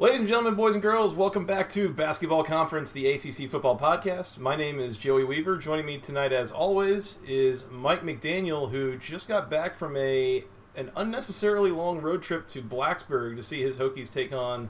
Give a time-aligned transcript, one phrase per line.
[0.00, 4.38] Ladies and gentlemen, boys and girls, welcome back to Basketball Conference, the ACC Football Podcast.
[4.38, 5.56] My name is Joey Weaver.
[5.56, 10.44] Joining me tonight, as always, is Mike McDaniel, who just got back from a
[10.76, 14.68] an unnecessarily long road trip to Blacksburg to see his Hokies take on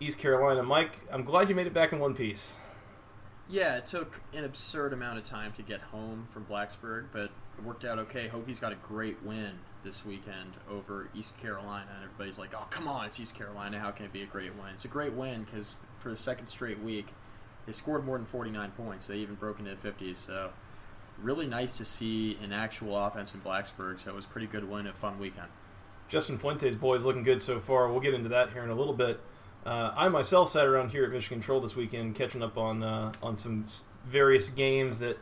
[0.00, 0.62] East Carolina.
[0.62, 2.56] Mike, I'm glad you made it back in one piece.
[3.50, 7.64] Yeah, it took an absurd amount of time to get home from Blacksburg, but it
[7.64, 8.30] worked out okay.
[8.32, 12.88] Hokies got a great win this weekend over East Carolina, and everybody's like, "Oh, come
[12.88, 13.78] on, it's East Carolina.
[13.78, 16.46] How can it be a great win?" It's a great win because for the second
[16.46, 17.08] straight week,
[17.66, 19.06] they scored more than 49 points.
[19.06, 20.16] They even broke into the 50s.
[20.16, 20.50] So,
[21.18, 23.98] really nice to see an actual offense in Blacksburg.
[23.98, 25.48] So it was a pretty good win, a fun weekend.
[26.08, 27.88] Justin Fuente's boys looking good so far.
[27.88, 29.20] We'll get into that here in a little bit.
[29.64, 33.12] Uh, I myself sat around here at Michigan Control this weekend, catching up on uh,
[33.22, 33.66] on some
[34.06, 35.18] various games that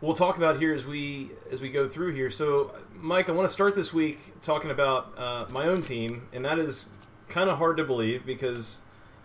[0.00, 2.30] we'll talk about here as we as we go through here.
[2.30, 6.44] So, Mike, I want to start this week talking about uh, my own team, and
[6.44, 6.88] that is
[7.28, 8.80] kind of hard to believe because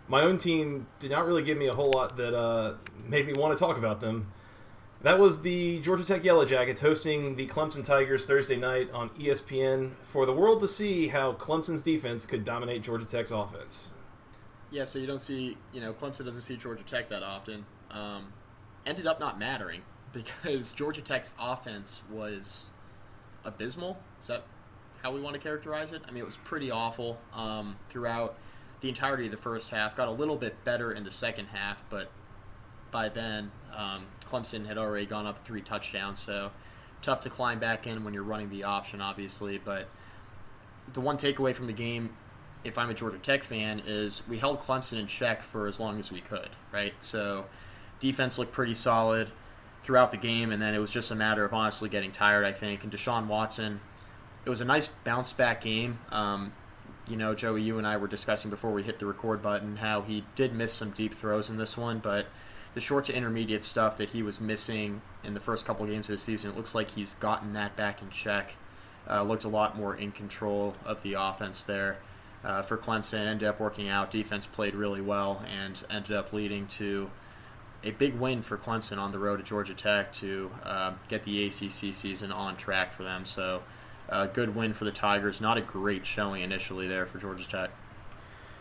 [0.07, 2.75] my own team did not really give me a whole lot that uh,
[3.07, 4.31] made me want to talk about them.
[5.01, 9.91] That was the Georgia Tech Yellow Jackets hosting the Clemson Tigers Thursday night on ESPN
[10.01, 13.91] for the world to see how Clemson's defense could dominate Georgia Tech's offense.
[14.71, 17.65] Yeah, so you don't see, you know, Clemson doesn't see Georgia Tech that often.
[17.91, 18.33] Um,
[18.85, 19.83] ended up not mattering
[20.15, 22.71] because Georgia Tech's offense was
[23.43, 23.97] abysmal.
[24.19, 24.43] Is that
[25.03, 26.01] how we want to characterize it?
[26.07, 28.35] I mean, it was pretty awful um, throughout
[28.81, 29.95] the entirety of the first half.
[29.95, 32.09] Got a little bit better in the second half, but
[32.91, 36.51] by then, um, Clemson had already gone up three touchdowns, so
[37.01, 39.57] tough to climb back in when you're running the option, obviously.
[39.57, 39.89] But
[40.93, 42.11] the one takeaway from the game
[42.63, 45.99] if I'm a Georgia Tech fan, is we held Clemson in check for as long
[45.99, 46.95] as we could, right?
[46.99, 47.45] So
[47.99, 49.29] defense looked pretty solid
[49.85, 52.51] throughout the game, and then it was just a matter of honestly getting tired, I
[52.51, 52.83] think.
[52.83, 53.79] And Deshaun Watson,
[54.43, 55.99] it was a nice bounce back game.
[56.09, 56.53] Um,
[57.07, 60.01] you know, Joey, you and I were discussing before we hit the record button how
[60.01, 62.25] he did miss some deep throws in this one, but
[62.73, 66.15] the short to intermediate stuff that he was missing in the first couple games of
[66.15, 68.55] the season, it looks like he's gotten that back in check.
[69.07, 71.99] Uh, looked a lot more in control of the offense there
[72.43, 73.27] uh, for Clemson.
[73.27, 74.09] Ended up working out.
[74.09, 77.11] Defense played really well and ended up leading to
[77.85, 81.45] a big win for Clemson on the road to Georgia Tech to uh, get the
[81.45, 83.23] ACC season on track for them.
[83.25, 83.63] So,
[84.09, 85.39] uh, good win for the Tigers.
[85.39, 87.71] Not a great showing initially there for Georgia Tech.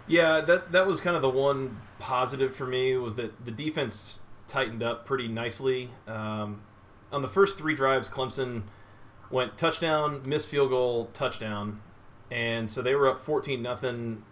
[0.06, 4.18] Yeah, that that was kind of the one positive for me was that the defense
[4.46, 5.90] tightened up pretty nicely.
[6.06, 6.60] Um,
[7.10, 8.64] on the first three drives, Clemson
[9.30, 11.80] went touchdown, missed field goal, touchdown,
[12.30, 14.24] and so they were up fourteen nothing.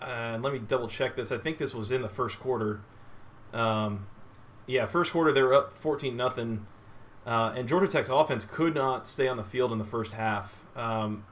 [0.00, 1.30] Uh, let me double check this.
[1.30, 2.80] I think this was in the first quarter.
[3.52, 4.06] Um,
[4.66, 6.66] yeah, first quarter they were up fourteen nothing,
[7.26, 10.64] uh, and Georgia Tech's offense could not stay on the field in the first half.
[10.76, 11.24] Um,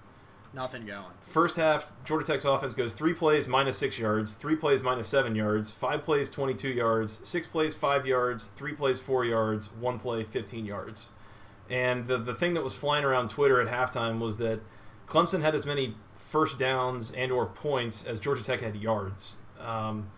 [0.53, 1.05] Nothing going.
[1.21, 5.37] First half, Georgia Tech's offense goes three plays minus six yards, three plays minus seven
[5.37, 10.25] yards, five plays 22 yards, six plays five yards, three plays four yards, one play
[10.25, 11.11] 15 yards.
[11.69, 14.61] And the, the thing that was flying around Twitter at halftime was that
[15.07, 19.37] Clemson had as many first downs and or points as Georgia Tech had yards.
[19.61, 20.11] Um,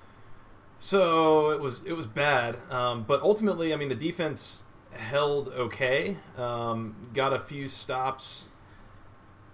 [0.83, 6.17] so it was it was bad, um, but ultimately, I mean, the defense held okay.
[6.37, 8.47] Um, got a few stops.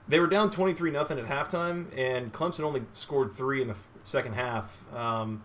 [0.09, 3.89] They were down 23 nothing at halftime and clemson only scored three in the f-
[4.05, 4.83] second half.
[4.95, 5.43] Um,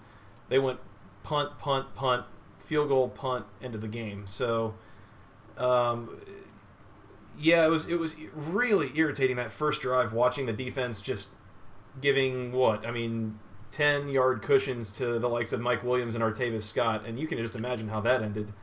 [0.47, 0.79] they went
[1.23, 2.25] punt punt punt
[2.59, 4.25] field goal punt into the game.
[4.25, 4.75] So
[5.57, 6.17] um,
[7.37, 11.27] yeah it was it was really irritating that first drive watching the defense just
[11.99, 12.87] giving what?
[12.87, 13.37] I mean
[13.73, 17.37] 10 yard cushions to the likes of mike williams and artavis scott and you can
[17.37, 18.53] just imagine how that ended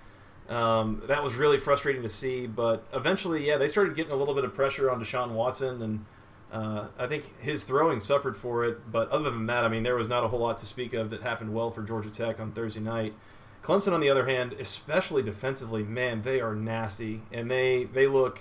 [0.51, 4.35] um, that was really frustrating to see, but eventually, yeah, they started getting a little
[4.35, 6.05] bit of pressure on Deshaun Watson, and
[6.53, 8.91] uh, I think his throwing suffered for it.
[8.91, 11.11] But other than that, I mean, there was not a whole lot to speak of
[11.11, 13.15] that happened well for Georgia Tech on Thursday night.
[13.63, 18.41] Clemson, on the other hand, especially defensively, man, they are nasty, and they they look.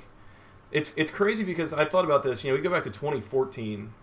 [0.72, 2.44] It's it's crazy because I thought about this.
[2.44, 3.94] You know, we go back to 2014.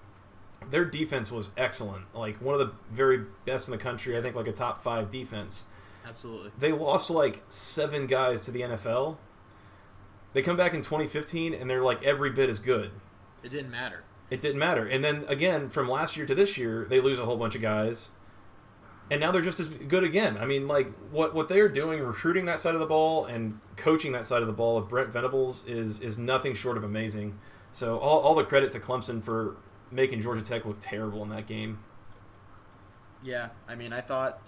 [0.71, 4.17] Their defense was excellent, like one of the very best in the country.
[4.19, 5.67] I think like a top five defense
[6.09, 6.51] Absolutely.
[6.59, 9.17] they lost like seven guys to the NFL.
[10.33, 12.91] They come back in 2015 and they're like every bit as good.
[13.43, 14.03] It didn't matter.
[14.29, 14.87] It didn't matter.
[14.87, 17.63] And then again, from last year to this year, they lose a whole bunch of
[17.63, 18.11] guys.
[19.11, 20.37] and now they're just as good again.
[20.37, 23.61] I mean, like what what they are doing, recruiting that side of the ball and
[23.77, 27.39] coaching that side of the ball with Brent Venables is is nothing short of amazing.
[27.71, 29.57] So all, all the credit to Clemson for
[29.91, 31.79] making Georgia Tech look terrible in that game.
[33.23, 34.41] Yeah, I mean, I thought,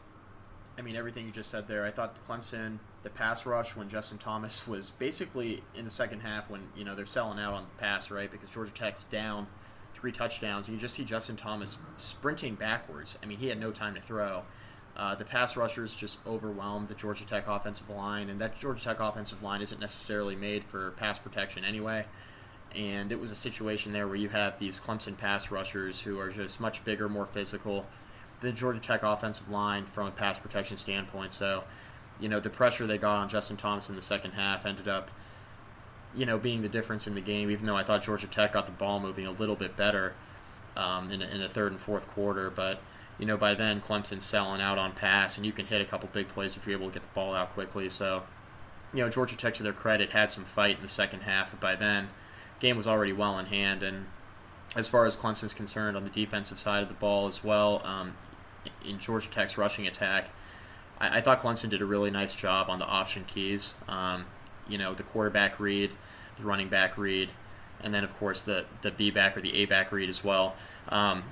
[0.79, 1.85] I mean, everything you just said there.
[1.85, 6.51] I thought Clemson, the pass rush when Justin Thomas was basically in the second half
[6.51, 8.31] when you know they're selling out on the pass, right?
[8.31, 9.47] Because Georgia Tech's down
[9.95, 13.19] three touchdowns, and you just see Justin Thomas sprinting backwards.
[13.23, 14.45] I mean, he had no time to throw.
[14.97, 19.01] Uh, the pass rushers just overwhelmed the Georgia Tech offensive line, and that Georgia Tech
[19.01, 22.05] offensive line isn't necessarily made for pass protection anyway.
[22.75, 26.31] And it was a situation there where you have these Clemson pass rushers who are
[26.31, 27.87] just much bigger, more physical
[28.41, 31.33] the Georgia Tech offensive line from a pass protection standpoint.
[31.33, 31.65] So,
[32.21, 35.11] you know, the pressure they got on Justin Thomas in the second half ended up,
[36.15, 37.51] you know, being the difference in the game.
[37.51, 40.15] Even though I thought Georgia Tech got the ball moving a little bit better
[40.77, 42.81] um, in, in the third and fourth quarter, but
[43.19, 46.09] you know, by then Clemson's selling out on pass, and you can hit a couple
[46.13, 47.89] big plays if you're able to get the ball out quickly.
[47.89, 48.23] So,
[48.95, 51.59] you know, Georgia Tech, to their credit, had some fight in the second half, but
[51.59, 52.11] by then,
[52.61, 53.83] game was already well in hand.
[53.83, 54.07] And
[54.77, 58.15] as far as Clemson's concerned, on the defensive side of the ball as well, um,
[58.87, 60.31] in Georgia Tech's rushing attack,
[61.01, 63.75] I, I, thought Clemson did a really nice job on the option keys.
[63.89, 64.27] Um,
[64.69, 65.93] you know, the quarterback read,
[66.37, 67.31] the running back read,
[67.81, 70.57] and then of course the the B back or the A back read as well.
[70.89, 71.25] Um,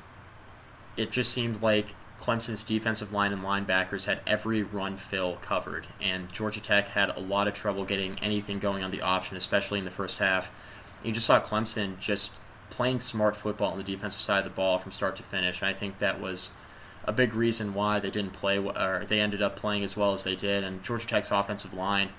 [0.96, 6.32] it just seemed like Clemson's defensive line and linebackers had every run fill covered, and
[6.32, 9.84] Georgia Tech had a lot of trouble getting anything going on the option, especially in
[9.84, 10.50] the first half.
[11.02, 12.32] You just saw Clemson just
[12.70, 15.60] playing smart football on the defensive side of the ball from start to finish.
[15.60, 16.52] And I think that was
[17.04, 20.24] a big reason why they didn't play or they ended up playing as well as
[20.24, 20.64] they did.
[20.64, 22.10] And Georgia Tech's offensive line,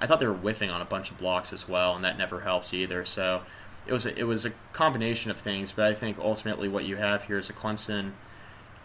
[0.00, 2.40] I thought they were whiffing on a bunch of blocks as well, and that never
[2.40, 3.04] helps either.
[3.04, 3.42] So
[3.86, 6.96] it was a, it was a combination of things, but I think ultimately what you
[6.96, 8.12] have here is a Clemson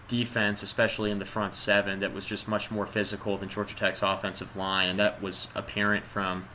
[0.07, 4.03] defense, especially in the front seven, that was just much more physical than Georgia Tech's
[4.03, 6.45] offensive line, and that was apparent from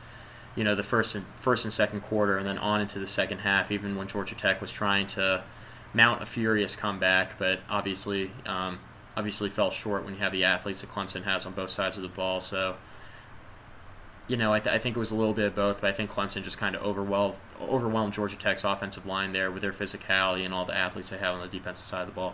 [0.55, 3.39] you know the first and first and second quarter, and then on into the second
[3.39, 5.43] half, even when Georgia Tech was trying to
[5.93, 8.79] mount a furious comeback, but obviously um,
[9.15, 12.03] obviously fell short when you have the athletes that Clemson has on both sides of
[12.03, 12.39] the ball.
[12.39, 12.75] So,
[14.27, 15.93] you know, I, th- I think it was a little bit of both, but I
[15.93, 20.43] think Clemson just kind of overwhelmed overwhelmed Georgia Tech's offensive line there with their physicality
[20.43, 22.33] and all the athletes they have on the defensive side of the ball.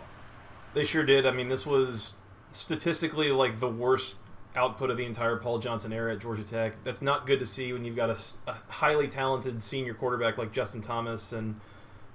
[0.74, 1.26] They sure did.
[1.26, 2.14] I mean, this was
[2.50, 4.14] statistically like the worst
[4.58, 6.82] output of the entire Paul Johnson era at Georgia Tech.
[6.84, 10.52] That's not good to see when you've got a, a highly talented senior quarterback like
[10.52, 11.60] Justin Thomas and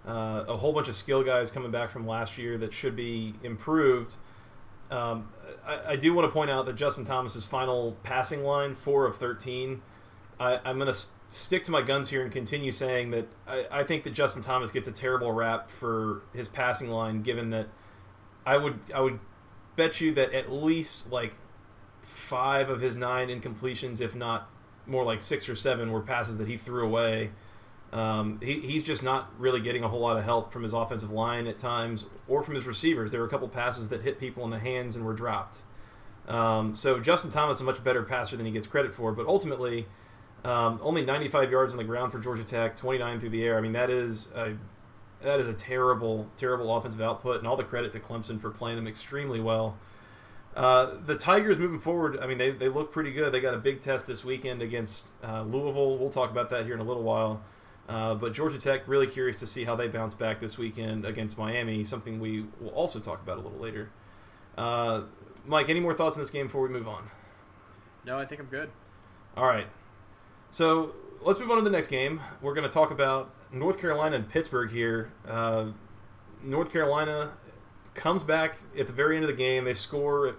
[0.07, 3.34] uh, a whole bunch of skill guys coming back from last year that should be
[3.44, 4.16] improved
[4.94, 5.30] um,
[5.66, 9.18] I, I, do want to point out that Justin Thomas's final passing line, four of
[9.18, 9.81] thirteen.
[10.39, 13.66] I, am going to s- stick to my guns here and continue saying that I,
[13.72, 17.69] I, think that Justin Thomas gets a terrible rap for his passing line, given that
[18.46, 19.19] I would I would
[19.75, 21.36] bet you that at least like
[22.13, 24.50] five of his nine incompletions, if not
[24.86, 27.31] more like six or seven, were passes that he threw away.
[27.92, 31.12] Um, he, he's just not really getting a whole lot of help from his offensive
[31.12, 33.12] line at times or from his receivers.
[33.12, 35.63] There were a couple passes that hit people in the hands and were dropped.
[36.27, 39.27] Um, so Justin Thomas is a much better passer than he gets credit for, but
[39.27, 39.86] ultimately,
[40.44, 43.57] um, only 95 yards on the ground for Georgia Tech, 29 through the air.
[43.57, 44.54] I mean, that is a,
[45.21, 48.77] that is a terrible, terrible offensive output, and all the credit to Clemson for playing
[48.77, 49.77] them extremely well.
[50.55, 53.31] Uh, the Tigers moving forward, I mean, they, they look pretty good.
[53.31, 55.98] They got a big test this weekend against uh, Louisville.
[55.98, 57.41] We'll talk about that here in a little while.
[57.89, 61.38] Uh, but Georgia Tech, really curious to see how they bounce back this weekend against
[61.38, 63.89] Miami, something we will also talk about a little later.
[64.57, 65.01] Uh,
[65.45, 67.10] Mike, any more thoughts on this game before we move on?
[68.05, 68.69] No, I think I'm good.
[69.36, 69.67] All right.
[70.50, 72.22] So let's move on to the next game.
[72.41, 75.12] We're going to talk about North Carolina and Pittsburgh here.
[75.27, 75.72] Uh,
[76.43, 77.31] North Carolina
[77.93, 79.65] comes back at the very end of the game.
[79.65, 80.35] They score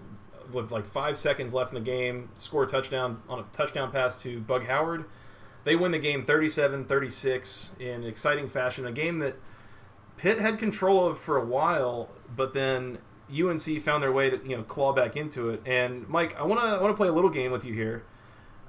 [0.52, 4.14] with like five seconds left in the game, score a touchdown on a touchdown pass
[4.16, 5.06] to Bug Howard
[5.64, 8.86] they win the game 37-36 in exciting fashion.
[8.86, 9.36] A game that
[10.16, 12.98] Pitt had control of for a while, but then
[13.30, 15.62] UNC found their way to you know claw back into it.
[15.66, 18.04] And Mike, I want to I want to play a little game with you here.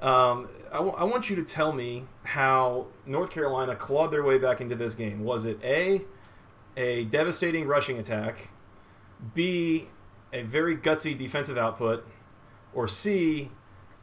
[0.01, 4.37] Um, I, w- I want you to tell me how North Carolina clawed their way
[4.37, 5.23] back into this game.
[5.23, 6.01] Was it a
[6.77, 8.49] a devastating rushing attack,
[9.33, 9.89] B
[10.33, 12.05] a very gutsy defensive output,
[12.73, 13.49] or C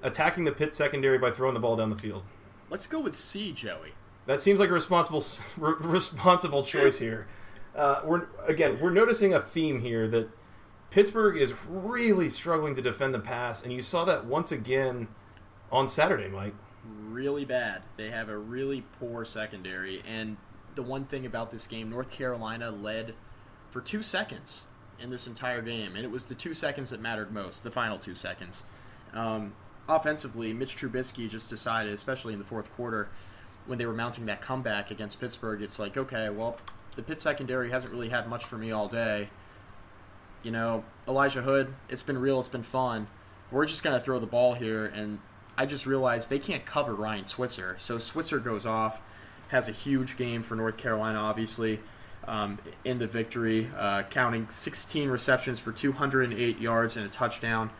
[0.02, 2.22] attacking the Pitt secondary by throwing the ball down the field?
[2.70, 3.92] Let's go with C, Joey.
[4.26, 5.24] That seems like a responsible
[5.56, 7.28] re- responsible choice here.
[7.76, 10.28] Uh, we're again we're noticing a theme here that
[10.90, 15.08] Pittsburgh is really struggling to defend the pass, and you saw that once again
[15.70, 16.54] on Saturday, Mike.
[16.84, 17.82] Really bad.
[17.96, 20.36] They have a really poor secondary, and
[20.74, 23.14] the one thing about this game, North Carolina led
[23.70, 24.66] for two seconds,
[25.02, 27.98] in this entire game, and it was the two seconds that mattered most, the final
[27.98, 28.62] two seconds.
[29.12, 29.54] Um,
[29.88, 33.08] offensively, Mitch Trubisky just decided, especially in the fourth quarter,
[33.66, 36.56] when they were mounting that comeback against Pittsburgh, it's like, okay, well,
[36.96, 39.28] the Pitt secondary hasn't really had much for me all day.
[40.42, 43.06] You know, Elijah Hood, it's been real, it's been fun.
[43.50, 45.20] We're just going to throw the ball here, and
[45.56, 47.76] I just realized they can't cover Ryan Switzer.
[47.78, 49.00] So Switzer goes off,
[49.48, 51.80] has a huge game for North Carolina, obviously,
[52.26, 57.70] um, in the victory, uh, counting 16 receptions for 208 yards and a touchdown.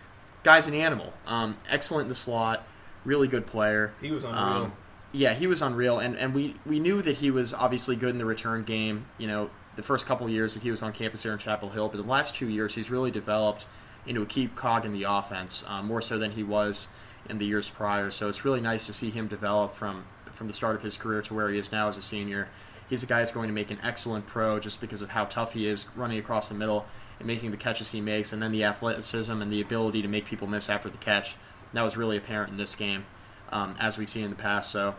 [0.43, 1.13] Guy's an animal.
[1.27, 2.67] Um, excellent in the slot,
[3.05, 3.93] really good player.
[4.01, 4.41] He was unreal.
[4.41, 4.73] Um,
[5.13, 8.19] yeah, he was unreal, and, and we, we knew that he was obviously good in
[8.19, 9.07] the return game.
[9.19, 11.69] You know, the first couple of years that he was on campus here in Chapel
[11.69, 13.67] Hill, but the last two years he's really developed
[14.07, 16.89] into a key cog in the offense, um, more so than he was
[17.29, 18.11] in the years prior.
[18.11, 21.21] So it's really nice to see him develop from from the start of his career
[21.23, 22.49] to where he is now as a senior.
[22.93, 25.55] He's a guy that's going to make an excellent pro just because of how tough
[25.55, 26.85] he is running across the middle
[27.19, 30.27] and making the catches he makes, and then the athleticism and the ability to make
[30.27, 31.37] people miss after the catch.
[31.73, 33.07] That was really apparent in this game,
[33.51, 34.71] um, as we've seen in the past.
[34.71, 34.97] So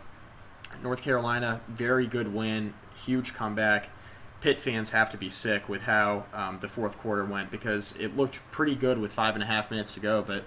[0.82, 2.74] North Carolina, very good win,
[3.06, 3.90] huge comeback.
[4.40, 8.16] Pitt fans have to be sick with how um, the fourth quarter went because it
[8.16, 10.42] looked pretty good with five and a half minutes to go, but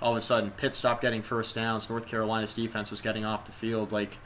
[0.00, 1.90] all of a sudden Pitt stopped getting first downs.
[1.90, 3.92] North Carolina's defense was getting off the field.
[3.92, 4.16] Like,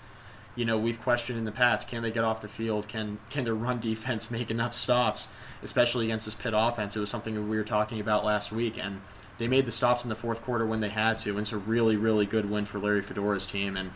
[0.56, 2.88] you know, we've questioned in the past, can they get off the field?
[2.88, 5.28] Can can their run defense make enough stops,
[5.62, 6.96] especially against this Pitt offense?
[6.96, 9.00] It was something we were talking about last week, and
[9.38, 11.30] they made the stops in the fourth quarter when they had to.
[11.30, 13.90] And it's a really, really good win for Larry Fedora's team, and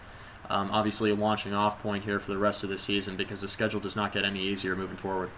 [0.48, 3.48] um, obviously a launching off point here for the rest of the season because the
[3.48, 5.30] schedule does not get any easier moving forward.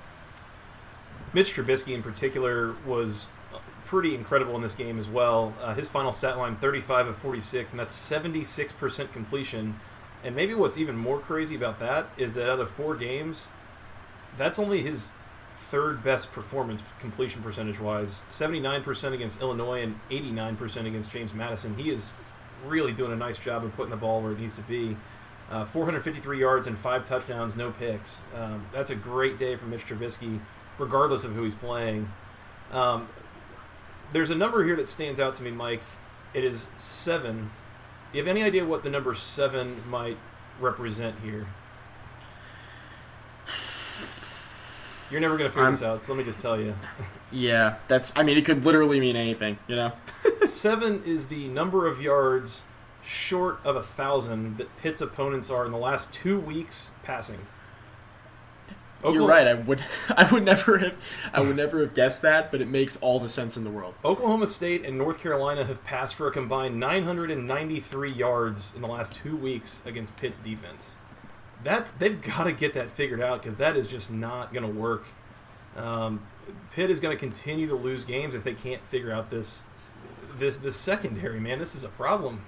[1.32, 3.26] Mitch Trubisky in particular was
[3.85, 5.54] pretty incredible in this game as well.
[5.62, 9.76] Uh, his final stat line 35 of 46, and that's 76% completion.
[10.26, 13.47] And maybe what's even more crazy about that is that out of four games,
[14.37, 15.12] that's only his
[15.54, 21.76] third best performance completion percentage wise 79% against Illinois and 89% against James Madison.
[21.76, 22.11] He is
[22.66, 24.97] really doing a nice job of putting the ball where it needs to be.
[25.49, 28.25] Uh, 453 yards and five touchdowns, no picks.
[28.35, 30.40] Um, that's a great day for Mitch Trubisky,
[30.76, 32.09] regardless of who he's playing.
[32.73, 33.09] Um,
[34.12, 35.83] there's a number here that stands out to me, Mike.
[36.35, 37.50] It is seven.
[38.16, 40.16] You have any idea what the number seven might
[40.58, 41.46] represent here?
[45.11, 46.75] You're never going to figure I'm- this out, so let me just tell you.
[47.32, 48.16] Yeah, that's.
[48.16, 49.90] I mean, it could literally mean anything, you know.
[50.44, 52.62] Seven is the number of yards
[53.04, 57.40] short of a thousand that Pitt's opponents are in the last two weeks passing.
[59.12, 59.46] You're Oklahoma- right.
[59.46, 59.80] I would.
[60.16, 61.30] I would never have.
[61.32, 63.94] I would never have guessed that, but it makes all the sense in the world.
[64.04, 69.14] Oklahoma State and North Carolina have passed for a combined 993 yards in the last
[69.14, 70.96] two weeks against Pitt's defense.
[71.62, 74.72] That's they've got to get that figured out because that is just not going to
[74.72, 75.04] work.
[75.76, 76.22] Um,
[76.72, 79.64] Pitt is going to continue to lose games if they can't figure out this
[80.38, 81.40] this this secondary.
[81.40, 82.44] Man, this is a problem.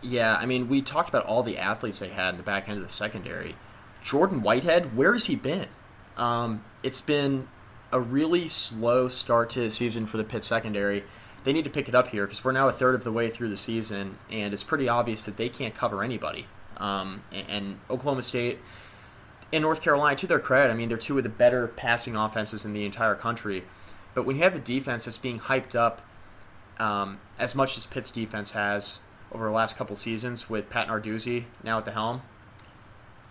[0.00, 2.78] Yeah, I mean, we talked about all the athletes they had in the back end
[2.78, 3.54] of the secondary.
[4.02, 5.66] Jordan Whitehead, where has he been?
[6.16, 7.48] Um, it's been
[7.92, 11.04] a really slow start to the season for the Pitt secondary.
[11.44, 13.30] They need to pick it up here because we're now a third of the way
[13.30, 16.46] through the season, and it's pretty obvious that they can't cover anybody.
[16.76, 18.58] Um, and, and Oklahoma State
[19.52, 22.64] and North Carolina, to their credit, I mean, they're two of the better passing offenses
[22.64, 23.64] in the entire country.
[24.14, 26.02] But when you have a defense that's being hyped up
[26.78, 29.00] um, as much as Pitt's defense has
[29.32, 32.22] over the last couple seasons with Pat Narduzzi now at the helm,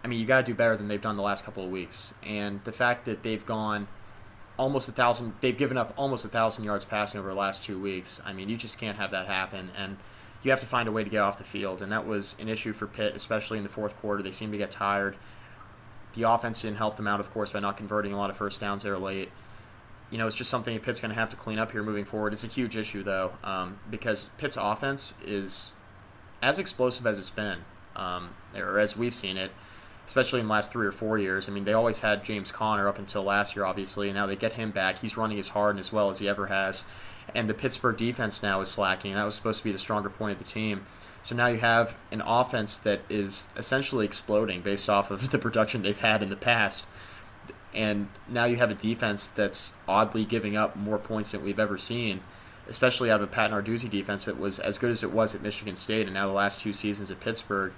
[0.08, 2.14] I mean, you got to do better than they've done the last couple of weeks.
[2.26, 3.90] And the fact that they've gone
[4.56, 7.78] almost a thousand, they've given up almost a thousand yards passing over the last two
[7.78, 8.22] weeks.
[8.26, 9.70] I mean, you just can't have that happen.
[9.78, 9.98] And
[10.44, 11.82] you have to find a way to get off the field.
[11.82, 14.24] And that was an issue for Pitt, especially in the fourth quarter.
[14.24, 15.18] They seemed to get tired.
[16.16, 18.62] The offense didn't help them out, of course, by not converting a lot of first
[18.62, 19.30] downs there late.
[20.10, 22.06] You know, it's just something that Pitt's going to have to clean up here moving
[22.06, 22.32] forward.
[22.32, 25.74] It's a huge issue, though, um, because Pitt's offense is
[26.42, 27.66] as explosive as it's been,
[27.98, 29.52] um, or as we've seen it,
[30.08, 31.48] especially in the last three or four years.
[31.48, 34.38] I mean, they always had James Conner up until last year, obviously, and now they
[34.38, 35.00] get him back.
[35.00, 36.86] He's running as hard and as well as he ever has.
[37.36, 40.32] And the Pittsburgh defense now is slacking, that was supposed to be the stronger point
[40.32, 40.86] of the team.
[41.24, 45.82] So now you have an offense that is essentially exploding based off of the production
[45.82, 46.86] they've had in the past.
[47.74, 51.78] And now you have a defense that's oddly giving up more points than we've ever
[51.78, 52.22] seen,
[52.70, 55.42] especially out of a Pat Narduzzi defense that was as good as it was at
[55.42, 57.74] Michigan State, and now the last two seasons at Pittsburgh,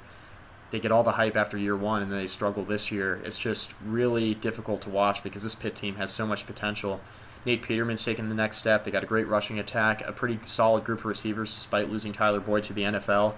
[0.72, 3.22] they get all the hype after year one, and then they struggle this year.
[3.24, 7.02] It's just really difficult to watch because this Pitt team has so much potential.
[7.46, 8.84] Nate Peterman's taking the next step.
[8.84, 12.40] They got a great rushing attack, a pretty solid group of receivers despite losing Tyler
[12.40, 13.34] Boyd to the NFL.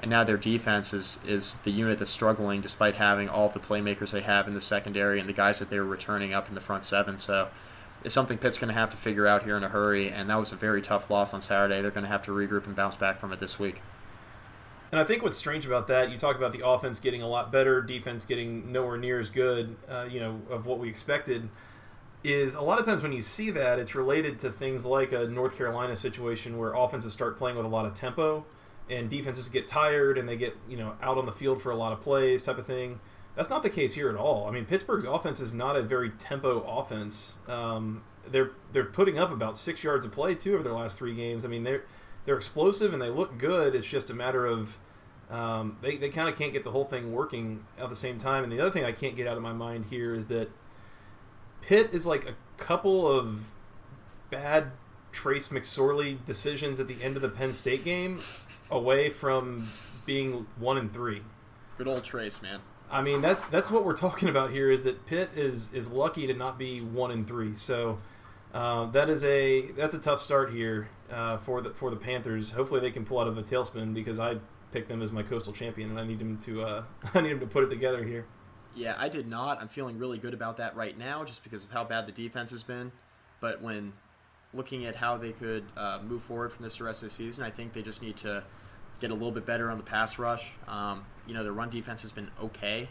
[0.00, 4.10] And now their defense is, is the unit that's struggling despite having all the playmakers
[4.10, 6.60] they have in the secondary and the guys that they were returning up in the
[6.60, 7.16] front seven.
[7.16, 7.48] So
[8.02, 10.36] it's something Pitt's going to have to figure out here in a hurry, and that
[10.36, 11.80] was a very tough loss on Saturday.
[11.80, 13.80] They're going to have to regroup and bounce back from it this week.
[14.94, 17.50] And I think what's strange about that, you talk about the offense getting a lot
[17.50, 21.48] better, defense getting nowhere near as good, uh, you know, of what we expected,
[22.22, 25.26] is a lot of times when you see that, it's related to things like a
[25.26, 28.46] North Carolina situation where offenses start playing with a lot of tempo,
[28.88, 31.76] and defenses get tired and they get you know out on the field for a
[31.76, 33.00] lot of plays, type of thing.
[33.34, 34.46] That's not the case here at all.
[34.46, 37.34] I mean, Pittsburgh's offense is not a very tempo offense.
[37.48, 41.16] Um, they're they're putting up about six yards a play too over their last three
[41.16, 41.44] games.
[41.44, 41.82] I mean, they're
[42.26, 43.74] they're explosive and they look good.
[43.74, 44.78] It's just a matter of
[45.34, 48.44] um, they they kind of can't get the whole thing working at the same time.
[48.44, 50.48] And the other thing I can't get out of my mind here is that
[51.60, 53.50] Pitt is like a couple of
[54.30, 54.70] bad
[55.10, 58.20] Trace McSorley decisions at the end of the Penn State game
[58.70, 59.72] away from
[60.06, 61.22] being one and three.
[61.76, 62.60] Good old Trace, man.
[62.88, 64.70] I mean, that's that's what we're talking about here.
[64.70, 67.56] Is that Pitt is is lucky to not be one and three.
[67.56, 67.98] So
[68.52, 72.52] uh, that is a that's a tough start here uh, for the for the Panthers.
[72.52, 74.36] Hopefully, they can pull out of a tailspin because I
[74.74, 77.40] picked them as my coastal champion, and I need them to uh, I need them
[77.40, 78.26] to put it together here.
[78.74, 79.62] Yeah, I did not.
[79.62, 82.50] I'm feeling really good about that right now, just because of how bad the defense
[82.50, 82.90] has been.
[83.40, 83.92] But when
[84.52, 87.44] looking at how they could uh, move forward from this the rest of the season,
[87.44, 88.42] I think they just need to
[89.00, 90.50] get a little bit better on the pass rush.
[90.66, 92.88] Um, you know, the run defense has been okay,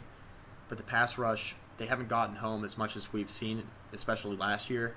[0.69, 4.69] but the pass rush, they haven't gotten home as much as we've seen, especially last
[4.69, 4.95] year.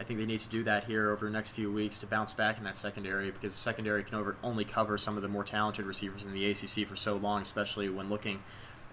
[0.00, 2.32] I think they need to do that here over the next few weeks to bounce
[2.32, 5.42] back in that secondary because the secondary can over, only cover some of the more
[5.42, 8.40] talented receivers in the ACC for so long, especially when looking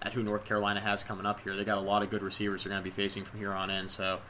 [0.02, 1.54] at who North Carolina has coming up here.
[1.54, 3.70] They got a lot of good receivers they're going to be facing from here on
[3.70, 3.86] in.
[3.86, 4.20] So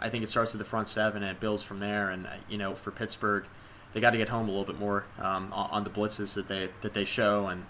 [0.00, 2.10] I think it starts with the front seven and it builds from there.
[2.10, 3.46] And you know, for Pittsburgh,
[3.94, 6.68] they got to get home a little bit more um, on the blitzes that they
[6.82, 7.64] that they show, and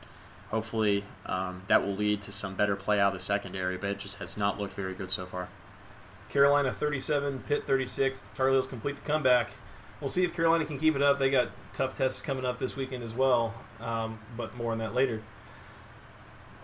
[0.48, 3.76] hopefully um, that will lead to some better play out of the secondary.
[3.76, 5.48] But it just has not looked very good so far.
[6.34, 8.24] Carolina 37, Pitt 36.
[8.34, 9.52] Tar Heels complete the comeback.
[10.00, 11.20] We'll see if Carolina can keep it up.
[11.20, 14.94] They got tough tests coming up this weekend as well, um, but more on that
[14.94, 15.22] later.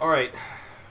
[0.00, 0.33] All right,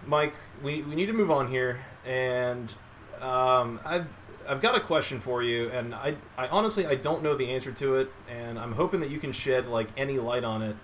[0.07, 2.71] Mike, we, we need to move on here, and
[3.19, 4.07] um, I've
[4.47, 7.73] I've got a question for you, and I, I honestly I don't know the answer
[7.73, 10.77] to it, and I'm hoping that you can shed like any light on it.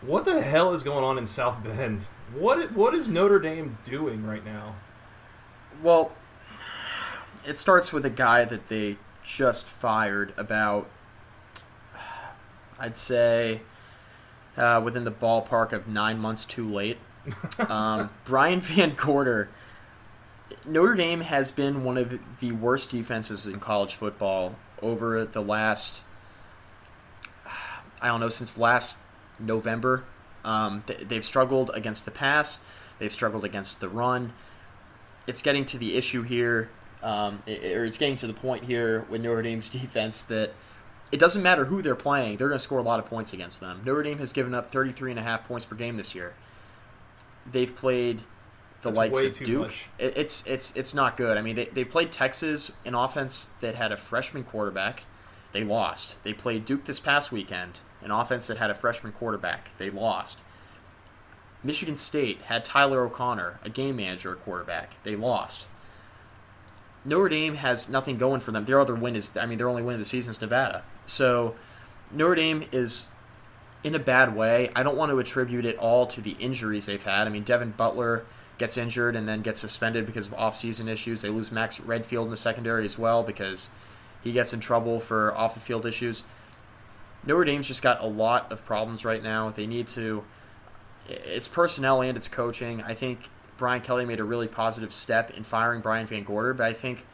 [0.00, 2.04] What the hell is going on in South Bend?
[2.34, 4.76] What what is Notre Dame doing right now?
[5.82, 6.12] Well,
[7.48, 10.88] it starts with a guy that they just fired about,
[12.78, 13.62] I'd say,
[14.56, 16.98] uh, within the ballpark of nine months too late.
[17.68, 19.48] Um, Brian VanGorder
[20.64, 26.00] Notre Dame has been one of the worst defenses in college football over the last,
[28.00, 28.96] I don't know, since last
[29.38, 30.04] November.
[30.44, 32.60] Um, they've struggled against the pass,
[32.98, 34.32] they've struggled against the run.
[35.26, 36.70] It's getting to the issue here,
[37.02, 40.52] um, or it's getting to the point here with Notre Dame's defense that
[41.10, 43.60] it doesn't matter who they're playing, they're going to score a lot of points against
[43.60, 43.80] them.
[43.84, 46.34] Notre Dame has given up 33 and a half points per game this year.
[47.50, 48.22] They've played
[48.82, 49.72] the That's likes of Duke.
[49.98, 51.38] It, it's it's it's not good.
[51.38, 55.04] I mean, they they played Texas an offense that had a freshman quarterback.
[55.52, 56.14] They lost.
[56.24, 59.70] They played Duke this past weekend, an offense that had a freshman quarterback.
[59.78, 60.38] They lost.
[61.64, 65.02] Michigan State had Tyler O'Connor, a game manager quarterback.
[65.02, 65.66] They lost.
[67.04, 68.64] Notre Dame has nothing going for them.
[68.64, 70.82] Their other win is, I mean, their only win of the season is Nevada.
[71.06, 71.54] So
[72.10, 73.06] Notre Dame is
[73.84, 74.70] in a bad way.
[74.74, 77.26] I don't want to attribute it all to the injuries they've had.
[77.26, 78.24] I mean, Devin Butler
[78.58, 81.22] gets injured and then gets suspended because of off-season issues.
[81.22, 83.70] They lose Max Redfield in the secondary as well because
[84.24, 86.24] he gets in trouble for off-the-field issues.
[87.24, 89.50] Notre Dame's just got a lot of problems right now.
[89.50, 90.24] They need to.
[91.08, 92.82] It's personnel and it's coaching.
[92.82, 93.20] I think
[93.58, 97.04] Brian Kelly made a really positive step in firing Brian VanGorder, but I think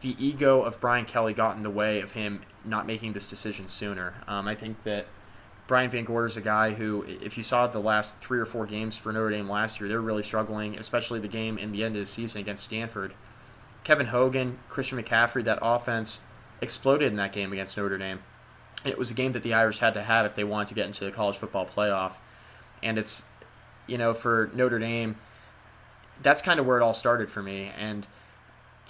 [0.00, 3.68] the ego of Brian Kelly got in the way of him not making this decision
[3.68, 4.14] sooner.
[4.26, 5.06] Um, I think that
[5.66, 8.96] Brian VanGorder is a guy who, if you saw the last three or four games
[8.96, 12.00] for Notre Dame last year, they're really struggling, especially the game in the end of
[12.00, 13.14] the season against Stanford.
[13.82, 16.22] Kevin Hogan, Christian McCaffrey, that offense
[16.60, 18.20] exploded in that game against Notre Dame.
[18.84, 20.86] It was a game that the Irish had to have if they wanted to get
[20.86, 22.12] into the college football playoff.
[22.82, 23.24] And it's,
[23.86, 25.16] you know, for Notre Dame,
[26.22, 27.72] that's kind of where it all started for me.
[27.78, 28.06] And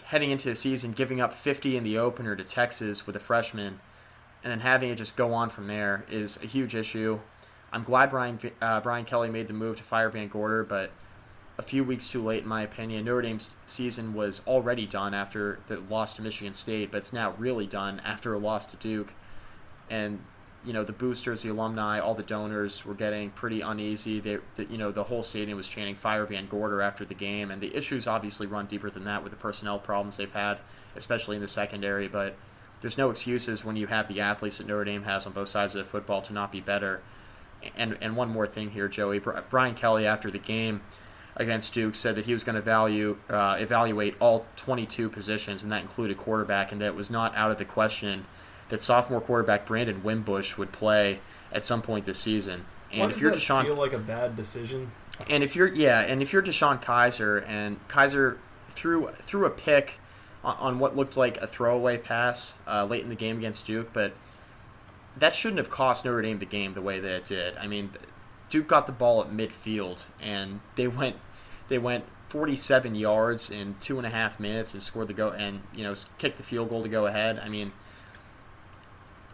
[0.04, 3.80] heading into the season, giving up 50 in the opener to Texas with a freshman–
[4.44, 7.18] and then having it just go on from there is a huge issue.
[7.72, 10.90] I'm glad Brian uh, Brian Kelly made the move to fire VanGorder, but
[11.56, 13.06] a few weeks too late, in my opinion.
[13.06, 17.34] Notre Dame's season was already done after the loss to Michigan State, but it's now
[17.38, 19.14] really done after a loss to Duke.
[19.88, 20.20] And
[20.64, 24.20] you know the boosters, the alumni, all the donors were getting pretty uneasy.
[24.20, 27.60] They, the, you know, the whole stadium was chanting "Fire VanGorder" after the game, and
[27.60, 30.58] the issues obviously run deeper than that with the personnel problems they've had
[30.96, 32.08] especially in the secondary.
[32.08, 32.34] But
[32.80, 35.74] there's no excuses when you have the athletes that Notre Dame has on both sides
[35.74, 37.02] of the football to not be better.
[37.76, 39.20] And and one more thing here, Joey.
[39.50, 40.82] Brian Kelly after the game
[41.36, 45.72] against Duke said that he was going to value uh, evaluate all 22 positions, and
[45.72, 48.26] that included quarterback, and that it was not out of the question
[48.68, 51.20] that sophomore quarterback Brandon Wimbush would play
[51.52, 52.64] at some point this season.
[52.92, 54.90] And Why if you're DeShone, feel like a bad decision.
[55.28, 59.98] And if you're yeah, and if you're DeShone Kizer and Kizer threw threw a pick
[60.42, 63.92] on, on what looked like a throwaway pass uh, late in the game against Duke,
[63.92, 64.12] but
[65.16, 67.56] that shouldn't have cost Notre Dame the game the way that it did.
[67.56, 67.90] I mean,
[68.50, 71.16] Duke got the ball at midfield and they went
[71.68, 75.62] they went 47 yards in two and a half minutes and scored the go and
[75.74, 77.38] you know kicked the field goal to go ahead.
[77.38, 77.72] I mean,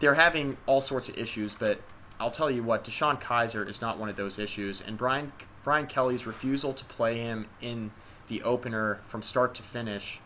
[0.01, 1.81] they're having all sorts of issues, but
[2.19, 5.33] I'll tell you what, DeShone Kizer is not one of those issues, and Brian
[5.63, 7.93] Brian Kelly's refusal to play him in
[8.29, 10.21] the opener from start to finish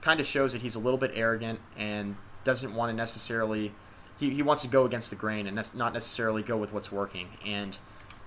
[0.00, 3.72] kind of shows that he's a little bit arrogant and doesn't want to necessarily
[4.18, 7.28] he, he wants to go against the grain and not necessarily go with what's working
[7.46, 7.78] and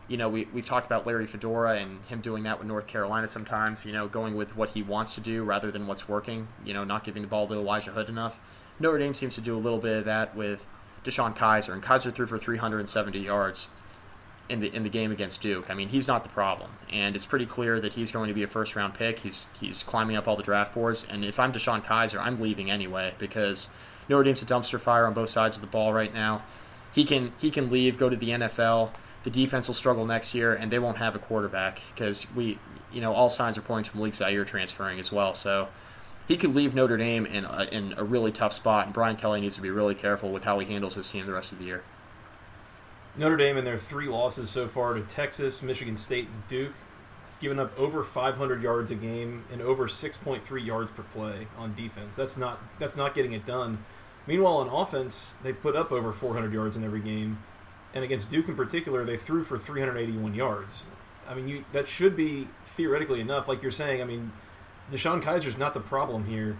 [0.07, 3.27] you know, we, we've talked about Larry Fedora and him doing that with North Carolina
[3.27, 6.73] sometimes, you know, going with what he wants to do rather than what's working, you
[6.73, 8.39] know, not giving the ball to Elijah Hood enough.
[8.79, 10.67] Notre Dame seems to do a little bit of that with
[11.05, 13.69] DeShone Kizer, and Kizer threw for 370 yards
[14.49, 15.69] in the in the game against Duke.
[15.69, 18.43] I mean, he's not the problem, and it's pretty clear that he's going to be
[18.43, 19.19] a first round pick.
[19.19, 22.69] He's he's climbing up all the draft boards, and if I'm DeShone Kizer, I'm leaving
[22.69, 23.69] anyway because
[24.09, 26.41] Notre Dame's a dumpster fire on both sides of the ball right now.
[26.93, 28.91] He can he can leave, go to the NFL
[29.25, 32.59] the defense will struggle next year, and they won't have a quarterback because we,
[32.93, 35.33] you know, all signs are pointing to Malik Zaire transferring as well.
[35.33, 35.67] So
[36.27, 39.41] he could leave Notre Dame in a, in a really tough spot, and Brian Kelly
[39.41, 41.65] needs to be really careful with how he handles his team the rest of the
[41.65, 41.83] year.
[43.17, 46.73] Notre Dame, in their three losses so far to Texas, Michigan State, and Duke,
[47.27, 51.73] has given up over 500 yards a game and over 6.3 yards per play on
[51.75, 52.15] defense.
[52.15, 53.79] That's not that's not getting it done.
[54.27, 57.37] Meanwhile, on offense, they put up over 400 yards in every game
[57.95, 60.83] and against Duke in particular, they threw for 381 yards.
[61.27, 63.47] I mean, you, that should be theoretically enough.
[63.47, 64.33] Like you're saying, I mean,
[64.91, 66.57] DeShone Kizer's not the problem here.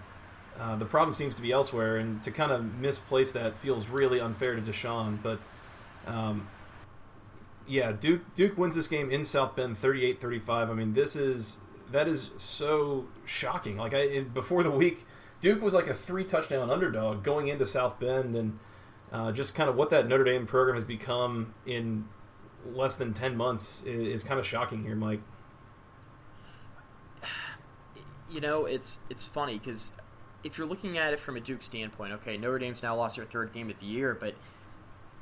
[0.58, 4.20] Uh, the problem seems to be elsewhere, and to kind of misplace that feels really
[4.20, 5.18] unfair to DeShone.
[5.22, 5.38] But
[6.06, 6.48] um,
[7.66, 10.48] yeah, Duke Duke wins this game in South Bend, 38-35.
[10.48, 11.58] I mean, this is
[11.92, 13.76] that is so shocking.
[13.76, 15.04] Like I before the week,
[15.40, 18.58] Duke was like a three touchdown underdog going into South Bend, and
[19.12, 22.08] uh, just kind of what that Notre Dame program has become in
[22.72, 25.20] less than 10 months is, is kind of shocking here, Mike.
[28.28, 29.92] You know, it's it's funny because
[30.44, 33.24] if you're looking at it from a Duke standpoint, okay, Notre Dame's now lost their
[33.24, 34.34] third game of the year, but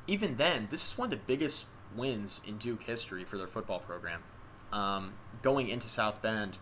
[0.06, 3.78] even then, this is one of the biggest wins in Duke history for their football
[3.78, 4.22] program.
[4.72, 6.58] Um, going into South Bend,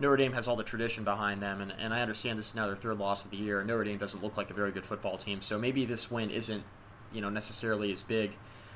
[0.00, 2.66] Notre Dame has all the tradition behind them, and, and I understand this is now
[2.66, 3.60] their third loss of the year.
[3.60, 6.30] And Notre Dame doesn't look like a very good football team, so maybe this win
[6.30, 6.64] isn't,
[7.12, 8.32] you know, necessarily as big,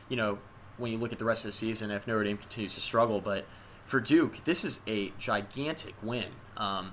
[0.08, 0.38] you know,
[0.76, 3.20] when you look at the rest of the season if Notre Dame continues to struggle.
[3.20, 3.46] But
[3.86, 6.26] for Duke, this is a gigantic win.
[6.56, 6.92] Um,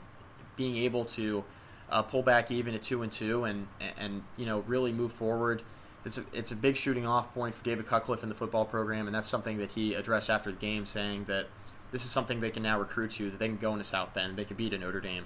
[0.56, 1.44] being able to
[1.90, 5.64] uh, pull back even at two and two, and and you know really move forward.
[6.06, 9.08] It's a, it's a big shooting off point for David Cutcliffe in the football program,
[9.08, 11.48] and that's something that he addressed after the game, saying that
[11.92, 14.36] this is something they can now recruit to that they can go into South Bend.
[14.36, 15.26] They can beat a Notre Dame,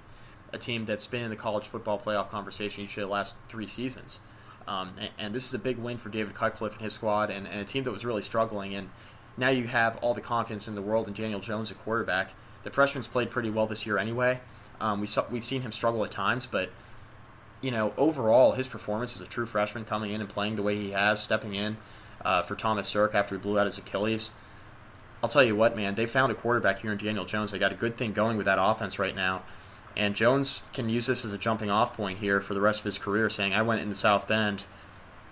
[0.54, 3.68] a team that's been in the college football playoff conversation each of the last three
[3.68, 4.20] seasons.
[4.68, 7.48] Um, and, and, this is a big win for David Cutcliffe and his squad, and,
[7.48, 8.76] and, a team that was really struggling.
[8.76, 8.90] And
[9.38, 12.32] now you have all the confidence in the world in Daniel Jones at quarterback.
[12.64, 14.42] The freshman's played pretty well this year anyway.
[14.82, 16.70] Um, we saw, we've seen him struggle at times, but
[17.62, 20.76] you know overall his performance as a true freshman coming in and playing the way
[20.76, 21.78] he has, stepping in
[22.24, 24.32] uh, for Thomas Sirk after he blew out his Achilles.
[25.24, 27.52] I'll tell you what, man, they found a quarterback here in Daniel Jones.
[27.52, 29.44] They got a good thing going with that offense right now.
[29.96, 32.86] And Jones can use this as a jumping off point here for the rest of
[32.86, 34.66] his career, saying, I went into South Bend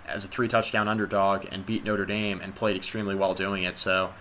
[0.07, 3.77] as a three touchdown underdog and beat Notre Dame and played extremely well doing it.
[3.77, 4.13] So,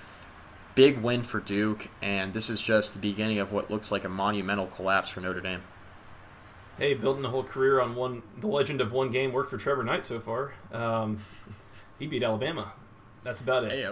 [0.75, 4.09] big win for Duke, and this is just the beginning of what looks like a
[4.09, 5.63] monumental collapse for Notre Dame.
[6.79, 9.85] Hey, building a whole career on one, the legend of one game worked for Trevor
[9.85, 10.55] Knight so far.
[10.73, 11.19] Um,
[11.99, 12.73] he beat Alabama.
[13.23, 13.73] That's about it.
[13.73, 13.85] Hey,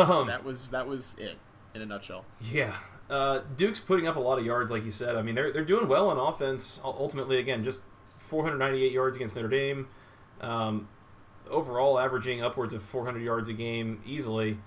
[0.00, 1.38] um, that was that was it
[1.74, 2.24] in a nutshell.
[2.40, 2.76] Yeah,
[3.08, 5.16] uh, Duke's putting up a lot of yards, like you said.
[5.16, 6.80] I mean, they're they're doing well on offense.
[6.84, 7.80] Ultimately, again, just
[8.18, 9.88] 498 yards against Notre Dame.
[10.40, 10.88] Um,
[11.50, 14.58] overall, averaging upwards of 400 yards a game easily.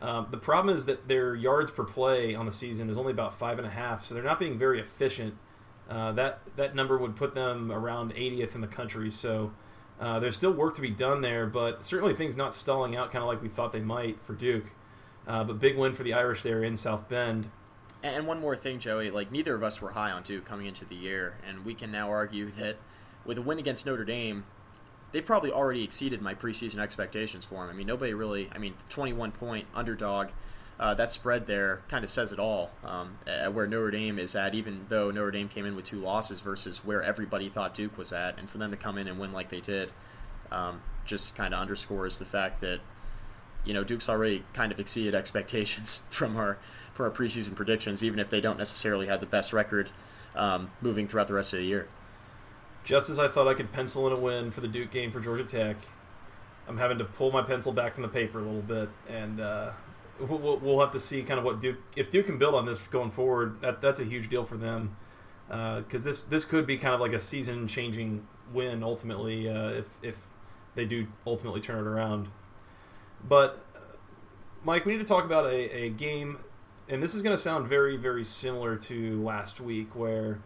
[0.00, 3.34] Um, the problem is that their yards per play on the season is only about
[3.34, 5.34] five and a half, so they're not being very efficient.
[5.88, 9.10] Uh, that that number would put them around 80th in the country.
[9.10, 9.52] So
[9.98, 13.22] uh, there's still work to be done there, but certainly things not stalling out, kind
[13.22, 14.70] of like we thought they might for Duke.
[15.26, 17.50] Uh, but big win for the Irish there in South Bend.
[18.02, 19.10] And one more thing, Joey.
[19.10, 21.90] Like neither of us were high on Duke coming into the year, and we can
[21.90, 22.76] now argue that
[23.24, 24.44] with a win against Notre Dame,
[25.12, 27.70] they've probably already exceeded my preseason expectations for them.
[27.70, 28.48] I mean, nobody really.
[28.54, 30.28] I mean, 21 point underdog.
[30.80, 32.70] Uh, that spread there kind of says it all.
[32.84, 33.18] Um,
[33.52, 36.84] where Notre Dame is at, even though Notre Dame came in with two losses versus
[36.84, 39.48] where everybody thought Duke was at, and for them to come in and win like
[39.48, 39.90] they did,
[40.52, 42.80] um, just kind of underscores the fact that
[43.64, 46.58] you know Duke's already kind of exceeded expectations from our
[46.92, 49.90] from our preseason predictions, even if they don't necessarily have the best record
[50.36, 51.88] um, moving throughout the rest of the year.
[52.88, 55.20] Just as I thought I could pencil in a win for the Duke game for
[55.20, 55.76] Georgia Tech,
[56.66, 59.72] I'm having to pull my pencil back from the paper a little bit, and uh,
[60.18, 62.78] we'll, we'll have to see kind of what Duke if Duke can build on this
[62.78, 63.60] going forward.
[63.60, 64.96] That that's a huge deal for them
[65.48, 69.68] because uh, this this could be kind of like a season changing win ultimately uh,
[69.68, 70.16] if if
[70.74, 72.28] they do ultimately turn it around.
[73.22, 73.62] But
[74.64, 76.38] Mike, we need to talk about a, a game,
[76.88, 80.38] and this is going to sound very very similar to last week where.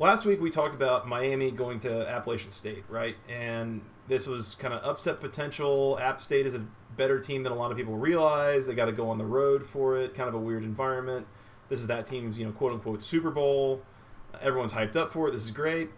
[0.00, 3.16] Last week we talked about Miami going to Appalachian State, right?
[3.28, 5.98] And this was kind of upset potential.
[6.00, 6.64] App State is a
[6.96, 8.66] better team than a lot of people realize.
[8.66, 10.14] They got to go on the road for it.
[10.14, 11.26] Kind of a weird environment.
[11.68, 13.82] This is that team's, you know, quote unquote Super Bowl.
[14.40, 15.32] Everyone's hyped up for it.
[15.32, 15.90] This is great.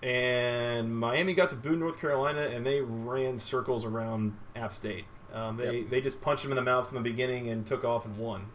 [0.00, 5.06] And Miami got to Boone, North Carolina, and they ran circles around App State.
[5.32, 5.90] Um, they yep.
[5.90, 8.46] they just punched them in the mouth from the beginning and took off and won.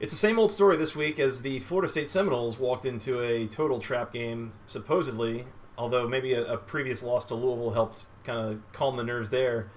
[0.00, 3.46] It's the same old story this week as the Florida State Seminoles walked into a
[3.46, 5.44] total trap game, supposedly,
[5.78, 9.70] although maybe a, a previous loss to Louisville helped kind of calm the nerves there.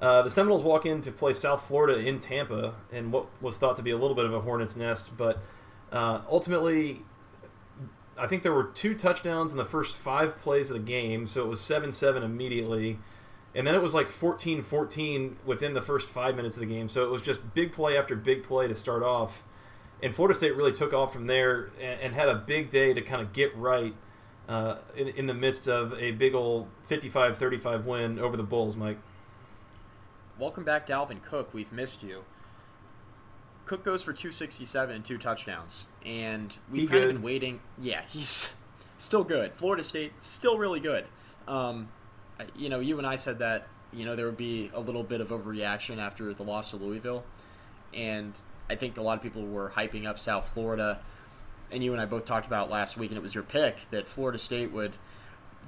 [0.00, 3.76] Uh, the Seminoles walk in to play South Florida in Tampa in what was thought
[3.76, 5.42] to be a little bit of a hornet's nest, but
[5.92, 7.02] uh, ultimately,
[8.16, 11.44] I think there were two touchdowns in the first five plays of the game, so
[11.44, 12.98] it was 7 7 immediately.
[13.54, 16.88] And then it was like 14 14 within the first five minutes of the game,
[16.88, 19.44] so it was just big play after big play to start off.
[20.02, 23.02] And Florida State really took off from there and, and had a big day to
[23.02, 23.94] kind of get right
[24.48, 28.76] uh, in, in the midst of a big old 55 35 win over the Bulls,
[28.76, 28.98] Mike.
[30.38, 31.52] Welcome back, Dalvin Cook.
[31.52, 32.24] We've missed you.
[33.64, 37.08] Cook goes for 267 and two touchdowns, and we've he kind good.
[37.10, 37.60] of been waiting.
[37.78, 38.54] Yeah, he's
[38.96, 39.52] still good.
[39.52, 41.04] Florida State still really good.
[41.46, 41.88] Um,
[42.56, 45.20] you know, you and I said that you know there would be a little bit
[45.20, 47.24] of overreaction after the loss to Louisville,
[47.92, 51.00] and I think a lot of people were hyping up South Florida.
[51.70, 54.08] And you and I both talked about last week, and it was your pick that
[54.08, 54.94] Florida State would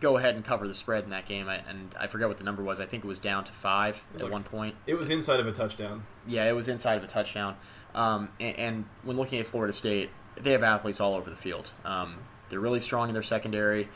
[0.01, 1.49] go ahead and cover the spread in that game.
[1.49, 2.81] And I forget what the number was.
[2.81, 4.75] I think it was down to five at like, one point.
[4.87, 6.05] It was inside of a touchdown.
[6.27, 7.57] Yeah, it was inside of a touchdown.
[7.95, 11.73] Um, and, and, when looking at Florida State, they have athletes all over the field.
[11.85, 13.89] Um, they're really strong in their secondary,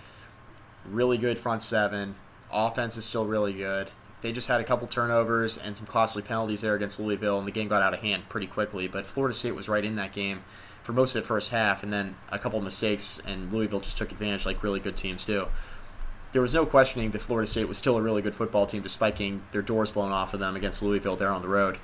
[0.84, 2.16] really good front seven.
[2.52, 3.90] Offense is still really good.
[4.24, 7.52] They just had a couple turnovers and some costly penalties there against Louisville, and the
[7.52, 8.88] game got out of hand pretty quickly.
[8.88, 10.44] But Florida State was right in that game
[10.82, 13.98] for most of the first half, and then a couple of mistakes, and Louisville just
[13.98, 15.48] took advantage like really good teams do
[16.34, 19.14] there was no questioning that Florida State was still a really good football team despite
[19.14, 21.78] getting their doors blown off of them against Louisville there on the road.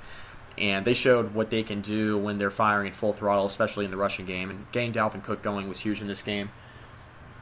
[0.57, 3.91] And they showed what they can do when they're firing at full throttle, especially in
[3.91, 4.49] the rushing game.
[4.49, 6.49] And getting Dalvin Cook going was huge in this game.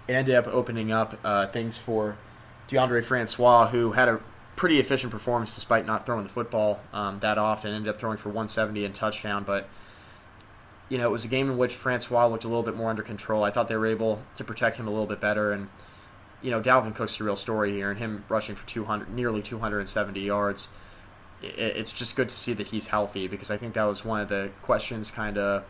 [0.07, 2.15] It ended up opening up uh, things for
[2.67, 4.19] Deondre Francois, who had a
[4.59, 7.73] pretty efficient performance despite not throwing the football um, that often.
[7.73, 9.69] Ended up throwing for 170 and touchdown, but
[10.89, 13.01] you know it was a game in which Francois looked a little bit more under
[13.01, 13.45] control.
[13.45, 15.69] I thought they were able to protect him a little bit better, and
[16.41, 20.19] you know, Dalvin Cook's the real story here, and him rushing for 200, nearly 270
[20.19, 20.69] yards.
[21.41, 24.27] It's just good to see that he's healthy because I think that was one of
[24.27, 25.63] the questions kind of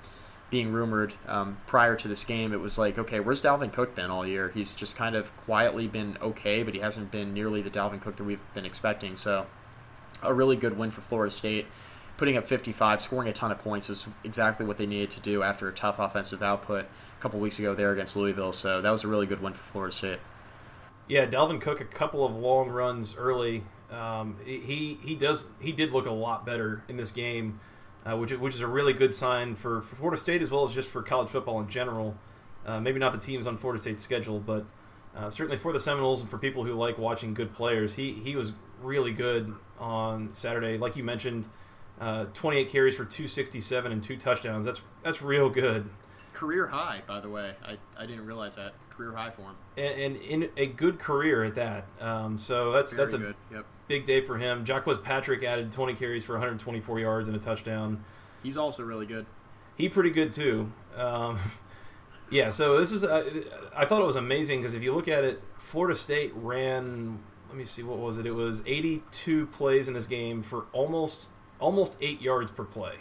[0.50, 2.54] being rumored um, prior to this game.
[2.54, 4.50] It was like, okay, where's Dalvin Cook been all year?
[4.50, 8.16] He's just kind of quietly been okay, but he hasn't been nearly the Dalvin Cook
[8.18, 9.16] that we've been expecting.
[9.16, 9.46] So,
[10.22, 11.68] a really good win for Florida State.
[12.18, 15.42] Putting up 55, scoring a ton of points is exactly what they needed to do
[15.42, 18.54] after a tough offensive output a couple weeks ago there against Louisville.
[18.54, 20.20] So, that was a really good win for Florida State.
[21.08, 23.64] Yeah, Dalvin Cook a couple of long runs early.
[23.92, 27.60] Um, he he does he did look a lot better in this game,
[28.10, 30.74] uh, which which is a really good sign for, for Florida State as well as
[30.74, 32.16] just for college football in general.
[32.66, 34.66] Uh, maybe not the teams on Florida State's schedule, but
[35.16, 38.36] uh, certainly for the Seminoles and for people who like watching good players, he he
[38.36, 40.78] was really good on Saturday.
[40.78, 41.46] Like you mentioned,
[42.00, 44.66] uh, 28 carries for 267 and two touchdowns.
[44.66, 45.90] That's that's real good.
[46.34, 47.56] Career high, by the way.
[47.66, 51.44] I, I didn't realize that career high for him, and, and in a good career
[51.44, 51.86] at that.
[52.02, 53.36] Um, so that's Very that's a.
[53.54, 53.66] Yep.
[53.88, 54.66] big day for him.
[54.66, 58.04] Jacques Patrick added 20 carries for 124 yards and a touchdown.
[58.44, 59.26] He's also really good.
[59.76, 60.72] He pretty good too.
[60.96, 61.40] Um,
[62.30, 63.44] yeah, so this is uh,
[63.76, 67.20] I thought it was amazing because if you look at it, Florida State ran.
[67.48, 68.28] Let me see what was it.
[68.28, 72.96] It was 82 plays in this game for almost almost eight yards per play.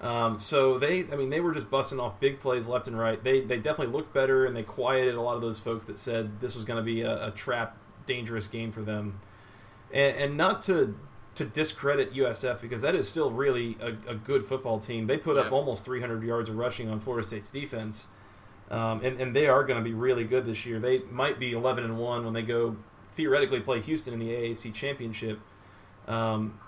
[0.00, 3.22] Um, so they, I mean, they were just busting off big plays left and right.
[3.22, 6.40] They they definitely looked better, and they quieted a lot of those folks that said
[6.40, 9.20] this was going to be a, a, trap, dangerous game for them.
[9.92, 10.96] And, and, not to
[11.34, 15.06] to discredit USF because that is still really a, a good football team.
[15.06, 18.06] They put up almost 300 yards of rushing on Florida State's defense,
[18.70, 20.78] um, and and they are going to be really good this year.
[20.78, 22.76] They might be 11 and one when they go
[23.12, 25.40] theoretically play Houston in the AAC championship.
[26.06, 26.60] Um,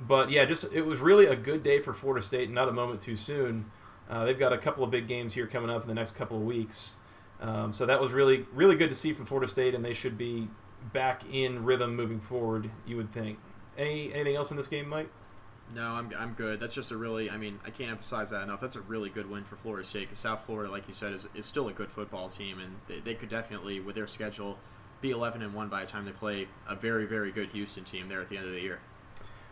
[0.00, 3.00] but yeah, just it was really a good day for Florida State, not a moment
[3.00, 3.70] too soon.
[4.08, 6.36] Uh, they've got a couple of big games here coming up in the next couple
[6.36, 6.96] of weeks,
[7.40, 10.16] um, so that was really really good to see from Florida State, and they should
[10.16, 10.48] be
[10.92, 12.70] back in rhythm moving forward.
[12.86, 13.38] You would think.
[13.76, 15.10] Any anything else in this game, Mike?
[15.74, 16.60] No, I'm, I'm good.
[16.60, 18.60] That's just a really, I mean, I can't emphasize that enough.
[18.60, 21.28] That's a really good win for Florida State because South Florida, like you said, is,
[21.34, 24.58] is still a good football team, and they, they could definitely, with their schedule,
[25.00, 28.08] be 11 and 1 by the time they play a very, very good Houston team
[28.08, 28.80] there at the end of the year.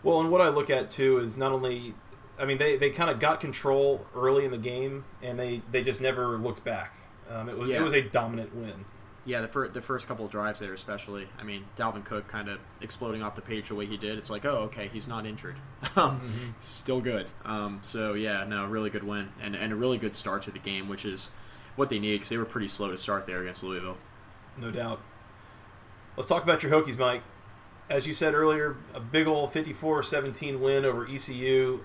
[0.05, 1.95] Well, and what I look at too is not only,
[2.39, 5.83] I mean, they, they kind of got control early in the game, and they, they
[5.83, 6.95] just never looked back.
[7.31, 7.81] Um, it was yeah.
[7.81, 8.85] it was a dominant win.
[9.25, 11.27] Yeah, the first the first couple of drives there, especially.
[11.41, 14.19] I mean, Dalvin Cook kind of exploding off the page the way he did.
[14.19, 15.57] It's like, oh, okay, he's not injured.
[15.97, 16.51] Um, mm-hmm.
[16.61, 17.29] Still good.
[17.45, 20.59] Um, so yeah, no, really good win and and a really good start to the
[20.59, 21.31] game, which is
[21.77, 23.97] what they need because they were pretty slow to start there against Louisville.
[24.59, 25.01] No doubt.
[26.17, 27.23] Let's talk about your Hokies, Mike
[27.89, 31.81] as you said earlier, a big old 54-17 win over ECU.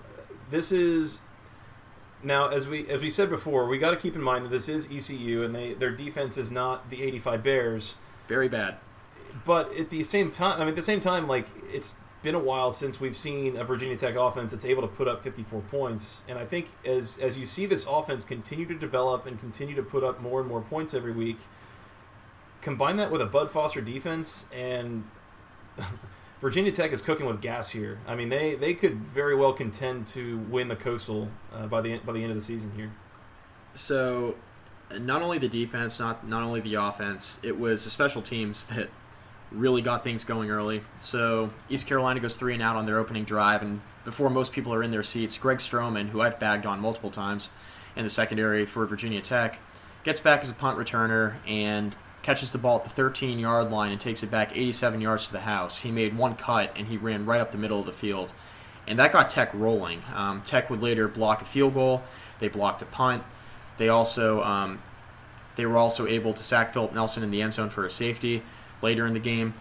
[0.50, 1.20] This is
[2.22, 4.68] now, as we as we said before, we got to keep in mind that this
[4.68, 7.96] is ECU, and they their defense is not the 85 Bears.
[8.28, 8.76] Very bad.
[9.46, 12.38] But at the same time, I mean, at the same time, like it's been a
[12.38, 16.22] while since we've seen a Virginia Tech offense that's able to put up 54 points,
[16.28, 19.82] and I think as as you see this offense continue to develop and continue to
[19.82, 21.38] put up more and more points every week,
[22.60, 25.04] combine that with a Bud Foster defense and
[26.40, 27.98] Virginia Tech is cooking with gas here.
[28.06, 31.98] I mean, they, they could very well contend to win the Coastal uh, by the
[31.98, 32.90] by the end of the season here.
[33.74, 34.36] So,
[34.98, 38.88] not only the defense, not not only the offense, it was the special teams that
[39.52, 40.82] really got things going early.
[40.98, 44.72] So East Carolina goes three and out on their opening drive, and before most people
[44.72, 47.50] are in their seats, Greg Stroman, who I've bagged on multiple times
[47.96, 49.58] in the secondary for Virginia Tech,
[50.04, 53.92] gets back as a punt returner and catches the ball at the 13 yard line
[53.92, 55.80] and takes it back 87 yards to the house.
[55.80, 58.30] He made one cut and he ran right up the middle of the field.
[58.86, 60.02] And that got Tech rolling.
[60.14, 62.02] Um, Tech would later block a field goal.
[62.40, 63.22] They blocked a punt.
[63.78, 64.80] They also um,
[65.56, 68.42] they were also able to sack Philip Nelson in the end zone for a safety
[68.82, 69.54] later in the game.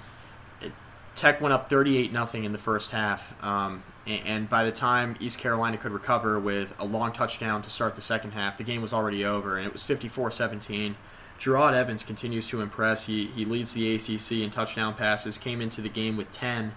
[1.15, 5.17] Tech went up 38 nothing in the first half, um, and, and by the time
[5.19, 8.81] East Carolina could recover with a long touchdown to start the second half, the game
[8.81, 10.95] was already over, and it was 54-17.
[11.39, 13.05] Jerod Evans continues to impress.
[13.05, 16.73] He, he leads the ACC in touchdown passes, came into the game with 10,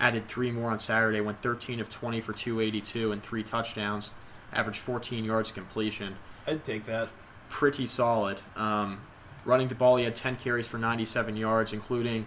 [0.00, 4.14] added three more on Saturday, went 13 of 20 for 282 and three touchdowns,
[4.52, 6.16] averaged 14 yards completion.
[6.46, 7.08] I'd take that.
[7.50, 8.40] Pretty solid.
[8.56, 9.00] Um,
[9.44, 12.26] running the ball, he had 10 carries for 97 yards, including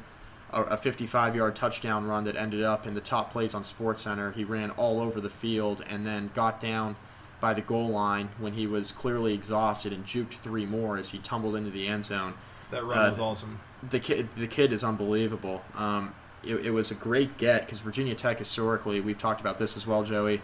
[0.51, 4.33] a 55 yard touchdown run that ended up in the top plays on SportsCenter.
[4.33, 6.95] He ran all over the field and then got down
[7.41, 11.17] by the goal line when he was clearly exhausted and juked three more as he
[11.19, 12.33] tumbled into the end zone.
[12.71, 13.59] That run uh, was awesome.
[13.89, 15.63] The kid, the kid is unbelievable.
[15.75, 19.75] Um, it, it, was a great get because Virginia Tech historically, we've talked about this
[19.75, 20.41] as well, Joey,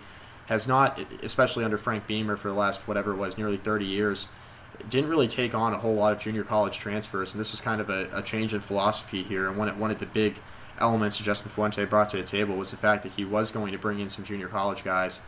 [0.48, 4.28] has not, especially under Frank Beamer for the last whatever it was, nearly 30 years,
[4.90, 7.80] didn't really take on a whole lot of junior college transfers, and this was kind
[7.80, 9.48] of a, a change in philosophy here.
[9.48, 10.36] And one, one of the big
[10.80, 13.78] elements Justin Fuente brought to the table was the fact that he was going to
[13.78, 15.22] bring in some junior college guys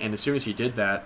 [0.00, 1.04] and as soon as he did that,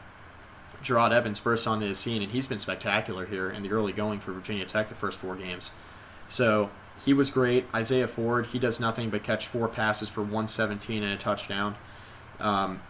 [0.82, 4.18] Jerod Evans burst onto the scene, and he's been spectacular here in the early going
[4.18, 5.72] for Virginia Tech the first four games.
[6.28, 6.70] So
[7.04, 7.66] he was great.
[7.74, 11.76] Isaiah Ford, he does nothing but catch four passes for 117 and a touchdown.
[12.40, 12.80] Um,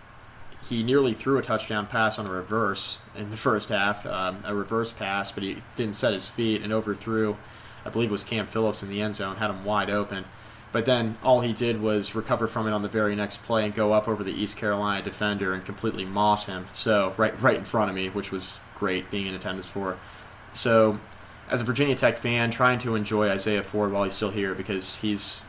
[0.69, 4.55] he nearly threw a touchdown pass on a reverse in the first half, um, a
[4.55, 7.37] reverse pass, but he didn't set his feet and overthrew,
[7.85, 10.25] I believe it was Cam Phillips in the end zone, had him wide open.
[10.73, 13.75] But then all he did was recover from it on the very next play and
[13.75, 16.67] go up over the East Carolina defender and completely moss him.
[16.73, 19.99] So right right in front of me, which was great being in attendance for.
[20.55, 20.99] So
[21.51, 24.97] as a Virginia Tech fan, trying to enjoy Isaiah Ford while he's still here because
[24.97, 25.45] he's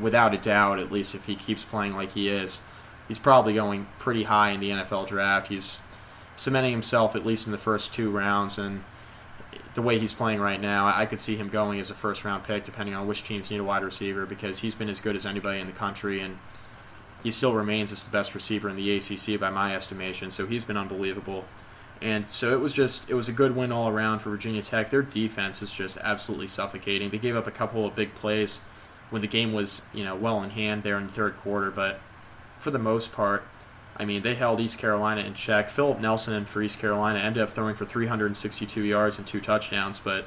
[0.00, 2.62] without a doubt, at least if he keeps playing like he is,
[3.08, 5.48] he's probably going pretty high in the NFL draft.
[5.48, 5.82] He's
[6.34, 8.82] cementing himself at least in the first two rounds and
[9.74, 12.44] the way he's playing right now, I could see him going as a first round
[12.44, 15.24] pick, depending on which teams need a wide receiver, because he's been as good as
[15.24, 16.38] anybody in the country, and
[17.22, 20.30] he still remains as the best receiver in the ACC by my estimation.
[20.30, 21.46] So he's been unbelievable,
[22.02, 24.90] and so it was just it was a good win all around for Virginia Tech.
[24.90, 27.10] Their defense is just absolutely suffocating.
[27.10, 28.60] They gave up a couple of big plays
[29.08, 32.00] when the game was you know well in hand there in the third quarter, but
[32.58, 33.44] for the most part,
[33.96, 35.68] I mean, they held East Carolina in check.
[35.68, 40.26] Philip Nelson for East Carolina ended up throwing for 362 yards and two touchdowns, but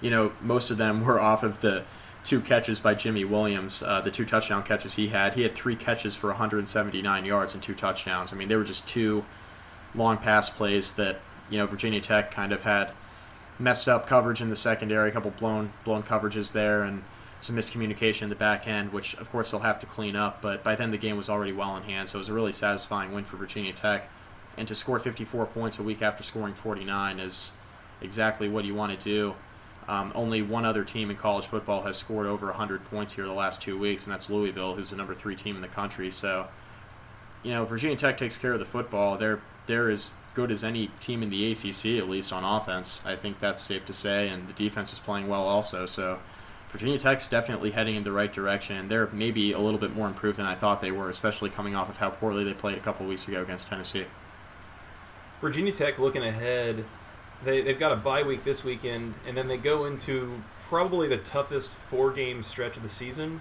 [0.00, 1.84] you know most of them were off of the
[2.22, 5.32] two catches by Jimmy Williams, uh, the two touchdown catches he had.
[5.34, 8.32] He had three catches for 179 yards and two touchdowns.
[8.32, 9.24] I mean, they were just two
[9.94, 12.90] long pass plays that you know Virginia Tech kind of had
[13.58, 17.02] messed up coverage in the secondary, a couple blown blown coverages there, and
[17.40, 20.42] some miscommunication in the back end, which of course they'll have to clean up.
[20.42, 22.52] But by then the game was already well in hand, so it was a really
[22.52, 24.08] satisfying win for Virginia Tech.
[24.56, 27.52] And to score 54 points a week after scoring 49 is
[28.02, 29.34] exactly what you want to do.
[29.88, 33.32] Um, only one other team in college football has scored over 100 points here the
[33.32, 36.10] last two weeks, and that's Louisville, who's the number three team in the country.
[36.10, 36.46] So,
[37.42, 39.16] you know, Virginia Tech takes care of the football.
[39.16, 43.02] They're they're as good as any team in the ACC, at least on offense.
[43.04, 45.86] I think that's safe to say, and the defense is playing well also.
[45.86, 46.18] So,
[46.70, 48.76] Virginia Tech's definitely heading in the right direction.
[48.76, 51.74] and They're maybe a little bit more improved than I thought they were, especially coming
[51.74, 54.04] off of how poorly they played a couple weeks ago against Tennessee.
[55.40, 56.84] Virginia Tech looking ahead,
[57.44, 61.16] they, they've got a bye week this weekend, and then they go into probably the
[61.16, 63.40] toughest four game stretch of the season.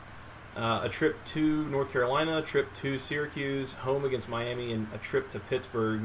[0.57, 4.97] Uh, a trip to North Carolina, a trip to Syracuse, home against Miami, and a
[4.97, 6.01] trip to Pittsburgh.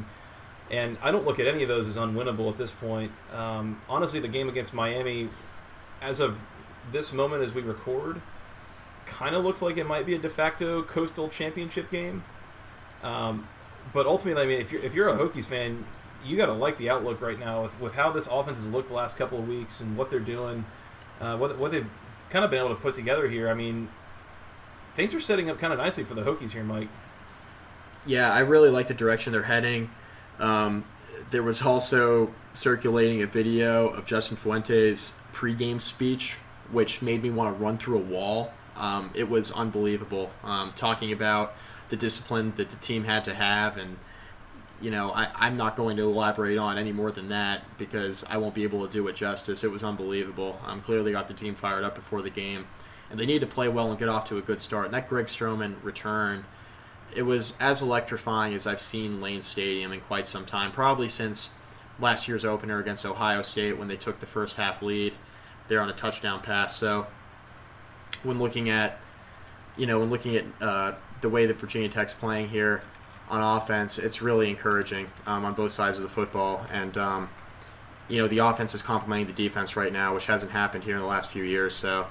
[0.71, 3.13] And I don't look at any of those as unwinnable at this point.
[3.35, 5.31] Um, honestly, the game against Miami,
[6.03, 6.39] as of
[6.93, 8.21] this moment as we record,
[9.07, 12.25] kind of looks like it might be a de facto coastal championship game.
[13.03, 13.49] Um,
[13.93, 15.85] but ultimately, I mean, if you're if you're a Hokies fan,
[16.25, 18.89] you got to like the outlook right now with, with how this offense has looked
[18.89, 20.65] the last couple of weeks and what they're doing,
[21.21, 21.89] uh, what what they've
[22.31, 23.49] kind of been able to put together here.
[23.49, 23.89] I mean,
[24.97, 26.89] things are setting up kind of nicely for the Hokies here, Mike.
[28.07, 29.91] Yeah, I really like the direction they're heading.
[30.39, 30.85] Um,
[31.31, 36.39] there was also circulating a video of Justin Fuente's pregame speech
[36.71, 38.53] which made me want to run through a wall.
[38.77, 40.31] Um, it was unbelievable.
[40.43, 41.55] Um, talking about
[41.91, 43.97] the discipline that the team had to have, and
[44.81, 48.37] you know, I, I'm not going to elaborate on any more than that because I
[48.37, 49.63] won't be able to do it justice.
[49.65, 50.61] It was unbelievable.
[50.67, 52.67] Um, clearly got the team fired up before the game,
[53.11, 54.87] and they need to play well and get off to a good start.
[54.87, 56.45] And that Greg Stroman return,
[57.15, 61.51] it was as electrifying as I've seen Lane Stadium in quite some time, probably since
[62.01, 65.15] last year's opener against Ohio State when they took the first half lead
[65.69, 66.77] there on a touchdown pass.
[66.77, 67.07] So
[68.23, 68.99] when looking at,
[69.77, 72.83] you know, when looking at uh, the way that Virginia Tech's playing here
[73.29, 76.67] on offense, it's really encouraging um, on both sides of the football.
[76.73, 77.29] And, um,
[78.09, 81.01] you know, the offense is complementing the defense right now, which hasn't happened here in
[81.01, 81.75] the last few years.
[81.75, 82.07] So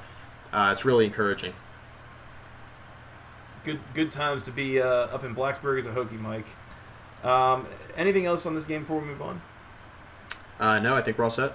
[0.51, 1.53] uh, it's really encouraging.
[3.63, 6.47] Good, good times to be uh, up in Blacksburg as a Hokie, Mike.
[7.23, 9.41] Um, anything else on this game before we move on?
[10.59, 11.53] Uh, no, I think we're all set.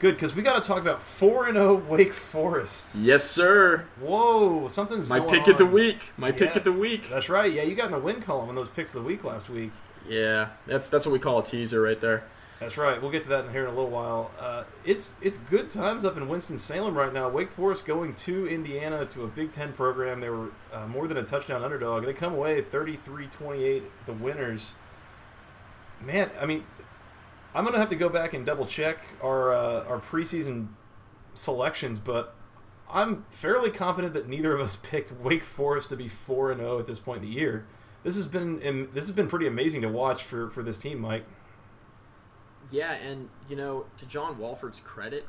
[0.00, 2.94] Good, because we got to talk about four and zero Wake Forest.
[2.94, 3.84] Yes, sir.
[4.00, 5.50] Whoa, something's my pick on.
[5.50, 6.12] of the week.
[6.16, 7.08] My yeah, pick of the week.
[7.08, 7.52] That's right.
[7.52, 9.72] Yeah, you got in the win column in those picks of the week last week.
[10.08, 12.22] Yeah, that's that's what we call a teaser right there.
[12.60, 13.00] That's right.
[13.00, 14.30] We'll get to that in here in a little while.
[14.38, 17.28] Uh, it's it's good times up in Winston Salem right now.
[17.28, 20.20] Wake Forest going to Indiana to a Big Ten program.
[20.20, 22.04] They were uh, more than a touchdown underdog.
[22.04, 24.74] They come away 33-28, the winners.
[26.00, 26.64] Man, I mean,
[27.58, 30.68] I'm gonna have to go back and double check our uh, our preseason
[31.34, 32.36] selections, but
[32.88, 36.78] I'm fairly confident that neither of us picked Wake Forest to be four and zero
[36.78, 37.66] at this point in the year.
[38.04, 38.60] This has been
[38.94, 41.24] this has been pretty amazing to watch for for this team, Mike.
[42.70, 45.26] Yeah, and you know, to John Wolford's credit,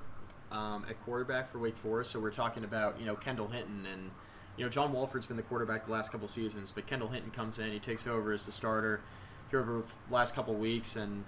[0.52, 4.12] um, at quarterback for Wake Forest, so we're talking about you know Kendall Hinton and
[4.56, 7.58] you know John Wolford's been the quarterback the last couple seasons, but Kendall Hinton comes
[7.58, 9.02] in, he takes over as the starter
[9.50, 11.24] here over the last couple weeks, and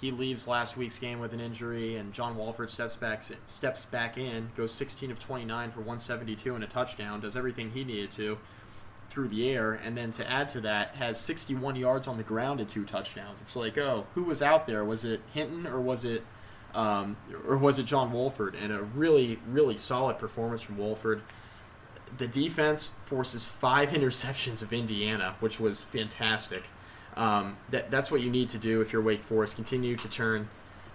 [0.00, 4.16] he leaves last week's game with an injury, and John Wolford steps back steps back
[4.16, 8.38] in, goes 16 of 29 for 172 and a touchdown, does everything he needed to
[9.10, 12.60] through the air, and then to add to that, has 61 yards on the ground
[12.60, 13.40] and two touchdowns.
[13.40, 14.84] It's like, oh, who was out there?
[14.84, 16.22] Was it Hinton or was it
[16.74, 18.54] um, or was it John Wolford?
[18.54, 21.22] And a really really solid performance from Wolford.
[22.16, 26.64] The defense forces five interceptions of Indiana, which was fantastic.
[27.20, 29.54] Um, that that's what you need to do if you're Wake Forest.
[29.54, 30.48] Continue to turn,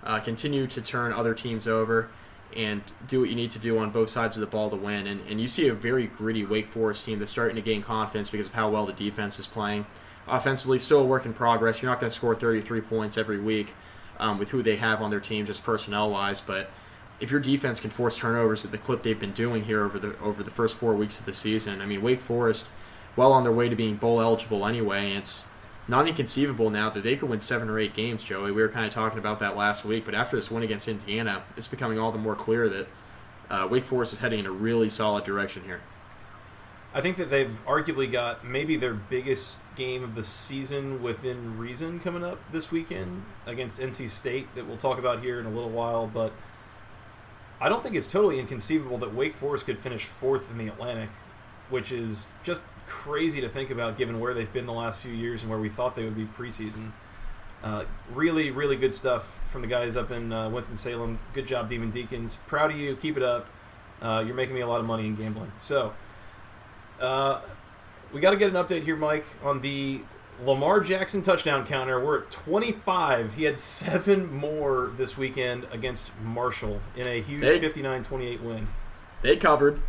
[0.03, 2.09] uh, continue to turn other teams over,
[2.57, 5.05] and do what you need to do on both sides of the ball to win.
[5.05, 8.31] And and you see a very gritty Wake Forest team that's starting to gain confidence
[8.31, 9.85] because of how well the defense is playing.
[10.27, 11.83] Offensively, still a work in progress.
[11.83, 13.75] You're not going to score 33 points every week
[14.19, 16.71] um, with who they have on their team, just personnel wise, but
[17.19, 20.17] if your defense can force turnovers at the clip they've been doing here over the
[20.19, 22.67] over the first four weeks of the season, I mean Wake Forest,
[23.15, 25.11] well on their way to being bowl eligible anyway.
[25.11, 25.49] It's
[25.87, 28.51] not inconceivable now that they could win seven or eight games, Joey.
[28.51, 31.43] We were kind of talking about that last week, but after this win against Indiana,
[31.55, 32.87] it's becoming all the more clear that
[33.49, 35.81] uh, Wake Forest is heading in a really solid direction here.
[36.93, 41.99] I think that they've arguably got maybe their biggest game of the season within reason
[41.99, 45.69] coming up this weekend against NC State that we'll talk about here in a little
[45.69, 46.07] while.
[46.07, 46.31] But
[47.59, 51.09] I don't think it's totally inconceivable that Wake Forest could finish fourth in the Atlantic,
[51.69, 55.41] which is just crazy to think about given where they've been the last few years
[55.41, 56.91] and where we thought they would be preseason.
[57.63, 57.83] Uh,
[58.13, 61.17] really, really good stuff from the guys up in uh, Winston-Salem.
[61.33, 62.37] Good job, Demon Deacons.
[62.47, 62.95] Proud of you.
[62.95, 63.47] Keep it up.
[64.01, 65.51] Uh, you're making me a lot of money in gambling.
[65.57, 65.93] So,
[66.99, 67.41] uh,
[68.13, 70.01] we got to get an update here, Mike, on the
[70.43, 72.03] Lamar Jackson touchdown counter.
[72.03, 73.33] We're at 25.
[73.33, 78.67] He had seven more this weekend against Marshall in a huge 59 28 win.
[79.21, 79.81] They covered.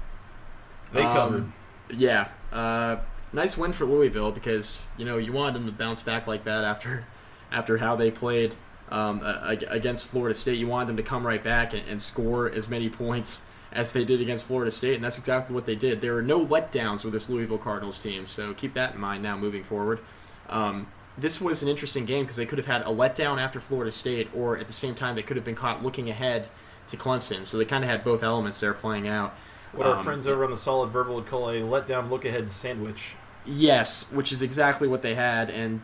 [0.93, 1.53] They um, covered.
[1.91, 2.29] Yeah.
[2.53, 2.97] Uh,
[3.33, 6.65] nice win for Louisville because, you know, you wanted them to bounce back like that
[6.65, 7.05] after
[7.53, 8.55] after how they played
[8.91, 9.21] um,
[9.69, 10.59] against Florida State.
[10.59, 14.05] You wanted them to come right back and, and score as many points as they
[14.05, 16.01] did against Florida State, and that's exactly what they did.
[16.01, 19.37] There are no letdowns with this Louisville Cardinals team, so keep that in mind now
[19.37, 20.01] moving forward.
[20.49, 20.87] Um,
[21.19, 24.29] this was an interesting game because they could have had a letdown after Florida State,
[24.35, 26.49] or at the same time, they could have been caught looking ahead
[26.89, 27.45] to Clemson.
[27.45, 29.35] So they kind of had both elements there playing out.
[29.77, 32.49] What um, our friends over on the Solid Verbal would call a letdown look ahead
[32.49, 33.15] sandwich.
[33.45, 35.81] Yes, which is exactly what they had, and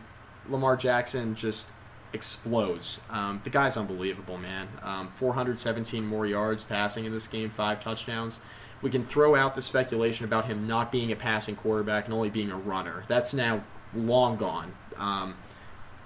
[0.49, 1.67] Lamar Jackson just
[2.11, 3.01] explodes.
[3.09, 4.67] Um, the guy's unbelievable, man.
[4.81, 8.39] Um, 417 more yards passing in this game, five touchdowns.
[8.81, 12.29] We can throw out the speculation about him not being a passing quarterback and only
[12.29, 13.05] being a runner.
[13.07, 13.63] That's now
[13.93, 14.73] long gone.
[14.97, 15.35] Um,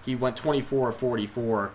[0.06, 1.72] he went 24 of 44,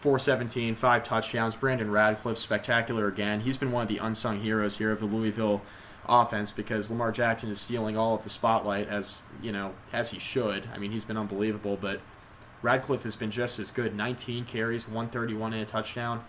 [0.00, 1.56] 417, five touchdowns.
[1.56, 3.40] Brandon Radcliff, spectacular again.
[3.40, 5.62] He's been one of the unsung heroes here of the Louisville
[6.08, 10.18] offense because Lamar Jackson is stealing all of the spotlight as you know as he
[10.18, 10.68] should.
[10.74, 12.00] I mean, he's been unbelievable, but
[12.62, 13.96] Radcliff has been just as good.
[13.96, 16.24] 19 carries, 131 and a touchdown.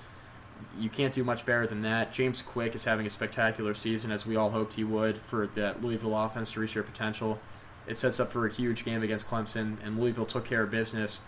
[0.77, 2.11] You can't do much better than that.
[2.11, 5.83] James Quick is having a spectacular season, as we all hoped he would, for that
[5.83, 7.39] Louisville offense to reach their potential.
[7.85, 11.21] It sets up for a huge game against Clemson, and Louisville took care of business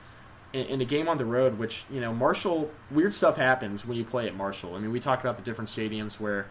[0.53, 1.57] in, in a game on the road.
[1.57, 4.75] Which you know, Marshall, weird stuff happens when you play at Marshall.
[4.75, 6.47] I mean, we talk about the different stadiums where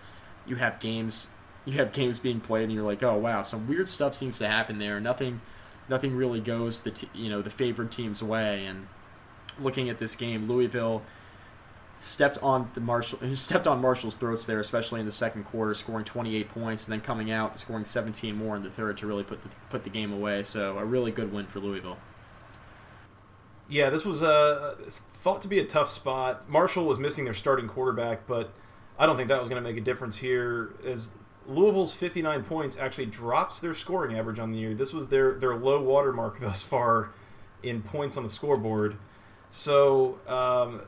[0.47, 1.31] you have games,
[1.65, 4.49] you have games being played, and you're like, oh wow, some weird stuff seems to
[4.49, 5.01] happen there.
[5.01, 5.41] Nothing
[5.89, 8.65] nothing really goes the t- you know the favored team's way.
[8.67, 8.87] And
[9.61, 11.03] looking at this game, Louisville
[11.99, 16.05] stepped on the Marshall stepped on Marshall's throats there, especially in the second quarter, scoring
[16.05, 19.43] 28 points and then coming out scoring 17 more in the third to really put
[19.43, 20.43] the, put the game away.
[20.43, 21.99] So a really good win for Louisville.
[23.69, 26.49] Yeah, this was uh, thought to be a tough spot.
[26.49, 28.53] Marshall was missing their starting quarterback, but
[28.99, 30.73] I don't think that was going to make a difference here.
[30.87, 31.11] As
[31.47, 34.75] Louisville's 59 points actually drops their scoring average on the year.
[34.75, 37.11] This was their, their low water mark thus far
[37.63, 38.97] in points on the scoreboard.
[39.51, 40.83] So um,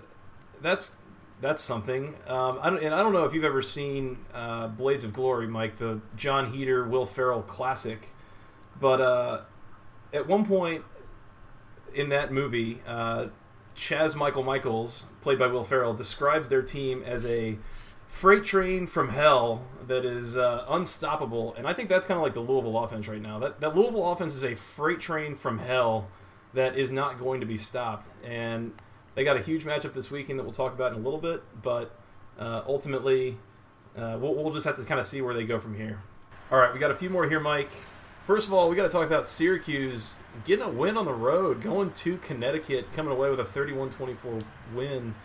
[0.60, 0.96] that's
[1.40, 2.14] that's something.
[2.26, 5.78] Um, I and I don't know if you've ever seen uh, Blades of Glory, Mike,
[5.78, 8.08] the Jon Heder Will Ferrell classic.
[8.78, 9.40] But uh,
[10.12, 10.84] at one point
[11.94, 13.26] in that movie, uh,
[13.76, 17.58] Chaz Michael Michaels, played by Will Ferrell, describes their team as a
[18.06, 21.54] freight train from hell that is uh, unstoppable.
[21.56, 23.38] And I think that's kind of like the Louisville offense right now.
[23.38, 26.08] That, that Louisville offense is a freight train from hell
[26.52, 28.08] that is not going to be stopped.
[28.24, 28.72] And
[29.14, 31.42] they got a huge matchup this weekend that we'll talk about in a little bit.
[31.62, 31.96] But
[32.38, 33.38] uh, ultimately,
[33.96, 36.00] uh, we'll, we'll just have to kind of see where they go from here.
[36.50, 37.70] All right, we got a few more here, Mike.
[38.30, 40.14] First of all, we got to talk about Syracuse
[40.44, 44.38] getting a win on the road, going to Connecticut, coming away with a 31 24
[44.72, 45.16] win.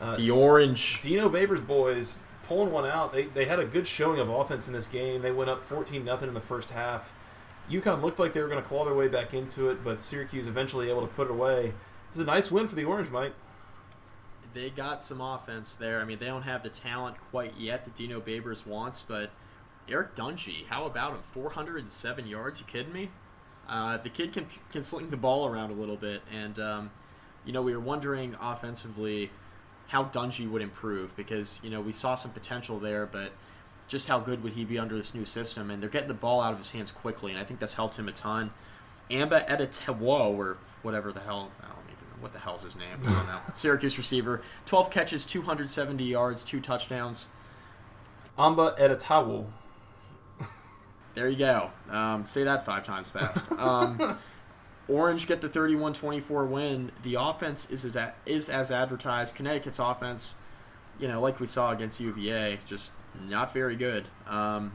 [0.00, 1.02] Uh, the Orange.
[1.02, 2.16] Dino Babers boys
[2.48, 3.12] pulling one out.
[3.12, 5.20] They, they had a good showing of offense in this game.
[5.20, 7.12] They went up 14 nothing in the first half.
[7.70, 10.46] UConn looked like they were going to claw their way back into it, but Syracuse
[10.46, 11.74] eventually able to put it away.
[12.08, 13.34] This is a nice win for the Orange, Mike.
[14.54, 16.00] They got some offense there.
[16.00, 19.30] I mean, they don't have the talent quite yet that Dino Babers wants, but
[19.88, 21.22] Eric Dungey, how about him?
[21.22, 22.60] 407 yards?
[22.60, 23.10] You kidding me?
[23.68, 26.90] Uh, the kid can can sling the ball around a little bit, and um,
[27.44, 29.30] you know we were wondering offensively
[29.88, 33.32] how Dungey would improve because you know we saw some potential there, but
[33.88, 35.70] just how good would he be under this new system?
[35.70, 37.96] And they're getting the ball out of his hands quickly, and I think that's helped
[37.96, 38.50] him a ton.
[39.10, 42.98] Amba Etta-Tawo, or whatever the hell, I don't even know what the hell's his name.
[43.02, 43.38] I don't know.
[43.54, 47.28] Syracuse receiver, 12 catches, 270 yards, two touchdowns.
[48.36, 49.46] Amba Etta-Tawo.
[51.16, 51.70] There you go.
[51.90, 53.42] Um, say that five times fast.
[53.58, 54.18] Um,
[54.86, 56.92] Orange get the 31-24 win.
[57.02, 59.34] The offense is as, is as advertised.
[59.34, 60.36] Connecticut's offense,
[61.00, 62.92] you know, like we saw against UVA, just
[63.28, 64.04] not very good.
[64.28, 64.74] Um,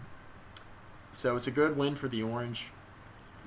[1.11, 2.71] so it's a good win for the Orange.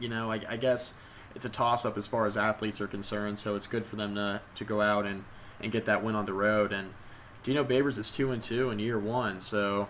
[0.00, 0.94] You know, I, I guess
[1.34, 3.38] it's a toss-up as far as athletes are concerned.
[3.38, 5.24] So it's good for them to to go out and,
[5.60, 6.72] and get that win on the road.
[6.72, 6.94] And
[7.42, 9.40] Dino Babers is two and two in year one.
[9.40, 9.88] So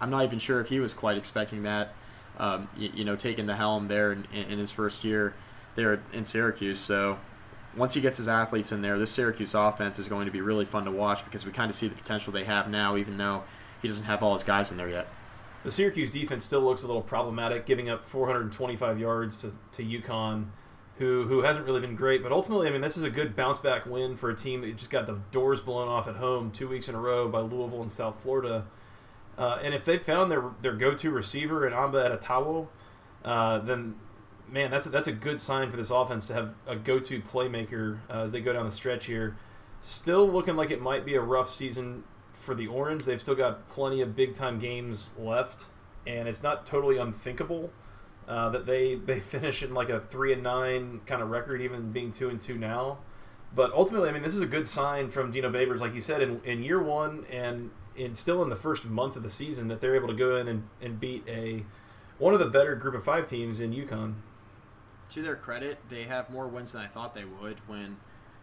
[0.00, 1.94] I'm not even sure if he was quite expecting that
[2.38, 5.34] um, you, you, know, taking the helm there in, in his first year
[5.74, 6.78] there in Syracuse.
[6.78, 7.18] So
[7.76, 10.64] once he gets his athletes in there, this Syracuse offense is going to be really
[10.64, 13.44] fun to watch because we kind of see the potential they have now, even though
[13.80, 15.08] he doesn't have all his guys in there yet.
[15.64, 20.46] The Syracuse defense still looks a little problematic, giving up 425 yards to, to UConn,
[20.98, 22.22] who who hasn't really been great.
[22.22, 24.76] But ultimately, I mean, this is a good bounce back win for a team that
[24.76, 27.82] just got the doors blown off at home two weeks in a row by Louisville
[27.82, 28.66] and South Florida.
[29.42, 32.68] Uh, and if they found their their go to receiver in Amba Etta-Tawo,
[33.24, 33.96] uh, then
[34.48, 37.20] man, that's a, that's a good sign for this offense to have a go to
[37.20, 39.36] playmaker uh, as they go down the stretch here.
[39.80, 43.04] Still looking like it might be a rough season for the Orange.
[43.04, 45.66] They've still got plenty of big time games left,
[46.06, 47.72] and it's not totally unthinkable
[48.28, 51.90] uh, that they they finish in like a three and nine kind of record, even
[51.90, 52.98] being two and two now.
[53.52, 56.22] But ultimately, I mean, this is a good sign from Dino Babers, like you said,
[56.22, 59.80] in, in year one and in still in the first month of the season that
[59.80, 61.64] they're able to go in and, and beat a
[62.18, 64.14] one of the better group of five teams in UConn.
[65.10, 67.96] To their credit, they have more wins than I thought they would when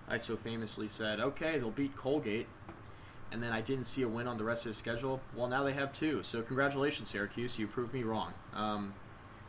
[0.08, 2.47] I so famously said, okay, they'll beat Colgate,
[3.32, 5.22] and then I didn't see a win on the rest of the schedule.
[5.36, 6.24] Well, now they have two.
[6.24, 7.58] So congratulations, Syracuse.
[7.58, 8.34] You proved me wrong.
[8.54, 8.93] Um,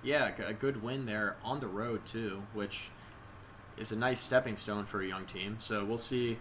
[0.03, 2.91] yeah, a good win there on the road too, which
[3.77, 5.57] is a nice stepping stone for a young team.
[5.59, 6.39] So we'll see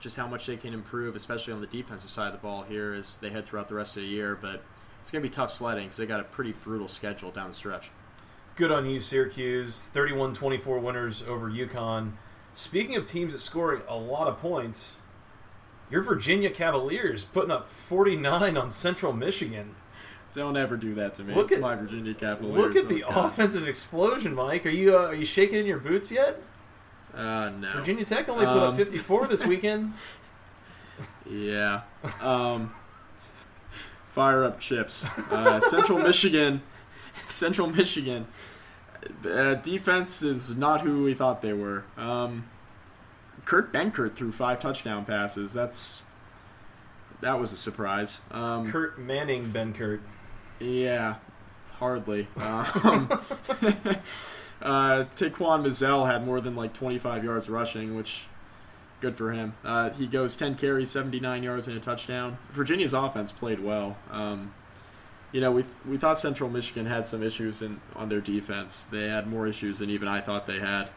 [0.00, 2.94] just how much they can improve, especially on the defensive side of the ball here
[2.94, 4.36] as they head throughout the rest of the year.
[4.40, 4.62] But
[5.02, 7.54] it's going to be tough sledding because they got a pretty brutal schedule down the
[7.54, 7.90] stretch.
[8.56, 9.88] Good on you, Syracuse.
[9.88, 12.12] 31 24 winners over UConn.
[12.54, 14.98] Speaking of teams that scoring a lot of points,
[15.90, 19.74] your Virginia Cavaliers putting up 49 on Central Michigan.
[20.32, 21.34] Don't ever do that to me.
[21.34, 22.56] Look at my Virginia Cavaliers.
[22.56, 24.64] Look at the oh, offensive explosion, Mike.
[24.64, 26.40] Are you uh, are you shaking in your boots yet?
[27.14, 27.72] Uh, no.
[27.74, 29.92] Virginia Tech only put um, up 54 this weekend.
[31.30, 31.82] Yeah.
[32.20, 32.74] Um,
[34.12, 35.06] fire up chips.
[35.30, 36.62] Uh, Central Michigan.
[37.28, 38.26] Central Michigan.
[39.24, 41.84] Uh, defense is not who we thought they were.
[41.96, 42.48] Um,
[43.44, 45.52] Kurt Benkert threw five touchdown passes.
[45.52, 46.02] That's
[47.20, 48.20] that was a surprise.
[48.30, 50.00] Um, Kurt Manning Benkert.
[50.58, 51.16] Yeah,
[51.78, 52.28] hardly.
[52.36, 53.08] Um,
[54.62, 58.24] uh, Taquan had more than like 25 yards rushing, which
[59.00, 59.54] good for him.
[59.64, 62.38] Uh, he goes 10 carries, 79 yards, and a touchdown.
[62.52, 63.96] Virginia's offense played well.
[64.10, 64.52] Um,
[65.32, 68.84] you know, we we thought Central Michigan had some issues in on their defense.
[68.84, 70.88] They had more issues than even I thought they had.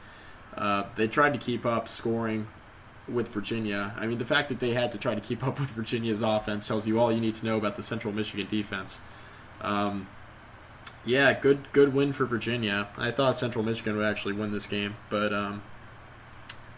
[0.55, 2.47] Uh, they tried to keep up scoring
[3.07, 3.93] with Virginia.
[3.97, 6.67] I mean, the fact that they had to try to keep up with Virginia's offense
[6.67, 9.01] tells you all you need to know about the Central Michigan defense.
[9.61, 10.07] Um,
[11.05, 12.87] yeah, good good win for Virginia.
[12.97, 15.61] I thought Central Michigan would actually win this game, but um,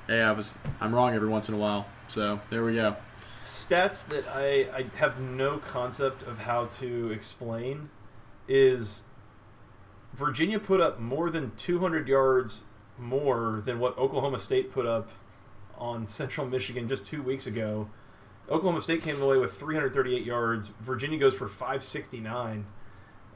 [0.09, 1.87] yeah, I was I'm wrong every once in a while.
[2.07, 2.95] So there we go.
[3.43, 7.89] Stats that I, I have no concept of how to explain
[8.47, 9.03] is
[10.13, 12.61] Virginia put up more than 200 yards
[12.97, 15.09] more than what Oklahoma State put up
[15.77, 17.89] on Central Michigan just two weeks ago.
[18.49, 20.71] Oklahoma State came away with 338 yards.
[20.81, 22.65] Virginia goes for 569.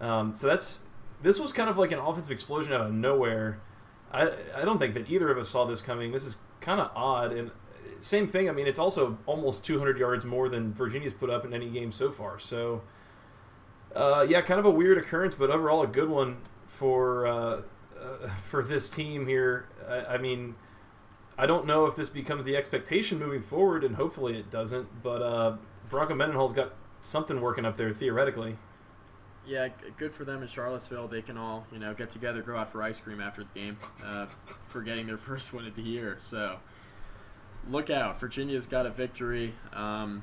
[0.01, 0.81] Um, so that's
[1.21, 3.59] this was kind of like an offensive explosion out of nowhere.
[4.11, 6.11] I I don't think that either of us saw this coming.
[6.11, 7.51] This is kind of odd and
[7.99, 8.49] same thing.
[8.49, 11.91] I mean, it's also almost 200 yards more than Virginia's put up in any game
[11.91, 12.39] so far.
[12.39, 12.81] So
[13.95, 16.37] uh, yeah, kind of a weird occurrence, but overall a good one
[16.67, 17.61] for uh,
[17.99, 19.67] uh, for this team here.
[19.87, 20.55] I, I mean.
[21.37, 25.01] I don't know if this becomes the expectation moving forward, and hopefully it doesn't.
[25.01, 25.55] But uh,
[25.89, 28.57] Bronco Mendenhall's got something working up there theoretically.
[29.49, 31.07] Yeah, good for them in Charlottesville.
[31.07, 33.77] They can all you know get together, go out for ice cream after the game
[34.05, 34.27] uh,
[34.67, 36.17] for getting their first win of the year.
[36.19, 36.59] So
[37.67, 39.55] look out, Virginia's got a victory.
[39.73, 40.21] Um,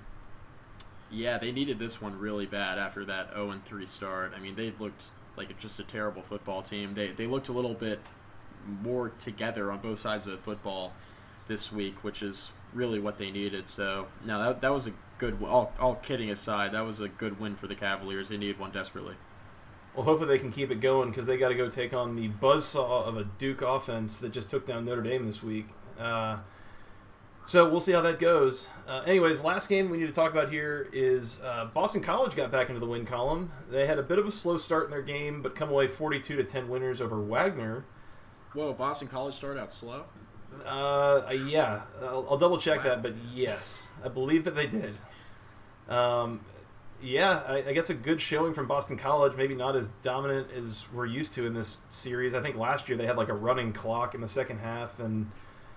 [1.10, 4.32] yeah, they needed this one really bad after that 0 and 3 start.
[4.36, 6.94] I mean, they looked like just a terrible football team.
[6.94, 7.98] They they looked a little bit
[8.64, 10.92] more together on both sides of the football
[11.48, 13.68] this week, which is really what they needed.
[13.68, 15.42] So, now that, that was a good.
[15.42, 18.28] All, all kidding aside, that was a good win for the Cavaliers.
[18.28, 19.14] They needed one desperately.
[19.94, 22.28] Well, hopefully they can keep it going because they got to go take on the
[22.28, 25.68] buzzsaw of a Duke offense that just took down Notre Dame this week.
[25.98, 26.38] Uh,
[27.46, 28.68] so we'll see how that goes.
[28.88, 32.50] Uh, anyways, last game we need to talk about here is uh, Boston College got
[32.50, 33.52] back into the win column.
[33.70, 36.36] They had a bit of a slow start in their game, but come away 42
[36.36, 37.84] to 10 winners over Wagner.
[38.52, 40.04] Whoa, Boston College started out slow.
[40.64, 42.84] Uh, yeah, I'll, I'll double check wow.
[42.84, 44.94] that, but yes, I believe that they did.
[45.88, 46.40] Um,
[47.02, 49.36] yeah, I, I, guess a good showing from Boston College.
[49.36, 52.34] Maybe not as dominant as we're used to in this series.
[52.34, 55.30] I think last year they had like a running clock in the second half, and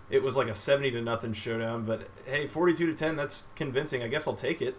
[0.10, 1.86] it was like a seventy to nothing showdown.
[1.86, 4.02] But hey, forty-two to ten, that's convincing.
[4.02, 4.76] I guess I'll take it.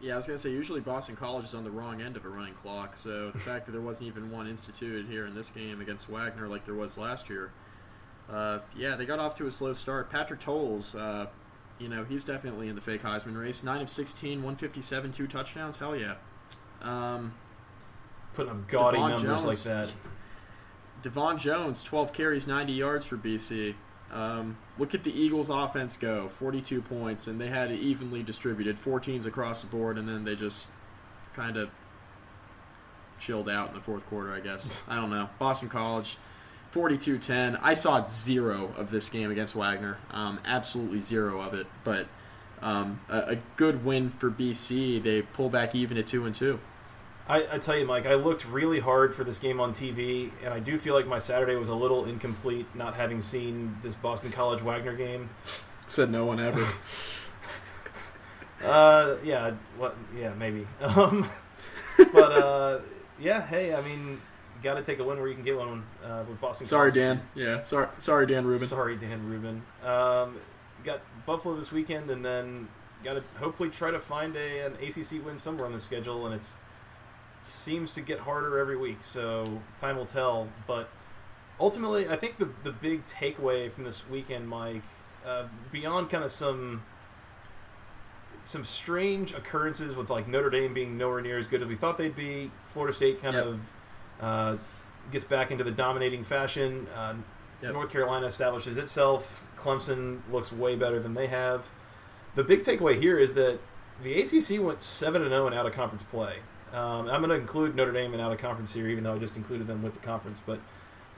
[0.00, 2.28] Yeah, I was gonna say usually Boston College is on the wrong end of a
[2.28, 5.80] running clock, so the fact that there wasn't even one instituted here in this game
[5.80, 7.50] against Wagner like there was last year,
[8.30, 10.10] uh, yeah, they got off to a slow start.
[10.10, 11.26] Patrick Towles, uh,
[11.78, 13.62] you know, he's definitely in the fake Heisman race.
[13.62, 15.76] Nine of 16, 157, two touchdowns.
[15.76, 16.14] Hell yeah.
[16.82, 17.34] Um,
[18.34, 19.44] Putting up gaudy Devon numbers Jones.
[19.44, 19.92] like that.
[21.02, 23.74] Devon Jones, 12 carries, 90 yards for BC.
[24.12, 28.76] Um, look at the Eagles' offense go 42 points, and they had it evenly distributed,
[28.76, 30.68] 14s across the board, and then they just
[31.34, 31.70] kind of
[33.18, 34.82] chilled out in the fourth quarter, I guess.
[34.88, 35.28] I don't know.
[35.38, 36.16] Boston College,
[36.76, 37.56] 42 10.
[37.62, 42.06] I saw zero of this game against Wagner, um, absolutely zero of it, but
[42.60, 45.02] um, a, a good win for BC.
[45.02, 46.58] They pull back even at 2 and 2.
[47.30, 50.52] I, I tell you, Mike, I looked really hard for this game on TV, and
[50.52, 54.30] I do feel like my Saturday was a little incomplete not having seen this Boston
[54.30, 55.30] College Wagner game.
[55.86, 56.62] Said no one ever.
[58.64, 59.94] Uh, yeah, what?
[60.18, 60.66] Yeah, maybe.
[60.80, 61.28] Um,
[62.12, 62.80] but uh,
[63.20, 64.18] yeah, hey, I mean,
[64.66, 66.66] got to take a win where you can get one uh, with Boston.
[66.66, 67.18] sorry, College.
[67.18, 67.22] Dan.
[67.36, 68.66] Yeah, sorry, sorry, Dan Rubin.
[68.66, 69.62] Sorry, Dan Rubin.
[69.84, 70.36] Um,
[70.84, 72.68] got Buffalo this weekend, and then
[73.04, 76.34] got to hopefully try to find a an ACC win somewhere on the schedule, and
[76.34, 76.54] it's
[77.40, 78.98] seems to get harder every week.
[79.02, 80.48] So time will tell.
[80.66, 80.88] But
[81.60, 84.82] ultimately, I think the the big takeaway from this weekend, Mike,
[85.24, 86.82] uh, beyond kind of some
[88.44, 91.98] some strange occurrences with like Notre Dame being nowhere near as good as we thought
[91.98, 93.46] they'd be, Florida State kind Yep.
[93.46, 93.60] of
[94.20, 94.56] uh,
[95.12, 96.86] gets back into the dominating fashion.
[96.94, 97.14] Uh,
[97.62, 97.72] Yep.
[97.72, 99.42] North Carolina establishes itself.
[99.58, 101.66] Clemson looks way better than they have.
[102.34, 103.58] The big takeaway here is that
[104.02, 106.40] the ACC went seven and zero in out of conference play.
[106.74, 109.18] Um, I'm going to include Notre Dame in out of conference here, even though I
[109.18, 110.40] just included them with the conference.
[110.44, 110.58] But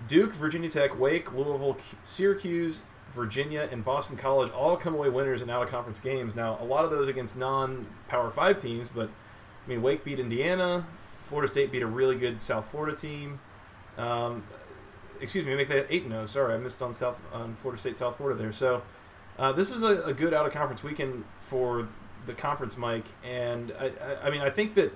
[0.07, 2.83] Duke, Virginia Tech, Wake, Louisville, Syracuse,
[3.13, 6.37] Virginia, and Boston College all come away winners in out of conference games.
[6.37, 9.09] Now, a lot of those against non Power Five teams, but
[9.67, 10.87] I mean, Wake beat Indiana.
[11.29, 13.39] Florida State beat a really good South Florida team.
[13.97, 14.43] Um,
[15.21, 16.27] excuse me, make that eight and zero.
[16.27, 18.53] Sorry, I missed on South on Florida State, South Florida there.
[18.53, 18.83] So
[19.39, 21.89] uh, this is a, a good out of conference weekend for
[22.27, 23.07] the conference, Mike.
[23.25, 24.93] And I, I, I mean, I think that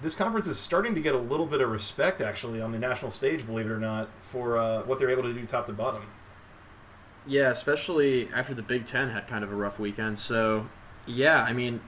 [0.00, 3.10] this conference is starting to get a little bit of respect, actually, on the national
[3.10, 3.46] stage.
[3.46, 6.02] Believe it or not, for uh, what they're able to do top to bottom.
[7.24, 10.18] Yeah, especially after the Big Ten had kind of a rough weekend.
[10.18, 10.68] So,
[11.06, 11.80] yeah, I mean,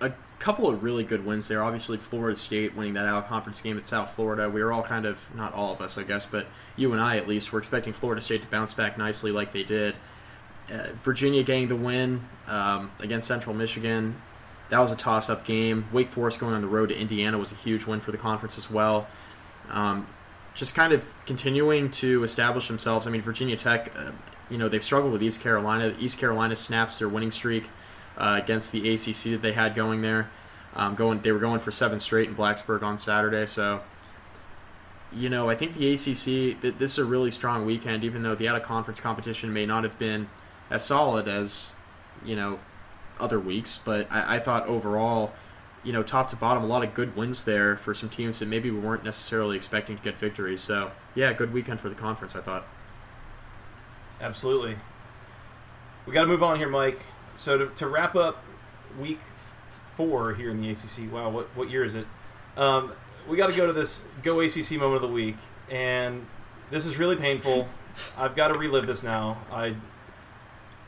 [0.00, 1.62] a couple of really good wins there.
[1.62, 4.50] Obviously, Florida State winning that out conference game at South Florida.
[4.50, 7.16] We were all kind of, not all of us, I guess, but you and I
[7.16, 9.94] at least, were expecting Florida State to bounce back nicely like they did.
[10.70, 14.16] Uh, Virginia getting the win um, against Central Michigan.
[14.68, 15.86] That was a toss up game.
[15.92, 18.58] Wake Forest going on the road to Indiana was a huge win for the conference
[18.58, 19.06] as well.
[19.70, 20.06] Um,
[20.54, 23.06] just kind of continuing to establish themselves.
[23.06, 24.10] I mean, Virginia Tech, uh,
[24.50, 25.94] you know, they've struggled with East Carolina.
[26.00, 27.68] East Carolina snaps their winning streak
[28.16, 30.30] uh, against the ACC that they had going there.
[30.74, 33.46] Um, going, they were going for seven straight in Blacksburg on Saturday.
[33.46, 33.80] So,
[35.12, 36.60] you know, I think the ACC.
[36.60, 39.64] Th- this is a really strong weekend, even though the out of conference competition may
[39.64, 40.28] not have been
[40.70, 41.74] as solid as,
[42.24, 42.58] you know,
[43.18, 43.78] other weeks.
[43.78, 45.32] But I, I thought overall,
[45.82, 48.46] you know, top to bottom, a lot of good wins there for some teams that
[48.46, 50.60] maybe we weren't necessarily expecting to get victories.
[50.60, 52.64] So, yeah, good weekend for the conference, I thought.
[54.20, 54.76] Absolutely.
[56.06, 57.00] We got to move on here, Mike.
[57.36, 58.42] So to, to wrap up
[58.98, 59.20] week
[59.96, 61.12] four here in the ACC.
[61.12, 62.06] Wow, what what year is it?
[62.56, 62.92] Um,
[63.28, 65.36] we got to go to this Go ACC moment of the week,
[65.70, 66.24] and
[66.70, 67.68] this is really painful.
[68.18, 69.38] I've got to relive this now.
[69.50, 69.74] I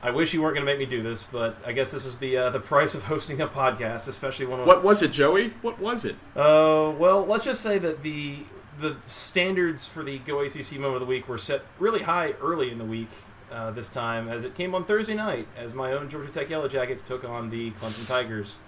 [0.03, 2.19] I wish you weren't going to make me do this, but I guess this is
[2.19, 4.65] the uh, the price of hosting a podcast, especially one.
[4.67, 5.51] What was it, Joey?
[5.63, 6.17] What was it?
[6.37, 8.37] uh, well, let's just say that the
[8.79, 12.71] the standards for the Go ACC moment of the week were set really high early
[12.71, 13.09] in the week
[13.53, 16.69] uh, this time, as it came on Thursday night, as my own Georgia Tech Yellow
[16.69, 18.59] Jackets took on the Clemson Tigers.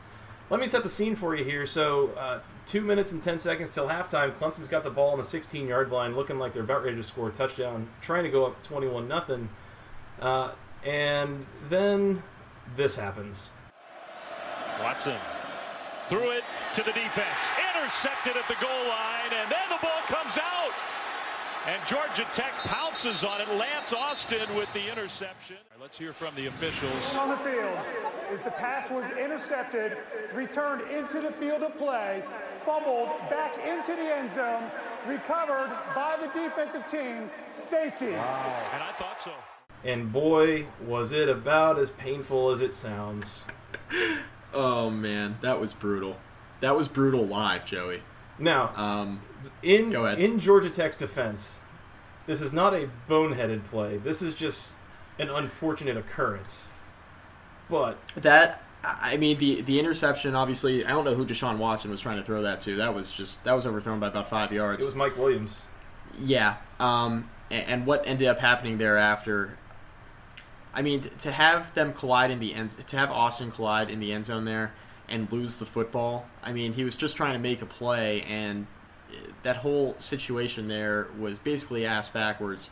[0.49, 1.64] Let me set the scene for you here.
[1.64, 4.33] So, uh, two minutes and ten seconds till halftime.
[4.33, 7.28] Clemson's got the ball on the 16-yard line, looking like they're about ready to score
[7.28, 9.49] a touchdown, trying to go up 21 0.
[10.20, 10.53] Uh,
[10.85, 12.22] and then
[12.76, 13.53] this happens.
[14.81, 15.16] Watson
[16.09, 16.43] threw it
[16.74, 20.72] to the defense, intercepted at the goal line, and then the ball comes out.
[21.66, 23.48] And Georgia Tech pounces on it.
[23.50, 25.56] Lance Austin with the interception.
[25.56, 27.14] All right, let's hear from the officials.
[27.14, 27.78] on the field
[28.32, 29.98] is the pass was intercepted,
[30.32, 32.22] returned into the field of play,
[32.64, 34.64] fumbled back into the end zone,
[35.06, 38.12] recovered by the defensive team, safety.
[38.12, 38.68] Wow.
[38.72, 39.32] And I thought so.
[39.84, 43.44] And boy, was it about as painful as it sounds.
[44.52, 46.16] Oh man, that was brutal.
[46.58, 48.00] That was brutal live, Joey.
[48.41, 49.20] Now, Um,
[49.62, 50.18] in Go ahead.
[50.18, 51.61] in Georgia Tech's defense,
[52.26, 53.99] this is not a boneheaded play.
[53.99, 54.72] This is just
[55.18, 56.70] an unfortunate occurrence.
[57.68, 60.34] But that I mean the the interception.
[60.34, 62.76] Obviously, I don't know who Deshaun Watson was trying to throw that to.
[62.76, 64.82] That was just that was overthrown by about five yards.
[64.82, 65.66] It was Mike Williams.
[66.18, 66.57] Yeah.
[66.80, 69.57] Um, and, and what ended up happening thereafter.
[70.72, 74.12] I mean, to have them collide in the end, to have Austin collide in the
[74.12, 74.72] end zone there
[75.11, 76.26] and lose the football.
[76.42, 78.66] I mean, he was just trying to make a play, and
[79.42, 82.70] that whole situation there was basically ass backwards.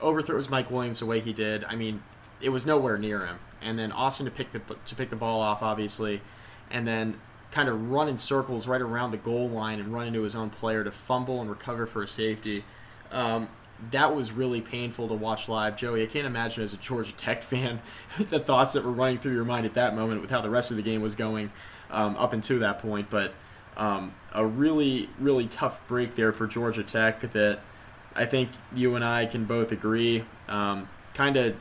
[0.00, 1.64] Overthrows Mike Williams the way he did.
[1.64, 2.02] I mean,
[2.40, 3.38] it was nowhere near him.
[3.60, 6.20] And then Austin to pick the to pick the ball off, obviously,
[6.70, 7.20] and then
[7.50, 10.50] kind of run in circles right around the goal line and run into his own
[10.50, 12.64] player to fumble and recover for a safety.
[13.10, 13.48] Um,
[13.90, 15.76] that was really painful to watch live.
[15.76, 17.80] Joey, I can't imagine as a Georgia Tech fan
[18.18, 20.70] the thoughts that were running through your mind at that moment with how the rest
[20.70, 21.50] of the game was going
[21.90, 23.08] um, up until that point.
[23.10, 23.32] But
[23.76, 27.60] um, a really, really tough break there for Georgia Tech that
[28.16, 31.56] I think you and I can both agree um, kind of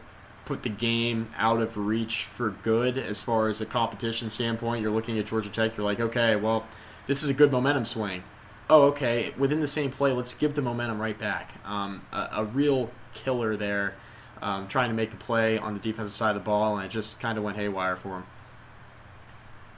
[0.45, 4.81] put the game out of reach for good as far as a competition standpoint.
[4.81, 6.65] You're looking at Georgia Tech, you're like, okay, well,
[7.05, 8.23] this is a good momentum swing
[8.69, 11.53] oh, okay, within the same play, let's give the momentum right back.
[11.65, 13.95] Um, a, a, real killer there,
[14.41, 16.89] um, trying to make a play on the defensive side of the ball, and it
[16.89, 18.23] just kind of went haywire for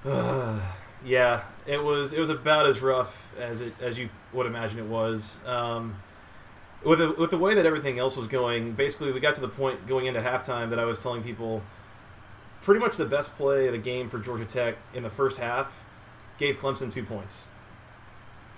[0.04, 0.62] him.
[1.06, 4.86] yeah, it was it was about as rough as it as you would imagine it
[4.86, 5.40] was.
[5.46, 5.98] Um,
[6.84, 9.50] with the, with the way that everything else was going, basically we got to the
[9.50, 11.62] point going into halftime that I was telling people
[12.62, 15.84] pretty much the best play of the game for Georgia Tech in the first half
[16.38, 17.48] gave Clemson two points.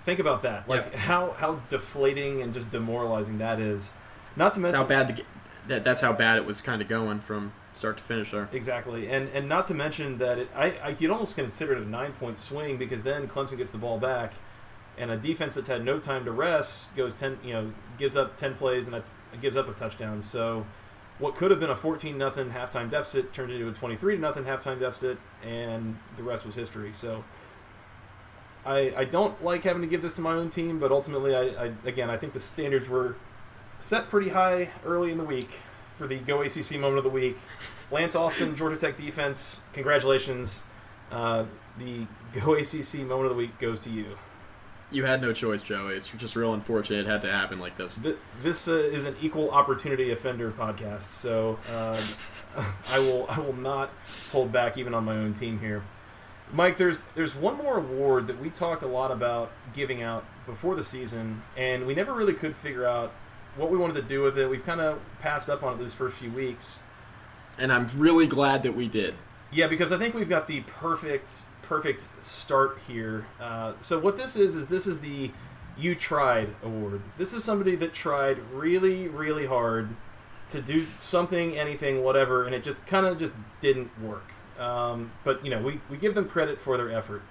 [0.04, 0.68] Think about that.
[0.68, 0.98] Like yeah.
[0.98, 3.92] how how deflating and just demoralizing that is.
[4.36, 5.24] Not to mention that's how bad the
[5.68, 8.48] that that's how bad it was kind of going from start to finish there.
[8.52, 11.88] Exactly, and and not to mention that it, I I could almost consider it a
[11.88, 14.32] nine point swing because then Clemson gets the ball back,
[14.98, 18.36] and a defense that's had no time to rest goes ten you know gives up
[18.36, 19.08] ten plays and that
[19.40, 20.22] gives up a touchdown.
[20.22, 20.66] So
[21.18, 24.80] what could have been a 14 nothing halftime deficit turned into a 23 nothing halftime
[24.80, 26.92] deficit, and the rest was history.
[26.92, 27.22] So
[28.64, 31.66] I, I don't like having to give this to my own team, but ultimately, I,
[31.66, 33.16] I again, I think the standards were
[33.78, 35.58] set pretty high early in the week
[35.96, 37.36] for the Go ACC moment of the week.
[37.90, 40.62] Lance Austin, Georgia Tech defense, congratulations.
[41.10, 41.44] Uh,
[41.78, 44.16] the Go ACC moment of the week goes to you.
[44.92, 45.94] You had no choice, Joey.
[45.94, 47.98] It's just real unfortunate it had to happen like this.
[48.42, 52.00] This uh, is an equal opportunity offender podcast, so uh,
[52.90, 53.90] I will I will not
[54.30, 55.82] hold back even on my own team here.
[56.52, 60.74] Mike, there's there's one more award that we talked a lot about giving out before
[60.74, 63.10] the season, and we never really could figure out
[63.56, 64.48] what we wanted to do with it.
[64.50, 66.80] We've kind of passed up on it these first few weeks,
[67.58, 69.14] and I'm really glad that we did.
[69.50, 73.24] Yeah, because I think we've got the perfect perfect start here.
[73.40, 75.30] Uh, so what this is is this is the
[75.78, 77.00] you tried award.
[77.16, 79.88] This is somebody that tried really really hard
[80.50, 84.32] to do something, anything, whatever, and it just kind of just didn't work.
[84.62, 87.22] Um, but you know, we, we give them credit for their effort.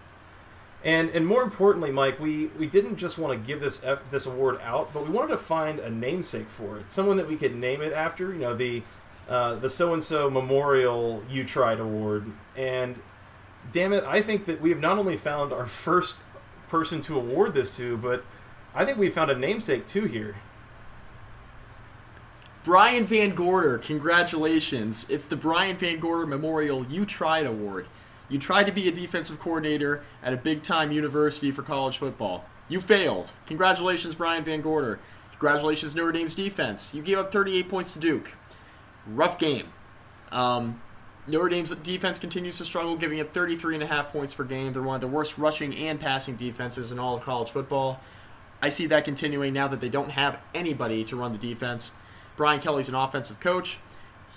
[0.83, 4.25] And and more importantly, Mike, we, we didn't just want to give this F, this
[4.25, 7.55] award out, but we wanted to find a namesake for it, someone that we could
[7.55, 8.33] name it after.
[8.33, 8.81] You know, the
[9.29, 12.25] uh, the so and so Memorial You Tried Award.
[12.57, 12.95] And
[13.71, 16.17] damn it, I think that we have not only found our first
[16.69, 18.23] person to award this to, but
[18.73, 20.35] I think we found a namesake too here.
[22.63, 25.09] Brian VanGorder, congratulations.
[25.09, 27.87] It's the Brian VanGorder Memorial You Tried Award.
[28.29, 32.45] You tried to be a defensive coordinator at a big time university for college football.
[32.69, 33.31] You failed.
[33.47, 34.99] Congratulations, Brian VanGorder.
[35.31, 36.93] Congratulations, Notre Dame's defense.
[36.93, 38.33] You gave up 38 points to Duke.
[39.07, 39.69] Rough game.
[40.31, 40.79] Um,
[41.25, 44.71] Notre Dame's defense continues to struggle, giving up 33.5 points per game.
[44.71, 47.99] They're one of the worst rushing and passing defenses in all of college football.
[48.61, 51.95] I see that continuing now that they don't have anybody to run the defense.
[52.41, 53.77] Brian Kelly's an offensive coach.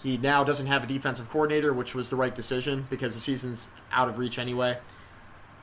[0.02, 3.70] He now doesn't have a defensive coordinator, which was the right decision because the season's
[3.90, 4.76] out of reach anyway.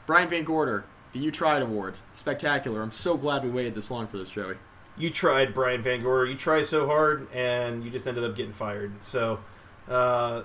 [0.07, 0.81] Brian VanGorder,
[1.13, 1.97] the You Tried Award.
[2.15, 2.81] Spectacular.
[2.81, 4.55] I'm so glad we waited this long for this, Joey.
[4.97, 6.29] You tried, Brian VanGorder.
[6.29, 9.03] You tried so hard, and you just ended up getting fired.
[9.03, 9.41] So,
[9.87, 10.41] uh,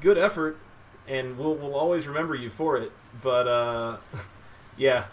[0.00, 0.58] good effort,
[1.06, 2.90] and we'll, we'll always remember you for it.
[3.22, 3.96] But, uh,
[4.76, 5.04] yeah,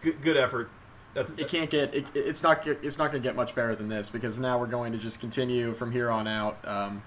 [0.00, 0.70] good, good effort.
[1.18, 3.88] That's, it can't get it, it's not it's not going to get much better than
[3.88, 7.02] this because now we're going to just continue from here on out um,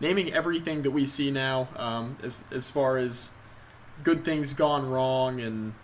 [0.00, 3.32] naming everything that we see now um, as as far as
[4.02, 5.74] good things gone wrong and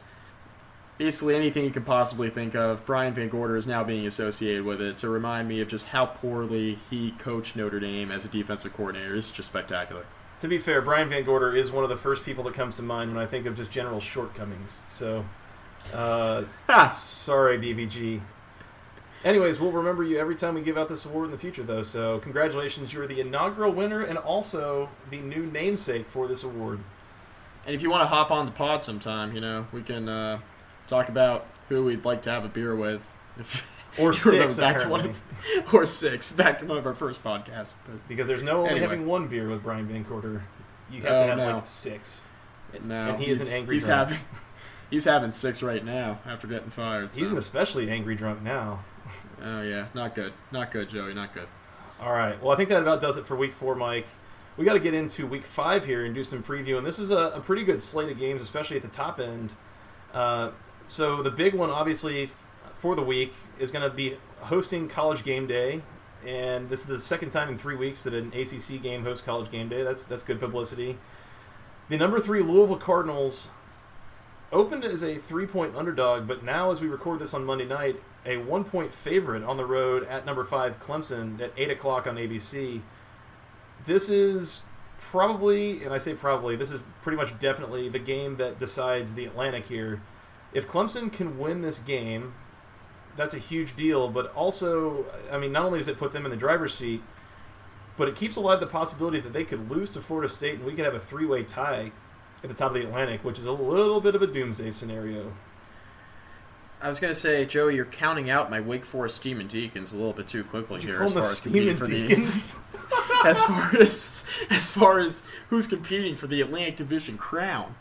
[0.96, 2.86] basically anything you could possibly think of.
[2.86, 6.78] Brian VanGorder is now being associated with it to remind me of just how poorly
[6.88, 9.14] he coached Notre Dame as a defensive coordinator.
[9.14, 10.06] It's just spectacular.
[10.40, 13.14] To be fair, Brian VanGorder is one of the first people that comes to mind
[13.14, 14.80] when I think of just general shortcomings.
[14.88, 15.26] So
[15.92, 16.44] uh,
[16.90, 18.20] sorry, BVG.
[19.22, 21.82] Anyways, we'll remember you every time we give out this award in the future, though.
[21.82, 26.78] So, congratulations, you're the inaugural winner and also the new namesake for this award.
[27.66, 30.38] And if you want to hop on the pod sometime, you know, we can uh,
[30.86, 33.10] talk about who we'd like to have a beer with.
[33.98, 35.20] Or six, back to one of,
[35.74, 37.74] or six, back to one of our first podcasts.
[37.84, 38.86] But Because there's no only Anyway.
[38.86, 40.42] having one beer with Brian VanGorder.
[40.92, 41.54] You have Oh, to have no.
[41.56, 42.28] like six.
[42.84, 44.10] no, and he is an angry he's drunk.
[44.10, 44.24] having
[44.90, 47.14] he's having six right now after getting fired.
[47.14, 48.80] He's an especially angry drunk now.
[49.42, 51.48] oh yeah, not good, not good, Joey, not good.
[52.00, 52.40] All right.
[52.42, 54.06] Well, I think that about does it for week four, Mike.
[54.56, 56.76] We got to get into week five here and do some preview.
[56.78, 59.52] And this is a, a pretty good slate of games, especially at the top end.
[60.12, 60.50] Uh,
[60.88, 62.30] so the big one, obviously,
[62.74, 65.82] for the week is going to be hosting College Game Day,
[66.26, 69.50] and this is the second time in three weeks that an ACC game hosts College
[69.50, 69.82] Game Day.
[69.82, 70.96] That's that's good publicity.
[71.88, 73.50] The number three Louisville Cardinals
[74.52, 77.96] opened as a three-point underdog, but now, as we record this on Monday night,
[78.26, 82.80] a one-point favorite on the road at number five Clemson at eight o'clock on ABC.
[83.86, 84.62] This is
[84.98, 89.24] probably, and I say probably, this is pretty much definitely the game that decides the
[89.24, 90.00] Atlantic here.
[90.52, 92.34] If Clemson can win this game,
[93.16, 94.08] that's a huge deal.
[94.08, 97.02] But also, I mean, not only does it put them in the driver's seat,
[97.96, 100.72] but it keeps alive the possibility that they could lose to Florida State and we
[100.72, 101.92] could have a three-way tie
[102.42, 105.32] at the top of the Atlantic, which is a little bit of a doomsday scenario.
[106.82, 110.14] I was gonna say, Joey, you're counting out my Wake Forest Demon Deacons a little
[110.14, 112.56] bit too quickly here as far the as competing for the Deacons?
[113.24, 117.74] as far as as far as who's competing for the Atlantic Division crown.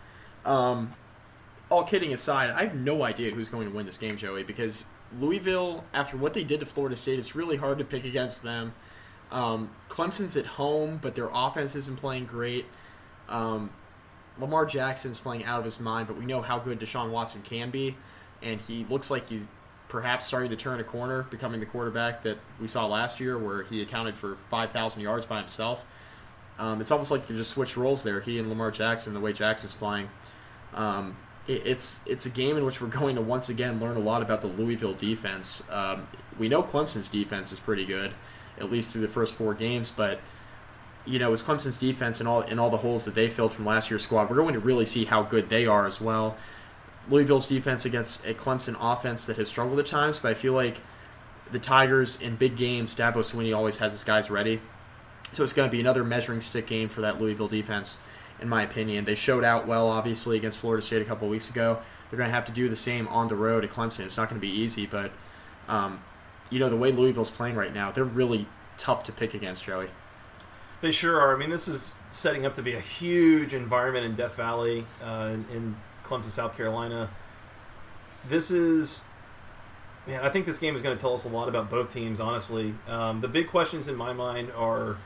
[0.45, 0.93] Um,
[1.69, 4.87] all kidding aside, I have no idea who's going to win this game, Joey, because
[5.19, 8.73] Louisville, after what they did to Florida State, it's really hard to pick against them.
[9.31, 12.65] Um, Clemson's at home, but their offense isn't playing great.
[13.27, 13.69] Um,
[14.39, 17.69] Lamar Jackson's playing out of his mind, but we know how good Deshaun Watson can
[17.69, 17.95] be,
[18.41, 19.47] and he looks like he's
[19.87, 23.63] perhaps starting to turn a corner, becoming the quarterback that we saw last year, where
[23.63, 25.85] he accounted for 5,000 yards by himself.
[26.59, 28.19] Um, it's almost like you just switch roles there.
[28.19, 30.09] He and Lamar Jackson, the way Jackson's playing.
[30.73, 31.15] Um,
[31.47, 34.21] it, it's it's a game in which we're going to once again learn a lot
[34.21, 35.67] about the Louisville defense.
[35.71, 38.11] Um, we know Clemson's defense is pretty good,
[38.59, 40.19] at least through the first four games, but
[41.09, 43.89] you know, Clemson's defense and all and all the holes that they filled from last
[43.89, 46.37] year's squad, we're going to really see how good they are as well.
[47.09, 50.77] Louisville's defense against a Clemson offense that has struggled at times, but I feel like
[51.51, 54.61] the Tigers in big games, Dabo Swinney always has his guys ready.
[55.31, 57.97] So it's going to be another measuring stick game for that Louisville defense,
[58.39, 59.05] in my opinion.
[59.05, 61.79] They showed out well, obviously, against Florida State a couple weeks ago.
[62.09, 64.01] They're going to have to do the same on the road at Clemson.
[64.01, 65.11] It's not going to be easy, but
[65.67, 66.01] um,
[66.51, 68.45] you know the way Louisville's playing right now, they're really
[68.77, 69.89] tough to pick against, Joey.
[70.81, 71.35] They sure are.
[71.35, 75.35] I mean, this is setting up to be a huge environment in Death Valley, uh,
[75.53, 75.75] in,
[76.05, 77.09] Clemson, South Carolina.
[78.27, 79.03] This is,
[80.07, 82.19] man, I think this game is going to tell us a lot about both teams.
[82.19, 84.97] Honestly, um, the big questions in my mind are: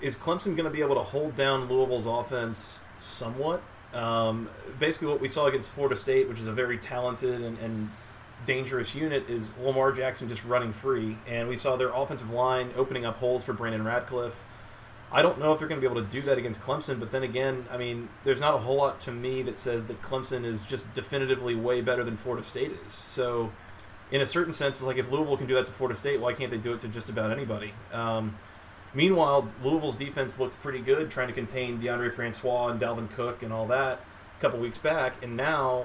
[0.00, 3.62] Is Clemson going to be able to hold down Louisville's offense somewhat?
[3.92, 4.48] Um,
[4.78, 7.90] basically, what we saw against Florida State, which is a very talented and, and
[8.44, 13.04] dangerous unit, is Lamar Jackson just running free, and we saw their offensive line opening
[13.04, 14.42] up holes for Brandon Radcliff.
[15.12, 17.12] I don't know if they're going to be able to do that against Clemson, but
[17.12, 20.44] then again, I mean, there's not a whole lot to me that says that Clemson
[20.44, 22.92] is just definitively way better than Florida State is.
[22.92, 23.52] So,
[24.10, 26.32] in a certain sense, it's like if Louisville can do that to Florida State, why
[26.32, 27.72] can't they do it to just about anybody?
[27.92, 28.34] Um,
[28.92, 33.52] meanwhile, Louisville's defense looked pretty good, trying to contain Deondre Francois and Dalvin Cook and
[33.52, 34.00] all that
[34.36, 35.84] a couple weeks back, and now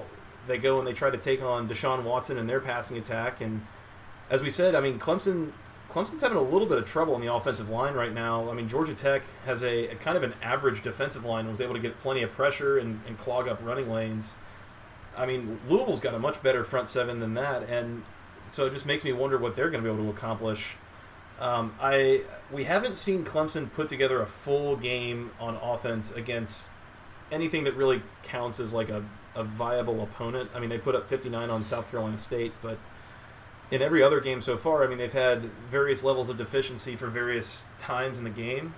[0.50, 3.40] they go and they try to take on Deshaun Watson and their passing attack.
[3.40, 3.66] And
[4.28, 5.52] as we said, I mean, Clemson
[5.90, 8.48] Clemson's having a little bit of trouble in the offensive line right now.
[8.48, 11.60] I mean, Georgia Tech has a, a kind of an average defensive line and was
[11.60, 14.34] able to get plenty of pressure and, and clog up running lanes.
[15.18, 18.04] I mean, Louisville's got a much better front seven than that, and
[18.46, 20.76] so it just makes me wonder what they're going to be able to accomplish.
[21.40, 22.22] Um, I
[22.52, 26.66] we haven't seen Clemson put together a full game on offense against
[27.30, 29.04] anything that really counts as like a,
[29.34, 30.50] a viable opponent.
[30.54, 32.78] I mean, they put up 59 on South Carolina State, but
[33.70, 37.06] in every other game so far, I mean, they've had various levels of deficiency for
[37.06, 38.74] various times in the game.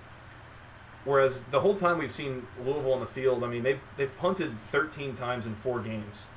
[1.05, 4.57] Whereas the whole time we've seen Louisville on the field, I mean, they've they've punted
[4.59, 6.27] 13 times in four games.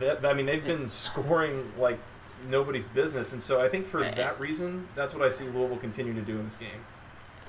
[0.00, 1.98] That I mean, they've been scoring like
[2.50, 6.12] nobody's business, and so I think for that reason, that's what I see Louisville continue
[6.14, 6.84] to do in this game.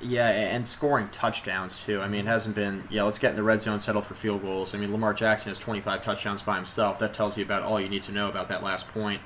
[0.01, 1.99] Yeah, and scoring touchdowns too.
[2.01, 2.83] I mean, it hasn't been.
[2.89, 4.73] Yeah, let's get in the red zone, settle for field goals.
[4.73, 6.99] I mean, Lamar Jackson has 25 touchdowns by himself.
[6.99, 9.21] That tells you about all you need to know about that last point.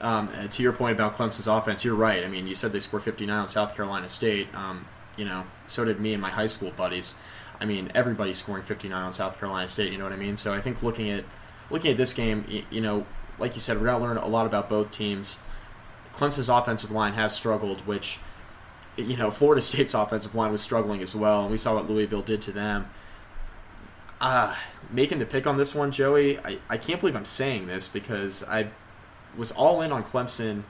[0.00, 2.24] Um, to your point about Clemson's offense, you're right.
[2.24, 4.54] I mean, you said they scored 59 on South Carolina State.
[4.54, 4.86] Um,
[5.16, 7.14] you know, so did me and my high school buddies.
[7.60, 9.90] I mean, everybody's scoring 59 on South Carolina State.
[9.92, 10.36] You know what I mean?
[10.36, 11.24] So I think looking at
[11.70, 13.06] looking at this game, you, you know,
[13.38, 15.42] like you said, we're gonna learn a lot about both teams.
[16.12, 18.18] Clemson's offensive line has struggled, which
[18.96, 22.22] you know, Florida State's offensive line was struggling as well, and we saw what Louisville
[22.22, 22.88] did to them.
[24.20, 24.54] Uh,
[24.90, 28.44] making the pick on this one, Joey, I, I can't believe I'm saying this because
[28.44, 28.68] I
[29.36, 30.62] was all in on Clemson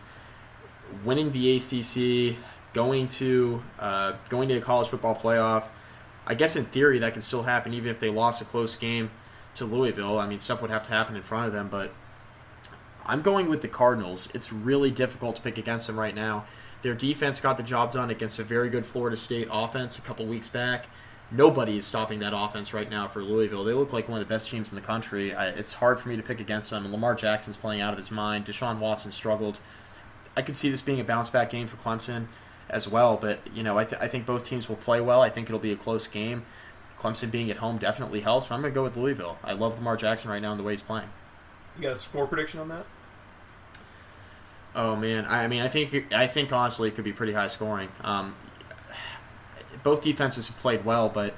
[1.04, 2.36] winning the ACC,
[2.72, 5.64] going to uh, going to a college football playoff.
[6.26, 9.10] I guess in theory that could still happen even if they lost a close game
[9.56, 10.18] to Louisville.
[10.18, 11.92] I mean, stuff would have to happen in front of them, but
[13.06, 14.30] I'm going with the Cardinals.
[14.34, 16.44] It's really difficult to pick against them right now.
[16.84, 20.26] Their defense got the job done against a very good Florida State offense a couple
[20.26, 20.84] weeks back.
[21.30, 23.64] Nobody is stopping that offense right now for Louisville.
[23.64, 25.32] They look like one of the best teams in the country.
[25.32, 26.92] I, it's hard for me to pick against them.
[26.92, 28.44] Lamar Jackson's playing out of his mind.
[28.44, 29.60] Deshaun Watson struggled.
[30.36, 32.26] I could see this being a bounce back game for Clemson
[32.68, 33.16] as well.
[33.16, 35.22] But you know, I, th- I think both teams will play well.
[35.22, 36.44] I think it'll be a close game.
[36.98, 38.48] Clemson being at home definitely helps.
[38.48, 39.38] But I'm going to go with Louisville.
[39.42, 41.08] I love Lamar Jackson right now and the way he's playing.
[41.78, 42.84] You got a score prediction on that?
[44.76, 47.90] Oh man, I mean, I think I think honestly it could be pretty high scoring.
[48.02, 48.34] Um,
[49.82, 51.34] both defenses have played well, but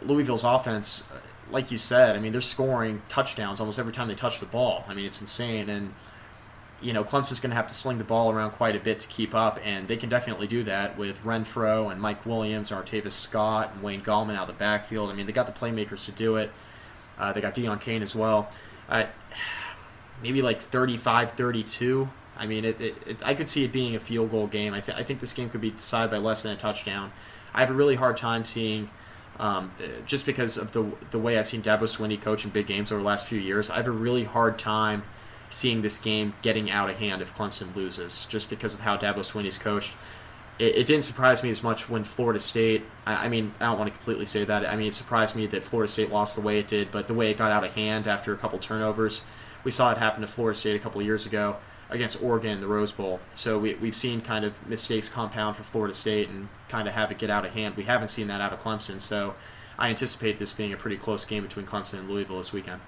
[0.00, 1.08] Louisville's offense,
[1.50, 4.84] like you said, I mean, they're scoring touchdowns almost every time they touch the ball.
[4.88, 5.92] I mean, it's insane, and
[6.80, 9.08] you know, Clemson's going to have to sling the ball around quite a bit to
[9.08, 13.12] keep up, and they can definitely do that with Renfrow and Mike Williams, and Artavis
[13.12, 15.10] Scott, and Wayne Gallman out of the backfield.
[15.10, 16.50] I mean, they got the playmakers to do it.
[17.18, 18.50] Uh, they got Deon Cain as well.
[18.88, 19.04] Uh,
[20.22, 24.00] maybe like 35 32 I mean, it, it, it, I could see it being a
[24.00, 24.74] field goal game.
[24.74, 27.12] I, th- I think this game could be decided by less than a touchdown.
[27.54, 28.90] I have a really hard time seeing,
[29.38, 29.70] um,
[30.06, 33.00] just because of the the way I've seen Dabo Swinney coach in big games over
[33.00, 33.70] the last few years.
[33.70, 35.04] I have a really hard time
[35.50, 39.18] seeing this game getting out of hand if Clemson loses, just because of how Dabo
[39.18, 39.92] Swinney's coached.
[40.58, 42.82] It, it didn't surprise me as much when Florida State.
[43.06, 44.68] I, I mean, I don't want to completely say that.
[44.68, 47.14] I mean, it surprised me that Florida State lost the way it did, but the
[47.14, 49.22] way it got out of hand after a couple turnovers,
[49.62, 51.56] we saw it happen to Florida State a couple years ago
[51.90, 53.20] against Oregon in the Rose Bowl.
[53.34, 57.10] So we, we've seen kind of mistakes compound for Florida State and kind of have
[57.10, 57.76] it get out of hand.
[57.76, 59.00] We haven't seen that out of Clemson.
[59.00, 59.34] So
[59.78, 62.80] I anticipate this being a pretty close game between Clemson and Louisville this weekend.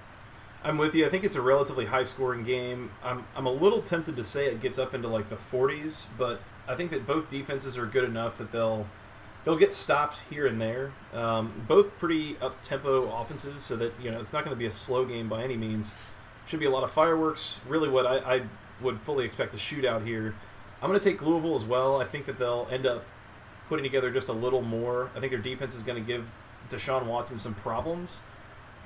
[0.63, 1.05] I'm with you.
[1.05, 2.91] I think it's a relatively high scoring game.
[3.03, 6.41] I'm, I'm a little tempted to say it gets up into like the 40s, but
[6.67, 8.87] I think that both defenses are good enough that they'll
[9.45, 10.91] they'll get stops here and there.
[11.13, 14.65] Um, both pretty up tempo offenses, so that you know it's not going to be
[14.65, 15.95] a slow game by any means.
[16.47, 17.61] Should be a lot of fireworks.
[17.67, 18.41] Really, what I, I
[18.81, 20.35] would fully expect a shootout here.
[20.81, 21.99] I'm going to take Louisville as well.
[21.99, 23.03] I think that they'll end up
[23.69, 25.09] putting together just a little more.
[25.15, 26.25] I think their defense is going to give
[26.69, 28.19] Deshaun Watson some problems.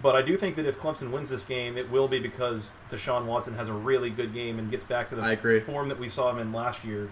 [0.01, 3.25] But I do think that if Clemson wins this game, it will be because Deshaun
[3.25, 5.21] Watson has a really good game and gets back to the
[5.61, 7.09] form that we saw him in last year.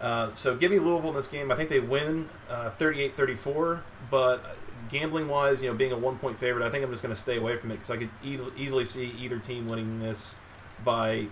[0.00, 1.50] Uh, so give me Louisville in this game.
[1.50, 4.44] I think they win uh, 38-34, but
[4.90, 7.56] gambling-wise, you know, being a one-point favorite, I think I'm just going to stay away
[7.56, 10.36] from it because I could e- easily see either team winning this
[10.84, 11.26] by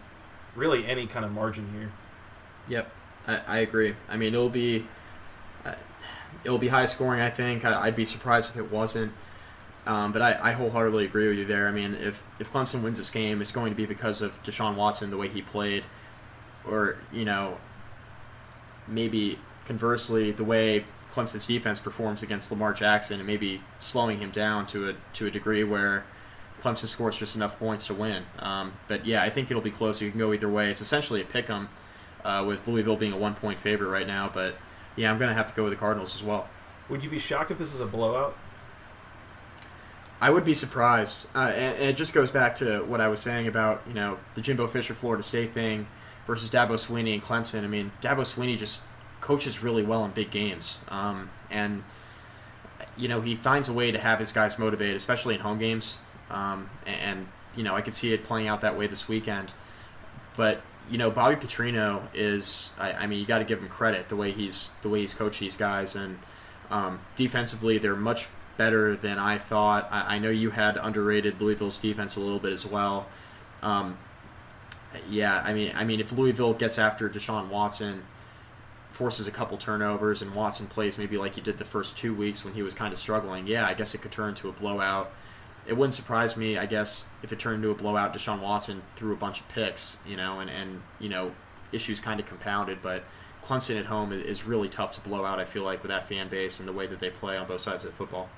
[0.59, 1.91] really any kind of margin here.
[2.69, 2.91] Yep,
[3.27, 3.95] I, I agree.
[4.09, 4.85] I mean, it'll be
[5.65, 5.75] uh,
[6.45, 7.21] it'll be high scoring.
[7.21, 7.65] I think.
[7.65, 9.13] I, would be surprised if it wasn't.
[9.87, 11.67] Um, but I, I wholeheartedly agree with you there.
[11.67, 14.75] I mean, if if Clemson wins this game, it's going to be because of Deshaun
[14.75, 15.85] Watson, the way he played,
[16.69, 17.57] or you know,
[18.87, 24.67] maybe conversely, the way Clemson's defense performs against Lamar Jackson, and maybe slowing him down
[24.67, 26.05] to a to a degree where
[26.63, 28.25] Clemson scores just enough points to win.
[28.39, 30.01] Um, but yeah, I think it'll be close.
[30.03, 30.71] You can go either way.
[30.71, 31.69] It's essentially a pick 'em,
[32.25, 34.31] uh, with Louisville being a one point favorite right now.
[34.33, 34.57] But
[34.97, 36.49] yeah, I'm going to have to go with the Cardinals as well.
[36.89, 38.37] Would you be shocked if this is a blowout?
[40.21, 43.21] I would be surprised, uh, and, and, it just goes back to what I was
[43.21, 45.87] saying about you know the Jimbo Fisher Florida State thing
[46.27, 47.63] versus Dabo Swinney and Clemson.
[47.63, 48.81] I mean, Dabo Swinney just
[49.21, 51.85] coaches really well in big games, um, and
[52.97, 56.01] you know he finds a way to have his guys motivated, especially in home games.
[56.31, 57.27] Um, and,
[57.57, 59.53] you know, I could see it playing out that way this weekend.
[60.37, 62.73] But you know, Bobby Petrino is.
[62.79, 65.15] I, I mean, you got to give him credit the way he's the way he's
[65.15, 66.19] coached these guys, and
[66.71, 69.89] um, defensively, they're much better than I thought.
[69.91, 73.07] I, I, know you had underrated Louisville's defense a little bit as well.
[73.63, 73.99] Um,
[75.09, 78.03] yeah, I mean, I mean, if Louisville gets after Deshaun Watson,
[78.91, 82.45] forces a couple turnovers, and Watson plays maybe like he did the first two weeks
[82.45, 85.11] when he was kind of struggling, yeah, I guess it could turn into a blowout
[85.69, 88.15] it wouldn't surprise me, I guess, if it turned into a blowout.
[88.15, 91.33] Deshaun Watson threw a bunch of picks, you know, and, and you know,
[91.73, 92.79] issues kind of compounded.
[92.81, 93.05] But
[93.43, 95.39] Clemson at home is really tough to blow out.
[95.39, 97.61] I feel like with that fan base and the way that they play on both
[97.61, 98.31] sides of football.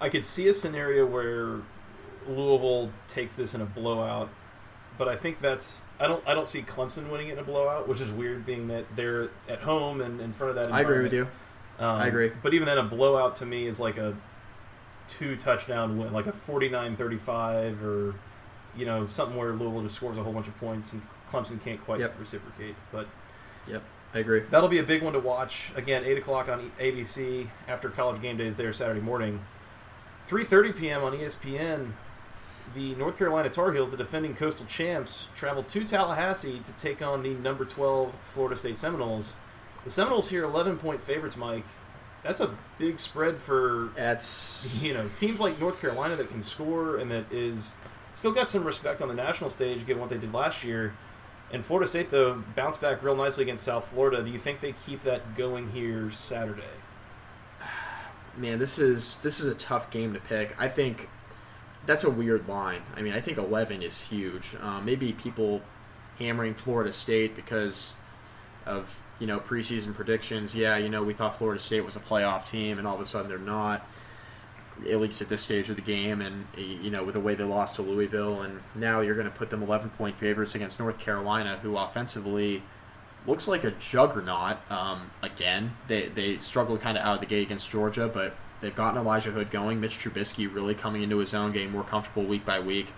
[0.00, 1.60] I could see a scenario where
[2.26, 4.28] Louisville takes this in a blowout,
[4.98, 7.86] but I think that's I don't I don't see Clemson winning it in a blowout,
[7.86, 10.74] which is weird, being that they're at home and in front of that.
[10.74, 11.28] I agree with you.
[11.78, 12.32] Um, I agree.
[12.42, 14.16] But even then, a blowout to me is like a
[15.08, 18.14] two touchdown win, like a 49-35 or
[18.76, 21.82] you know something where Louisville just scores a whole bunch of points and Clemson can't
[21.84, 22.14] quite yep.
[22.18, 22.74] reciprocate.
[22.92, 23.06] But
[23.68, 23.82] yep,
[24.12, 24.40] I agree.
[24.50, 25.70] That'll be a big one to watch.
[25.76, 29.40] Again, eight o'clock on ABC after college game days there Saturday morning.
[30.28, 31.04] 3:30 p.m.
[31.04, 31.92] on ESPN,
[32.74, 37.22] the North Carolina Tar Heels, the defending Coastal champs, travel to Tallahassee to take on
[37.22, 39.36] the number 12 Florida State Seminoles.
[39.84, 41.66] The Seminoles here 11 point favorites, Mike.
[42.24, 46.96] That's a big spread for That's you know teams like North Carolina that can score
[46.96, 47.76] and that is
[48.14, 50.94] still got some respect on the national stage given what they did last year.
[51.52, 54.22] And Florida State though bounced back real nicely against South Florida.
[54.22, 56.62] Do you think they keep that going here Saturday?
[58.36, 60.60] man, this is this is a tough game to pick.
[60.60, 61.08] I think
[61.86, 62.80] that's a weird line.
[62.96, 64.56] I mean, I think 11 is huge.
[64.62, 65.60] Um, maybe people
[66.18, 67.96] hammering Florida State because
[68.66, 70.54] of you know preseason predictions.
[70.54, 73.06] Yeah, you know we thought Florida State was a playoff team, and all of a
[73.06, 73.86] sudden they're not.
[74.90, 77.44] At least at this stage of the game, and you know with the way they
[77.44, 80.98] lost to Louisville, and now you're going to put them 11 point favorites against North
[80.98, 82.62] Carolina, who offensively
[83.26, 84.58] looks like a juggernaut.
[84.70, 88.74] Um, again, they they struggled kind of out of the gate against Georgia, but they've
[88.74, 89.80] gotten Elijah Hood going.
[89.80, 92.92] Mitch Trubisky really coming into his own, getting more comfortable week by week.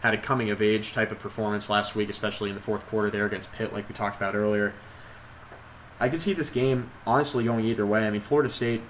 [0.00, 3.10] Had a coming of age type of performance last week, especially in the fourth quarter
[3.10, 4.72] there against Pitt, like we talked about earlier.
[6.00, 8.06] I could see this game honestly going either way.
[8.06, 8.80] I mean, Florida State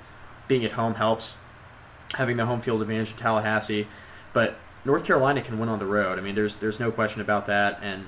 [0.49, 1.37] being at home helps,
[2.15, 3.87] having the home field advantage in Tallahassee,
[4.33, 6.19] but North Carolina can win on the road.
[6.19, 8.07] I mean, there's there's no question about that, and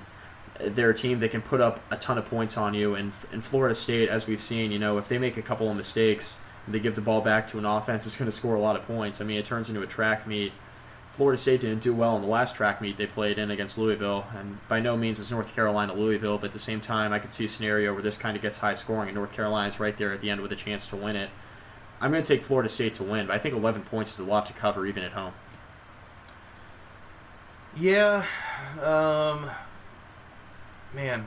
[0.61, 2.95] they're a team that can put up a ton of points on you.
[2.95, 5.77] And in Florida State, as we've seen, you know, if they make a couple of
[5.77, 6.37] mistakes,
[6.69, 8.87] they give the ball back to an offense that's going to score a lot of
[8.87, 9.21] points.
[9.21, 10.53] I mean, it turns into a track meet.
[11.13, 14.25] Florida State didn't do well in the last track meet they played in against Louisville,
[14.35, 17.31] and by no means is North Carolina Louisville, but at the same time, I could
[17.31, 20.13] see a scenario where this kind of gets high scoring, and North Carolina's right there
[20.13, 21.29] at the end with a chance to win it.
[22.01, 24.25] I'm going to take Florida State to win, but I think 11 points is a
[24.25, 25.35] lot to cover even at home.
[27.77, 28.25] Yeah,
[28.83, 29.51] um,
[30.95, 31.27] man.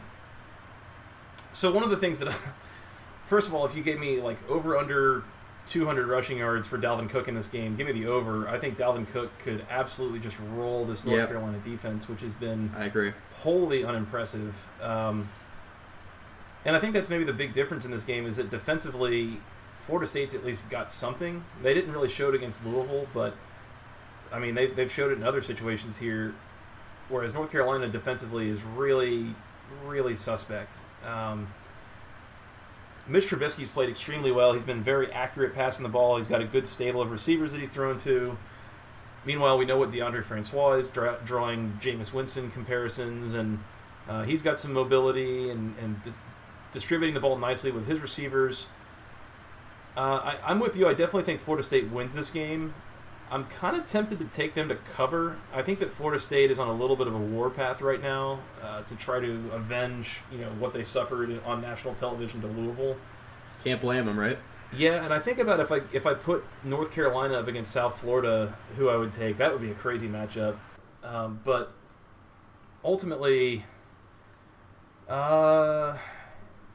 [1.53, 2.35] So one of the things that, I,
[3.27, 5.23] first of all, if you gave me like over under
[5.67, 8.47] 200 rushing yards for Dalvin Cook in this game, give me the over.
[8.47, 11.29] I think Dalvin Cook could absolutely just roll this North Yep.
[11.29, 13.13] Carolina defense, which has been I agree.
[13.41, 14.55] wholly unimpressive.
[14.81, 15.29] Um,
[16.65, 19.37] and I think that's maybe the big difference in this game is that defensively,
[19.85, 21.43] Florida State's at least got something.
[21.61, 23.35] They didn't really show it against Louisville, but
[24.33, 26.33] I mean they've they've showed it in other situations here.
[27.07, 29.35] Whereas North Carolina defensively is really,
[29.85, 30.79] really suspect.
[31.07, 31.47] Um,
[33.07, 34.53] Mitch Trubisky's played extremely well.
[34.53, 36.17] He's been very accurate passing the ball.
[36.17, 38.37] He's got a good stable of receivers that he's thrown to.
[39.25, 43.59] Meanwhile, we know what Deondre Francois is dra- drawing Jameis Winston comparisons, and
[44.07, 46.11] uh, he's got some mobility and, and di-
[46.71, 48.67] distributing the ball nicely with his receivers.
[49.97, 50.87] Uh, I, I'm with you.
[50.87, 52.73] I definitely think Florida State wins this game.
[53.31, 55.37] I'm kind of tempted to take them to cover.
[55.53, 58.39] I think that Florida State is on a little bit of a warpath right now
[58.61, 62.97] uh, to try to avenge, you know, what they suffered on national television to Louisville.
[63.63, 64.37] Can't blame them, right?
[64.75, 67.99] Yeah, and I think about if I if I put North Carolina up against South
[67.99, 69.37] Florida, who I would take.
[69.37, 70.57] That would be a crazy matchup.
[71.03, 71.71] Um, but
[72.83, 73.63] ultimately,
[75.07, 75.97] uh,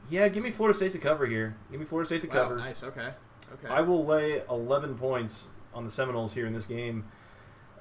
[0.09, 1.55] yeah, give me Florida State to cover here.
[1.69, 2.57] Give me Florida State to cover.
[2.57, 2.83] Nice.
[2.83, 3.09] Okay.
[3.53, 3.67] Okay.
[3.67, 7.05] I will lay 11 points on the Seminoles here in this game.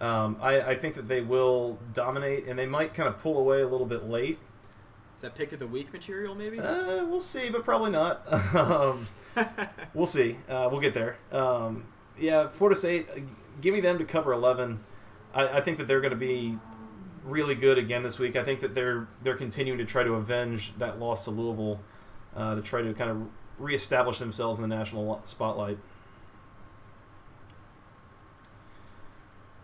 [0.00, 3.60] Um, I, I think that they will dominate, and they might kind of pull away
[3.60, 4.38] a little bit late.
[5.16, 6.58] Is that pick of the week material, maybe?
[6.58, 8.32] Uh, we'll see, but probably not.
[8.54, 9.06] um,
[9.94, 10.38] we'll see.
[10.48, 11.18] Uh, we'll get there.
[11.30, 11.84] Um,
[12.18, 13.20] yeah, Florida State, uh,
[13.60, 14.80] give me them to cover 11.
[15.34, 16.58] I, I think that they're going to be
[17.24, 18.36] really good again this week.
[18.36, 21.80] I think that they're they're continuing to try to avenge that loss to Louisville,
[22.34, 23.22] uh, to try to kind of
[23.58, 25.78] reestablish themselves in the national spotlight.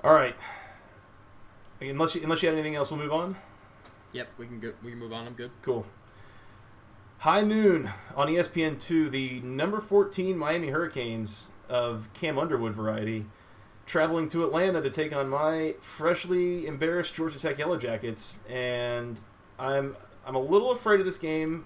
[0.07, 0.37] All right.
[1.81, 3.37] Unless you, unless you have anything else, we'll move on.
[4.12, 4.73] Yep, we can go.
[4.85, 5.27] We can move on.
[5.27, 5.51] I'm good.
[5.62, 5.85] Cool.
[7.19, 13.27] High noon on E ESPN2, the number 14 Miami Hurricanes of Cam Underwood variety,
[13.85, 19.19] traveling to Atlanta to take on my freshly embarrassed Georgia Tech Yellow Jackets, and
[19.59, 21.65] I'm I'm a little afraid of this game.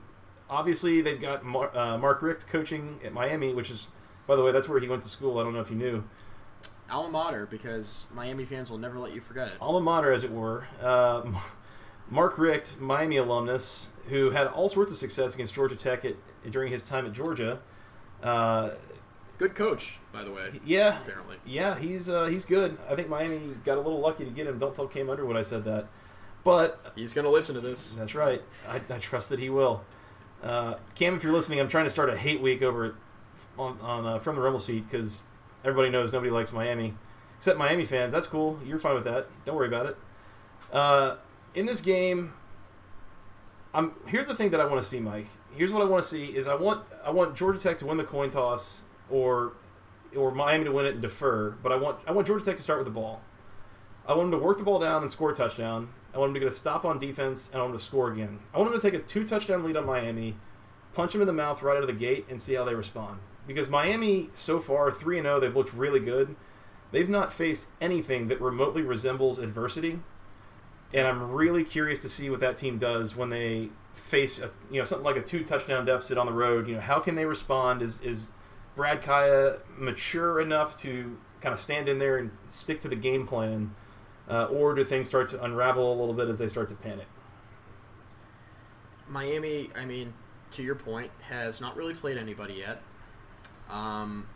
[0.49, 3.89] Obviously, they've got Mar- uh, Mark Richt coaching at Miami, which is,
[4.27, 5.39] by the way, that's where he went to school.
[5.39, 6.05] I don't know if you knew.
[6.91, 9.55] Alma mater, because Miami fans will never let you forget it.
[9.61, 10.65] alma mater, as it were.
[10.83, 11.23] Uh,
[12.11, 16.17] Mark Richt, Miami alumnus, who had all sorts of success against Georgia Tech at,
[16.51, 17.61] during his time at Georgia.
[18.23, 18.71] Uh,
[19.39, 20.61] Good coach, by the way.
[20.67, 21.37] yeah, Apparently.
[21.47, 22.77] yeah, he's uh, he's good.
[22.91, 24.59] I think Miami got a little lucky to get him.
[24.59, 25.87] Don't tell Cam Underwood I said that,
[26.45, 27.95] but He's gonna listen to this.
[27.95, 28.43] that's right.
[28.69, 29.83] I, I trust that he will.
[30.43, 32.97] Uh, Cam, if you're listening, I'm trying to start a hate week over
[33.59, 35.23] on, on uh, from the Rumble seat because
[35.65, 36.95] everybody knows nobody likes Miami
[37.41, 38.13] except Miami fans.
[38.13, 38.61] That's cool.
[38.67, 39.27] You're fine with that.
[39.47, 39.97] Don't worry about it.
[40.71, 41.17] Uh,
[41.55, 42.35] in this game,
[43.73, 45.29] I'm here's the thing that I want to see, Mike.
[45.57, 47.97] Here's what I want to see is I want I want Georgia Tech to win
[47.97, 49.55] the coin toss or
[50.15, 51.53] or Miami to win it and defer.
[51.63, 53.23] But I want I want Georgia Tech to start with the ball.
[54.07, 55.89] I want them to work the ball down and score a touchdown.
[56.13, 58.11] I want them to get a stop on defense, and I want them to score
[58.13, 58.41] again.
[58.53, 60.37] I want them to take a two touchdown lead on Miami,
[60.93, 63.21] punch them in the mouth right out of the gate, and see how they respond.
[63.55, 66.37] Because Miami, so far, 3 and 0, they've looked really good.
[66.93, 69.99] They've not faced anything that remotely resembles adversity.
[70.95, 74.79] And I'm really curious to see what that team does when they face a, you
[74.79, 76.69] know something like a two touchdown deficit on the road.
[76.69, 77.83] You know, how can they respond?
[77.83, 78.29] Is is
[78.77, 83.27] Brad Kaaya mature enough to kind of stand in there and stick to the game
[83.27, 83.75] plan,
[84.29, 87.07] uh, or do things start to unravel a little bit as they start to panic?
[89.09, 90.13] Miami, I mean,
[90.53, 92.81] to your point, has not really played anybody yet.
[93.71, 94.27] Um,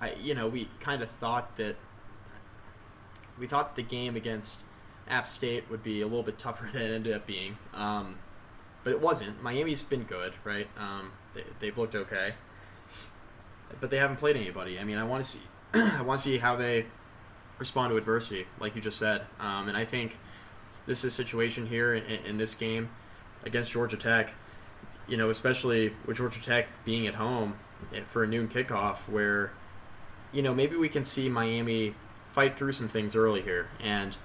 [0.00, 1.76] I, you know, we kind of thought that
[3.38, 4.62] we thought the game against
[5.08, 7.56] App State would be a little bit tougher than it ended up being.
[7.74, 8.16] Um,
[8.84, 9.42] but it wasn't.
[9.42, 10.68] Miami's been good, right?
[10.78, 12.34] Um, they, they've looked okay,
[13.80, 14.78] but they haven't played anybody.
[14.78, 15.40] I mean, I want to see,
[15.74, 16.86] I want to see how they
[17.58, 19.22] respond to adversity, like you just said.
[19.40, 20.16] Um, and I think
[20.86, 22.88] this is a situation here in, in this game
[23.44, 24.32] against Georgia Tech.
[25.08, 27.54] You know, especially with Georgia Tech being at home
[28.06, 29.52] for a noon kickoff, where
[30.32, 31.94] you know maybe we can see Miami
[32.32, 34.16] fight through some things early here and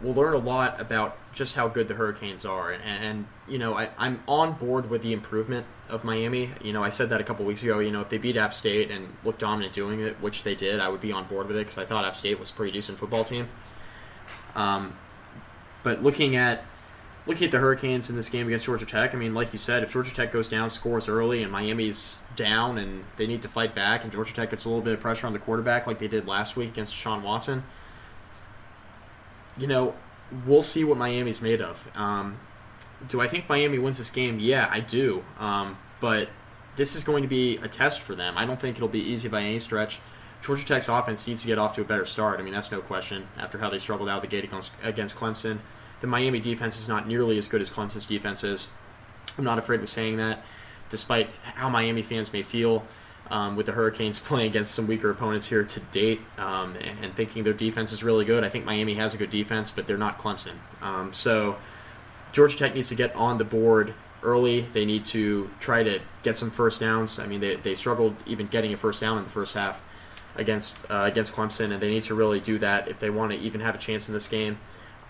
[0.00, 2.70] we'll learn a lot about just how good the Hurricanes are.
[2.70, 6.50] And, and you know, I, I'm on board with the improvement of Miami.
[6.62, 7.78] You know, I said that a couple weeks ago.
[7.78, 10.80] You know, if they beat App State and look dominant doing it, which they did,
[10.80, 12.72] I would be on board with it because I thought App State was a pretty
[12.72, 13.48] decent football team.
[14.54, 14.96] Um,
[15.82, 16.64] but looking at
[17.28, 19.82] looking at the Hurricanes in this game against Georgia Tech, I mean, like you said,
[19.82, 23.74] if Georgia Tech goes down, scores early, and Miami's down, and they need to fight
[23.74, 26.08] back, and Georgia Tech gets a little bit of pressure on the quarterback, like they
[26.08, 27.62] did last week against Sean Watson,
[29.58, 29.94] you know,
[30.46, 31.90] we'll see what Miami's made of.
[31.96, 32.38] Um,
[33.08, 34.38] do I think Miami wins this game?
[34.38, 35.22] Yeah, I do.
[35.38, 36.28] Um, but
[36.76, 38.34] this is going to be a test for them.
[38.36, 40.00] I don't think it'll be easy by any stretch.
[40.40, 42.38] Georgia Tech's offense needs to get off to a better start.
[42.38, 43.26] I mean, that's no question.
[43.36, 45.58] After how they struggled out of the gate against, against Clemson,
[46.00, 48.68] the Miami defense is not nearly as good as Clemson's defense is.
[49.36, 50.44] I'm not afraid of saying that,
[50.90, 52.84] despite how Miami fans may feel
[53.30, 57.14] um, with the Hurricanes playing against some weaker opponents here to date um, and, and,
[57.14, 58.44] thinking their defense is really good.
[58.44, 60.54] I think Miami has a good defense, but they're not Clemson.
[60.82, 61.56] Um, so
[62.32, 64.62] Georgia Tech needs to get on the board early.
[64.72, 67.18] They need to try to get some first downs.
[67.18, 69.82] I mean, they, they struggled even getting a first down in the first half
[70.36, 73.38] against uh, against Clemson, and they need to really do that if they want to
[73.38, 74.58] even have a chance in this game.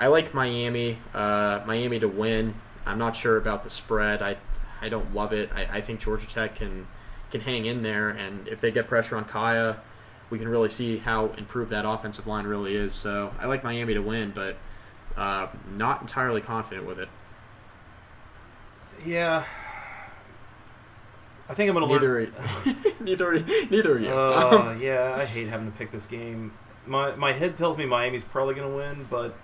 [0.01, 2.55] I like Miami, uh, Miami to win.
[2.87, 4.23] I'm not sure about the spread.
[4.23, 4.37] I
[4.81, 5.51] I don't love it.
[5.55, 6.87] I, I think Georgia Tech can
[7.31, 9.77] can hang in there, and if they get pressure on Kaaya,
[10.31, 12.95] we can really see how improved that offensive line really is.
[12.95, 14.57] So I like Miami to win, but
[15.17, 17.09] uh, not entirely confident with it.
[19.05, 19.45] Yeah,
[21.49, 22.33] I think I'm gonna neither, learn.
[23.01, 23.33] neither,
[23.71, 24.11] neither are you.
[24.11, 26.53] Uh, yeah, I hate having to pick this game.
[26.87, 29.35] My my head tells me Miami's probably gonna win, but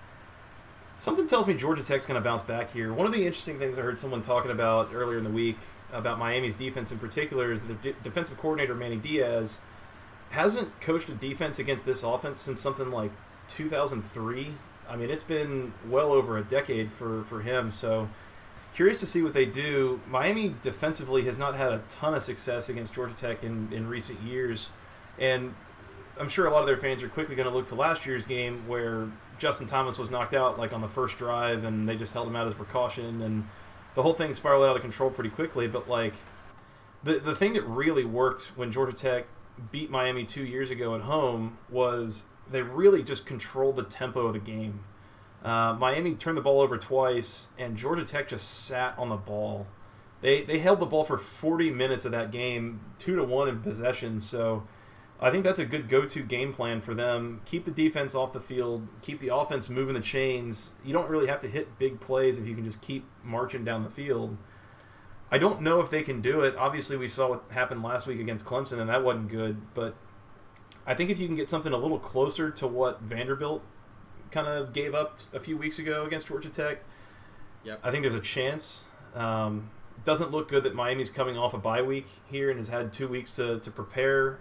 [0.99, 2.93] something tells me Georgia Tech's gonna bounce back here.
[2.93, 5.59] One of the interesting things I heard someone talking about earlier in the week
[5.93, 9.61] about Miami's defense in particular is that the de- defensive coordinator Manny Diaz
[10.31, 13.13] hasn't coached a defense against this offense since something like
[13.49, 14.55] 2003.
[14.89, 17.71] I mean, it's been well over a decade for, for him.
[17.71, 18.09] So,
[18.75, 20.01] curious to see what they do.
[20.09, 24.21] Miami defensively has not had a ton of success against Georgia Tech in, in recent
[24.21, 24.71] years.
[25.19, 25.55] And
[26.19, 28.27] I'm sure a lot of their fans are quickly going to look to last year's
[28.27, 29.09] game where
[29.45, 32.35] Justin Thomas was knocked out like on the first drive and they just held him
[32.35, 33.21] out as precaution.
[33.21, 33.47] And
[33.95, 35.69] the whole thing spiraled out of control pretty quickly.
[35.69, 36.15] But like
[37.03, 39.27] the the thing that really worked when Georgia Tech
[39.71, 44.33] beat Miami two years ago at home was they really just controlled the tempo of
[44.33, 44.83] the game.
[45.45, 49.67] Uh, Miami turned the ball over twice, and Georgia Tech just sat on the ball.
[50.23, 53.61] They they held the ball for 40 minutes of that game, two to one in
[53.61, 54.21] possession.
[54.21, 54.63] So
[55.21, 57.41] I think that's a good go-to game plan for them.
[57.45, 60.73] Keep the defense off the field, keep the offense moving the chains.
[60.85, 63.85] You don't really have to hit big plays if you can just keep marching down
[63.85, 64.37] the field.
[65.31, 66.55] I don't know if they can do it.
[66.57, 69.75] Obviously, we saw what happened last week against Clemson, and that wasn't good.
[69.75, 69.97] But
[70.87, 73.63] I think if you can get something a little closer to what Vanderbilt
[74.31, 76.85] kind of gave up a few weeks ago against Georgia Tech,
[77.65, 77.81] yep.
[77.83, 78.85] I think there's a chance.
[79.15, 79.71] Um,
[80.05, 83.09] doesn't look good that Miami's coming off a bye week here and has had two
[83.09, 84.41] weeks to, to prepare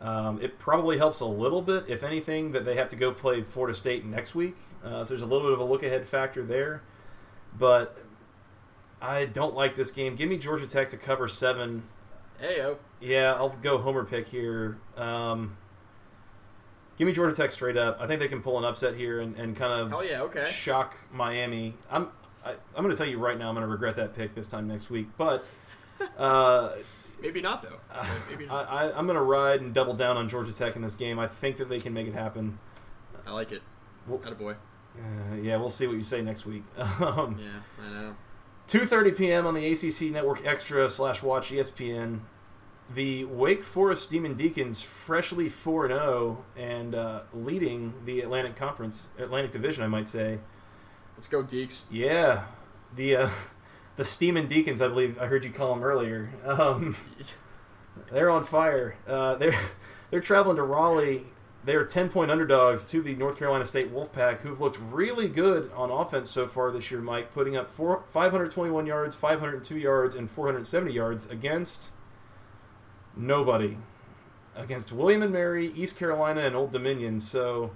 [0.00, 3.42] um, it probably helps a little bit, if anything, that they have to go play
[3.42, 4.56] Florida State next week.
[4.84, 6.82] Uh, so there's a little bit of a look ahead factor there.
[7.58, 7.98] But
[9.00, 10.16] I don't like this game.
[10.16, 11.84] Give me Georgia Tech to cover seven.
[12.42, 12.76] Heyo.
[13.00, 14.78] Yeah, I'll go homer pick here.
[14.96, 15.56] Um,
[16.98, 17.98] give me Georgia Tech straight up.
[17.98, 20.50] I think they can pull an upset here and, and kind of Hell yeah, okay.
[20.50, 21.74] shock Miami.
[21.90, 22.08] I'm
[22.44, 24.14] I, am i am going to tell you right now, I'm going to regret that
[24.14, 25.08] pick this time next week.
[25.16, 25.44] But
[26.18, 26.70] uh,
[27.20, 27.78] Maybe not though.
[28.30, 28.68] Maybe not.
[28.70, 31.18] I, I, I'm going to ride and double down on Georgia Tech in this game.
[31.18, 32.58] I think that they can make it happen.
[33.26, 33.62] I like it.
[34.06, 34.56] Well- Attaboy.
[34.98, 36.62] Uh, yeah, we'll see what you say next week.
[36.78, 38.16] Um, Yeah, I know.
[38.68, 39.46] 2:30 p.m.
[39.46, 42.20] on the ACC Network Extra slash Watch ESPN.
[42.92, 49.50] The Wake Forest Demon Deacons, freshly 4 0 and uh, leading the Atlantic Conference, Atlantic
[49.52, 50.38] Division, I might say.
[51.16, 51.82] Let's go, Deeks.
[51.90, 52.44] Yeah,
[52.94, 53.28] the uh,
[53.96, 56.30] the Steamin' Deacons, I believe I heard you call them earlier.
[56.44, 56.96] Um,
[58.12, 58.96] they're on fire.
[59.06, 59.58] Uh, they're
[60.10, 61.24] they're traveling to Raleigh.
[61.64, 65.90] They're 10 point underdogs to the North Carolina State Wolfpack, who've looked really good on
[65.90, 70.92] offense so far this year, Mike, putting up four, 521 yards, 502 yards, and 470
[70.92, 71.90] yards against
[73.16, 73.78] nobody.
[74.54, 77.18] Against William and Mary, East Carolina, and Old Dominion.
[77.18, 77.72] So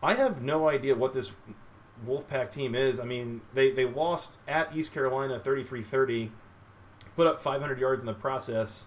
[0.00, 1.32] I have no idea what this
[2.06, 3.00] Wolfpack team is.
[3.00, 6.30] I mean, they, they lost at East Carolina 33 30,
[7.16, 8.86] put up 500 yards in the process.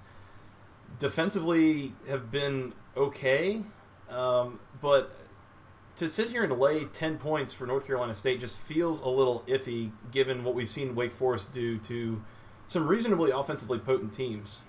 [1.00, 3.62] Defensively, have been okay,
[4.10, 5.18] um, but
[5.98, 9.44] to sit here and lay 10 points for North Carolina State just feels a little
[9.48, 12.24] iffy given what we've seen Wake Forest do to
[12.68, 14.62] some reasonably offensively potent teams.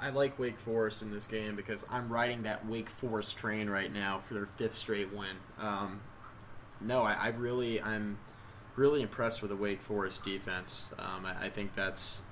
[0.00, 3.92] I like Wake Forest in this game because I'm riding that Wake Forest train right
[3.92, 5.36] now for their fifth straight win.
[5.58, 6.00] Um,
[6.80, 8.18] no, I, I really, I'm
[8.76, 10.90] really impressed with the Wake Forest defense.
[10.98, 12.22] Um, I, I think that's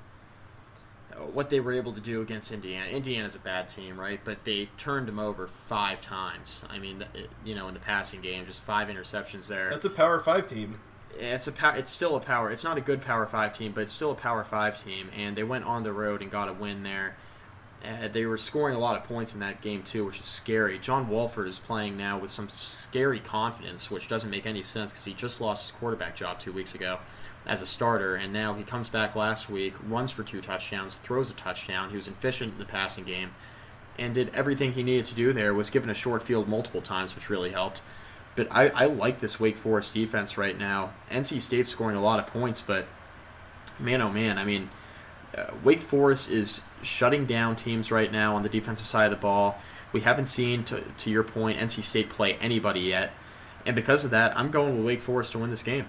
[1.33, 2.89] what they were able to do against Indiana.
[2.91, 4.21] Indiana's a bad team, right?
[4.25, 6.65] But they turned them over five times.
[6.71, 7.05] I mean,
[7.45, 9.71] you know, in the passing game, just five interceptions there.
[9.71, 10.81] That's a Power 5 team.
[11.19, 12.51] It's a pow- it's still a power.
[12.51, 15.37] It's not a good Power Five team, but it's still a Power Five team, and
[15.37, 17.17] they went on the road and got a win there.
[17.85, 20.79] Uh, they were scoring a lot of points in that game too, which is scary.
[20.79, 25.05] John Wolford is playing now with some scary confidence, which doesn't make any sense because
[25.05, 26.99] he just lost his quarterback job two weeks ago
[27.47, 31.31] as a starter, and now he comes back last week, runs for two touchdowns, throws
[31.31, 31.91] a touchdown.
[31.91, 33.31] He was efficient in the passing game,
[33.99, 35.53] and did everything he needed to do there.
[35.53, 37.83] Was given a short field multiple times, which really helped.
[38.37, 40.93] But I, I like this Wake Forest defense right now.
[41.11, 42.87] NC State's scoring a lot of points, but
[43.79, 44.71] man, oh man, I mean,
[45.37, 49.17] uh, Wake Forest is shutting down teams right now on the defensive side of the
[49.17, 49.59] ball.
[49.93, 53.13] We haven't seen, to, to your point, NC State play anybody yet.
[53.67, 55.89] And because of that, I'm going with Wake Forest to win this game.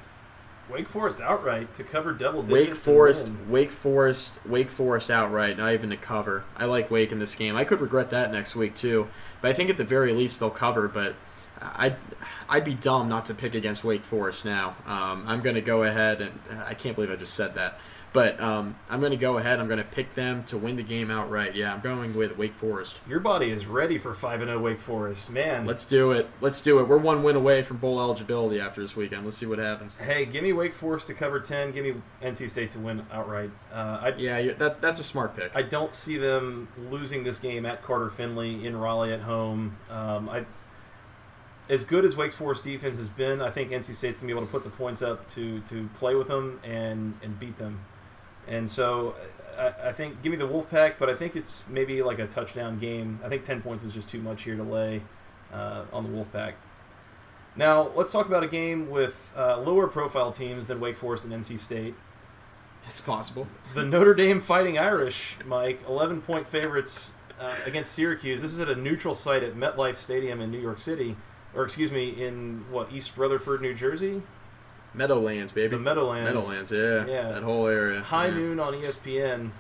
[0.70, 2.70] Wake Forest outright to cover double digits.
[2.70, 3.28] Wake Forest.
[3.50, 6.46] Wake Forest, Wake Forest outright, not even to cover.
[6.56, 7.56] I like Wake in this game.
[7.56, 9.08] I could regret that next week too,
[9.42, 10.88] but I think at the very least they'll cover.
[10.88, 11.16] But
[11.62, 11.96] I'd
[12.50, 14.76] I'd be dumb not to pick against Wake Forest now.
[14.88, 16.32] Um, I'm going to go ahead and
[16.66, 17.80] I can't believe I just said that,
[18.14, 19.60] but um, I'm going to go ahead.
[19.60, 21.56] I'm going to pick them to win the game outright.
[21.56, 23.00] Yeah, I'm going with Wake Forest.
[23.08, 25.32] Your body is ready for 5 0 Wake Forest.
[25.32, 25.66] Man.
[25.66, 26.28] Let's do it.
[26.40, 26.88] Let's do it.
[26.88, 29.26] We're one win away from bowl eligibility after this weekend.
[29.26, 29.98] Let's see what happens.
[29.98, 31.72] Hey, give me Wake Forest to cover 10.
[31.72, 33.50] Give me NC State to win outright.
[33.74, 35.56] Uh, I, Yeah, that that's a smart pick.
[35.56, 39.78] I don't see them losing this game at Carter Finley in Raleigh at home.
[39.90, 40.46] Um, I,
[41.70, 44.46] as good as Wake Forest defense has been, I think NC State's gonna be able
[44.46, 47.80] to put the points up to to play with them and and beat them.
[48.48, 49.16] And so
[49.58, 52.80] I, I think give me the Wolfpack, but I think it's maybe like a touchdown
[52.80, 53.20] game.
[53.24, 55.02] I think ten points is just too much here to lay
[55.54, 56.54] uh, on the Wolfpack.
[57.56, 61.34] Now let's talk about a game with uh, lower profile teams than Wake Forest and
[61.34, 61.96] NC State.
[62.86, 63.48] It's possible.
[63.74, 68.42] The Notre Dame Fighting Irish, Mike, 11 point favorites uh, against Syracuse.
[68.42, 71.16] This is at a neutral site at MetLife Stadium in New York City,
[71.56, 74.22] or excuse me, in what, East Rutherford, New Jersey?
[74.94, 75.76] Meadowlands, baby.
[75.76, 76.32] The Meadowlands.
[76.32, 77.06] Meadowlands, yeah.
[77.06, 77.32] Yeah.
[77.32, 78.02] That whole area.
[78.02, 78.36] High yeah.
[78.36, 79.52] noon on ESPN.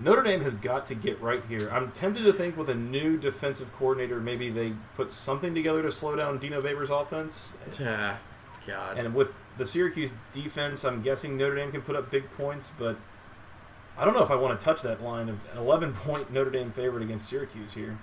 [0.00, 1.68] Notre Dame has got to get right here.
[1.70, 5.90] I'm tempted to think with a new defensive coordinator, maybe they put something together to
[5.90, 7.56] slow down Dino Babers' offense.
[7.80, 8.18] Ah,
[8.64, 8.96] God.
[8.96, 12.96] And with the Syracuse defense, I'm guessing Notre Dame can put up big points, but
[13.98, 16.70] I don't know if I want to touch that line of 11 point Notre Dame
[16.70, 17.98] favorite against Syracuse here.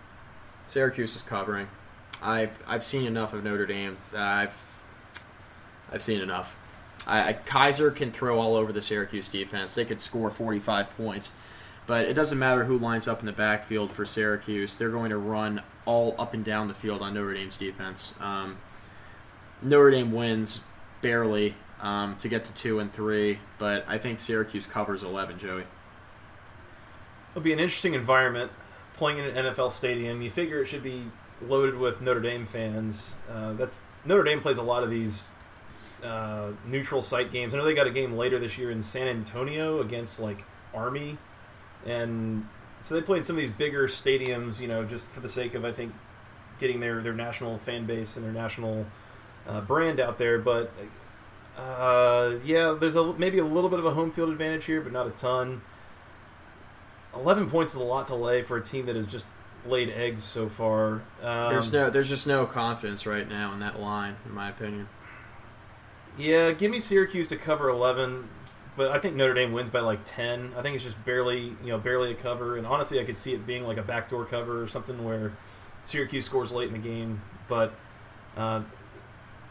[0.68, 1.68] Syracuse is covering.
[2.22, 3.98] I've I've seen enough of Notre Dame.
[4.16, 4.52] I've
[5.92, 6.58] I've seen enough.
[7.08, 9.76] I, I, Kizer can throw all over the Syracuse defense.
[9.76, 11.34] They could score 45 points,
[11.88, 14.76] but it doesn't matter who lines up in the backfield for Syracuse.
[14.76, 18.16] They're going to run all up and down the field on Notre Dame's defense.
[18.20, 18.58] Um,
[19.62, 20.66] Notre Dame wins
[21.02, 25.38] barely um, to get to two and three, but I think Syracuse covers 11.
[25.38, 25.64] Joey.
[27.32, 28.52] It'll be an interesting environment
[28.96, 30.22] playing in an NFL stadium.
[30.22, 31.04] You figure it should be
[31.42, 33.14] loaded with Notre Dame fans.
[33.30, 33.76] Uh, that's
[34.06, 35.28] Notre Dame plays a lot of these
[36.06, 37.54] uh, neutral site games.
[37.54, 41.18] I know they got a game later this year in San Antonio against like Army,
[41.86, 42.48] and
[42.82, 44.60] so they played some of these bigger stadiums.
[44.60, 45.94] You know, just for the sake of I think
[46.60, 48.86] getting their their national fan base and their national
[49.48, 50.38] uh, brand out there.
[50.40, 50.72] But
[51.58, 54.92] uh, yeah, there's a maybe a little bit of a home field advantage here, but
[54.92, 55.62] not a ton.
[57.16, 59.26] 11 points is a lot to lay for a team that has just
[59.66, 61.02] laid eggs so far.
[61.24, 64.88] Um, there's no, there's just no confidence right now in that line, in my opinion.
[66.18, 68.28] Yeah, give me Syracuse to cover 11,
[68.78, 70.54] but I think Notre Dame wins by like 10.
[70.58, 72.58] I think it's just barely, you know, barely a cover.
[72.58, 75.34] And honestly, I could see it being like a backdoor cover or something where
[75.86, 77.22] Syracuse scores late in the game.
[77.50, 77.74] But
[78.38, 78.62] uh,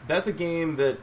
[0.07, 0.97] that's a game that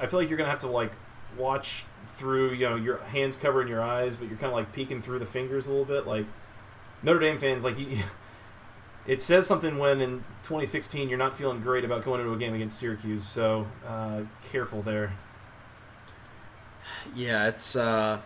[0.00, 0.92] I feel like you're gonna have to like
[1.38, 1.84] watch
[2.16, 2.54] through.
[2.54, 5.26] You know, your hands covering your eyes, but you're kind of like peeking through the
[5.26, 6.06] fingers a little bit.
[6.06, 6.26] Like
[7.02, 7.98] Notre Dame fans, like you,
[9.06, 12.54] it says something when in 2016 you're not feeling great about going into a game
[12.54, 13.24] against Syracuse.
[13.24, 15.12] So uh, careful there.
[17.14, 18.20] Yeah, it's uh,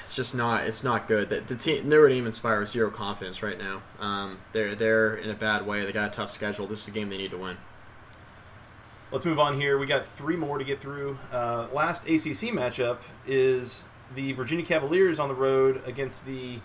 [0.00, 1.28] it's just not it's not good.
[1.28, 3.82] The, the team Notre Dame inspires zero confidence right now.
[4.00, 5.84] Um, they're they're in a bad way.
[5.84, 6.66] They got a tough schedule.
[6.66, 7.56] This is a game they need to win.
[9.12, 9.78] Let's move on here.
[9.78, 11.18] We got three more to get through.
[11.32, 13.84] Uh, last ACC matchup is
[14.14, 16.58] the Virginia Cavaliers on the road against the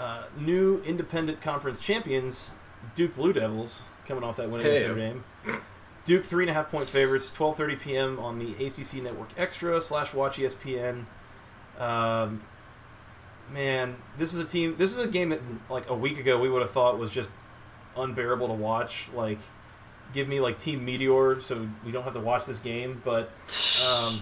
[0.00, 2.50] uh, new independent conference champions,
[2.94, 4.88] Duke Blue Devils, coming off that win against Hey.
[4.88, 5.24] Notre Dame.
[6.06, 8.18] Duke three and a half point favorites, twelve thirty p.m.
[8.18, 11.04] on the ACC Network Extra slash Watch ESPN.
[11.78, 12.40] Um,
[13.52, 14.76] man, this is a team.
[14.78, 17.30] This is a game that like a week ago we would have thought was just
[17.96, 19.08] unbearable to watch.
[19.14, 19.38] Like,
[20.14, 23.02] give me like Team Meteor so we don't have to watch this game.
[23.04, 23.30] But
[23.86, 24.20] um,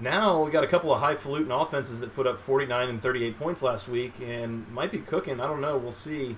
[0.00, 3.62] now we got a couple of highfalutin offenses that put up 49 and 38 points
[3.62, 5.40] last week and might be cooking.
[5.40, 5.76] I don't know.
[5.76, 6.36] We'll see.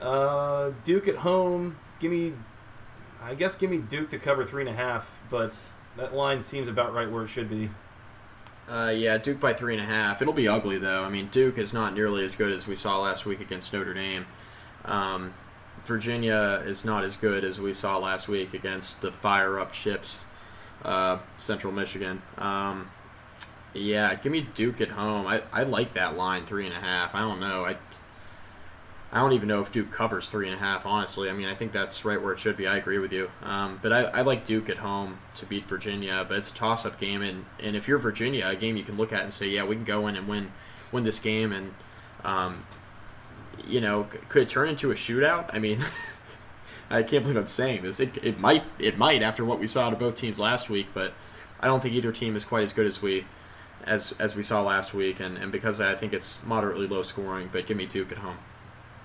[0.00, 1.76] Uh, Duke at home.
[2.00, 2.34] Give me,
[3.22, 5.16] I guess, give me Duke to cover three and a half.
[5.30, 5.52] But
[5.96, 7.70] that line seems about right where it should be.
[8.68, 10.20] Uh, yeah, Duke by three and a half.
[10.20, 11.04] It'll be ugly though.
[11.04, 13.94] I mean, Duke is not nearly as good as we saw last week against Notre
[13.94, 14.26] Dame.
[14.84, 15.32] Um,
[15.84, 20.26] Virginia is not as good as we saw last week against the fire up chips,
[20.84, 22.22] uh, Central Michigan.
[22.36, 22.90] Um,
[23.74, 25.26] yeah, give me Duke at home.
[25.26, 27.14] I, I like that line three and a half.
[27.14, 27.64] I don't know.
[27.64, 27.76] I
[29.10, 30.84] I don't even know if Duke covers three and a half.
[30.84, 32.66] Honestly, I mean, I think that's right where it should be.
[32.66, 33.30] I agree with you.
[33.42, 36.26] Um, but I, I like Duke at home to beat Virginia.
[36.28, 39.12] But it's a toss-up game, and, and if you're Virginia, a game you can look
[39.12, 40.52] at and say, yeah, we can go in and win
[40.92, 41.72] win this game, and
[42.22, 42.64] um,
[43.66, 45.54] you know, could it turn into a shootout?
[45.54, 45.84] I mean,
[46.90, 48.00] I can't believe I'm saying this.
[48.00, 50.86] It, it might it might after what we saw out of both teams last week,
[50.94, 51.12] but
[51.60, 53.24] I don't think either team is quite as good as we
[53.86, 57.50] as as we saw last week, and, and because I think it's moderately low scoring.
[57.52, 58.38] But give me Duke at home.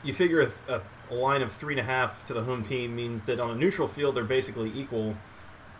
[0.03, 3.23] You figure a, a line of three and a half to the home team means
[3.23, 5.15] that on a neutral field they're basically equal.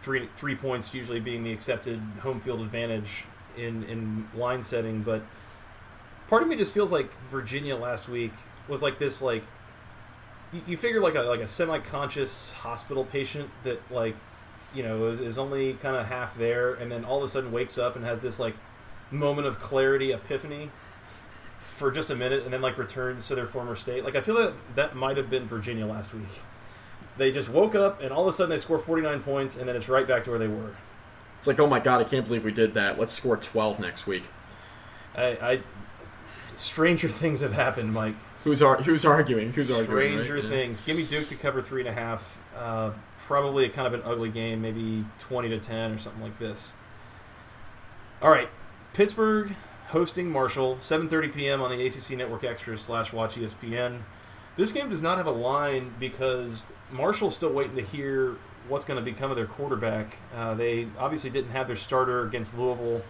[0.02, 3.24] Three three points usually being the accepted home field advantage
[3.56, 5.22] in in line setting, but
[6.28, 8.34] part of me just feels like Virginia last week
[8.68, 9.44] was like this like
[10.54, 14.16] you, you figure like a like a semi conscious hospital patient that like
[14.74, 17.52] you know is, is only kind of half there and then all of a sudden
[17.52, 18.56] wakes up and has this like
[19.12, 20.70] moment of clarity epiphany
[21.76, 24.04] for just a minute and then like returns to their former state.
[24.04, 26.42] Like I feel that that might have been Virginia last week.
[27.18, 29.76] They just woke up and all of a sudden they score 49 points and then
[29.76, 30.76] it's right back to where they were.
[31.38, 32.98] It's like, oh my god, I can't believe we did that.
[32.98, 34.24] Let's score 12 next week.
[35.16, 35.60] I, I
[36.60, 38.16] stranger things have happened, Mike.
[38.44, 39.54] Who's ar- who's arguing?
[39.54, 39.88] Who's arguing?
[39.88, 40.44] stranger right?
[40.44, 40.50] Yeah.
[40.50, 40.82] things.
[40.82, 42.40] Give me Duke to cover three and a half.
[42.58, 46.38] Uh, probably a kind of an ugly game, maybe 20 to 10 or something like
[46.40, 46.74] this.
[48.22, 48.50] All right,
[48.94, 49.56] Pittsburgh
[49.88, 51.62] hosting Marshall, 7:30 p.m.
[51.62, 54.00] on the ACC Network Extra slash Watch ESPN.
[54.58, 58.36] This game does not have a line because Marshall's still waiting to hear
[58.68, 60.18] what's going to become of their quarterback.
[60.36, 63.02] Uh, they obviously didn't have their starter against Louisville.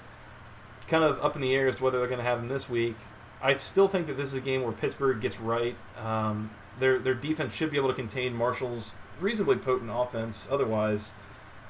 [0.88, 2.70] Kind of up in the air as to whether they're going to have him this
[2.70, 2.96] week.
[3.44, 5.76] I still think that this is a game where Pittsburgh gets right.
[6.02, 6.50] Um,
[6.80, 10.48] their their defense should be able to contain Marshall's reasonably potent offense.
[10.50, 11.12] Otherwise,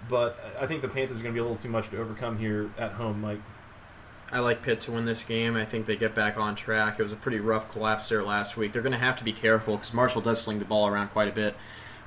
[0.08, 2.38] but I think the Panthers are going to be a little too much to overcome
[2.38, 3.40] here at home, Mike.
[4.32, 5.56] I like Pitt to win this game.
[5.56, 7.00] I think they get back on track.
[7.00, 8.74] It was a pretty rough collapse there last week.
[8.74, 11.28] They're going to have to be careful because Marshall does sling the ball around quite
[11.28, 11.56] a bit.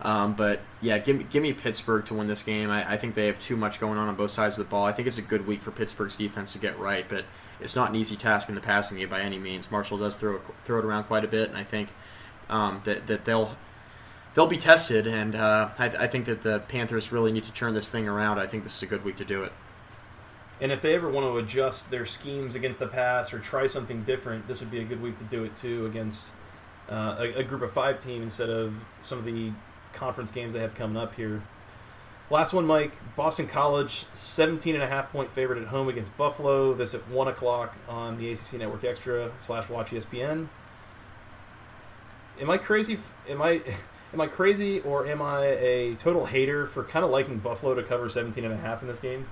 [0.02, 2.70] Um, but yeah, give me give me Pittsburgh to win this game.
[2.70, 4.84] I, I think they have too much going on on both sides of the ball.
[4.84, 7.24] I think it's a good week for Pittsburgh's defense to get right, but
[7.60, 9.70] it's not an easy task in the passing game by any means.
[9.70, 11.90] Marshall does throw throw it around quite a bit, and I think
[12.48, 13.56] um, that that they'll
[14.34, 15.06] they'll be tested.
[15.06, 18.38] And uh, I, I think that the Panthers really need to turn this thing around.
[18.38, 19.52] I think this is a good week to do it.
[20.60, 24.04] And if they ever want to adjust their schemes against the pass or try something
[24.04, 26.32] different, this would be a good week to do it too against
[26.88, 29.50] uh, a, a group of five team instead of some of the
[29.92, 31.42] conference games they have coming up here.
[32.28, 32.92] Last one, Mike.
[33.14, 36.74] Boston College, 17 and a half point favorite at home against Buffalo.
[36.74, 40.48] This at 1 o'clock on the ACC Network Extra slash Watch ESPN.
[42.40, 42.98] Am I crazy?
[43.28, 43.62] Am I
[44.12, 47.82] am I crazy or am I a total hater for kind of liking Buffalo to
[47.82, 49.26] cover 17 and a half in this game?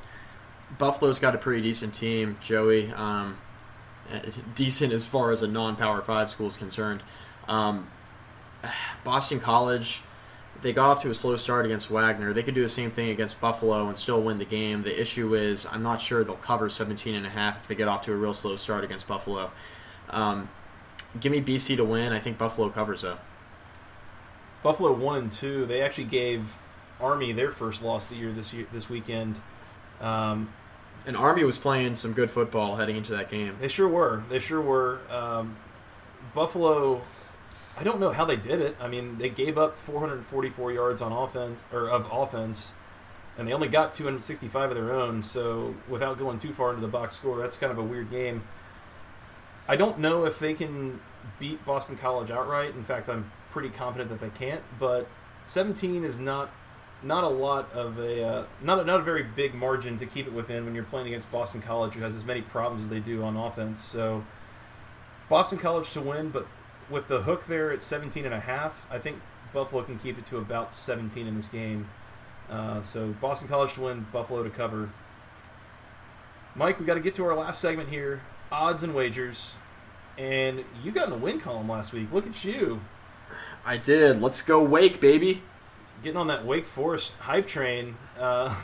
[0.79, 2.93] Buffalo's got a pretty decent team, Joey.
[2.93, 3.39] Um,
[4.55, 7.03] decent as far as a non-power five school is concerned.
[7.49, 7.89] Um,
[9.05, 10.03] Boston College,
[10.65, 12.33] they got off to a slow start against Wagner.
[12.33, 14.83] They could do the same thing against Buffalo and still win the game.
[14.83, 17.87] The issue is I'm not sure they'll cover 17 and a half if they get
[17.87, 19.51] off to a real slow start against Buffalo.
[20.09, 20.49] Um,
[21.21, 22.15] give me BC to win.
[22.15, 23.19] I think Buffalo covers though.
[24.63, 25.67] Buffalo one and two.
[25.67, 26.57] They actually gave
[26.99, 29.41] Army their first loss of the year this year this weekend.
[30.01, 30.49] Um,
[31.07, 33.55] and Army was playing some good football heading into that game.
[33.61, 34.23] They sure were.
[34.31, 35.01] They sure were.
[35.11, 35.57] Um,
[36.35, 37.03] Buffalo,
[37.77, 38.77] I don't know how they did it.
[38.81, 42.73] I mean, they gave up 444 yards on offense or of offense,
[43.37, 45.23] and they only got 265 of their own.
[45.23, 48.43] So without going too far into the box score, that's kind of a weird game.
[49.67, 51.01] I don't know if they can
[51.41, 52.75] beat Boston College outright.
[52.75, 54.63] In fact, I'm pretty confident that they can't.
[54.79, 55.09] But
[55.47, 56.51] 17 is not
[57.03, 60.27] not a lot of a uh, not a, not a very big margin to keep
[60.27, 63.01] it within when you're playing against Boston College, who has as many problems as they
[63.01, 63.83] do on offense.
[63.83, 64.25] So
[65.29, 66.47] Boston College to win, but
[66.91, 69.19] with the hook there at 17 and a half, I think
[69.53, 71.89] Buffalo can keep it to about 17 in this game.
[72.51, 74.91] Uh, so Boston College to win, Buffalo to cover.
[76.55, 79.55] Mike, we got to get to our last segment here: odds and wagers.
[80.17, 82.13] And you got in the win column last week.
[82.13, 82.81] Look at you.
[83.67, 84.21] I did.
[84.21, 85.43] Let's go Wake, baby
[86.05, 87.97] getting on that Wake Forest hype train.
[88.21, 88.55] Uh,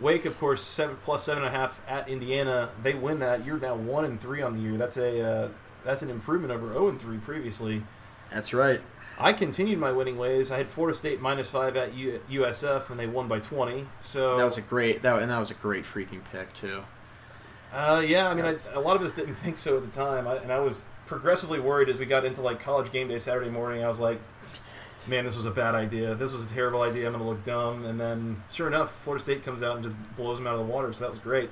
[0.00, 2.70] Wake, of course, seven plus seven and a half at Indiana.
[2.82, 3.44] They win that.
[3.44, 4.76] You're now one and three on the year.
[4.76, 5.48] That's a uh,
[5.84, 7.82] that's an improvement over zero and three previously.
[8.30, 8.80] That's right.
[9.18, 10.50] I continued my winning ways.
[10.50, 13.86] I had Florida State minus five at U- USF, and they won by twenty.
[14.00, 16.82] So that was a great that and that was a great freaking pick too.
[17.72, 20.26] Uh, yeah, I mean, I, a lot of us didn't think so at the time,
[20.26, 23.50] I, and I was progressively worried as we got into like college game day Saturday
[23.50, 23.84] morning.
[23.84, 24.20] I was like,
[25.06, 26.14] man, this was a bad idea.
[26.14, 27.06] This was a terrible idea.
[27.06, 27.84] I'm going to look dumb.
[27.84, 30.72] And then, sure enough, Florida State comes out and just blows them out of the
[30.72, 30.92] water.
[30.92, 31.50] So that was great.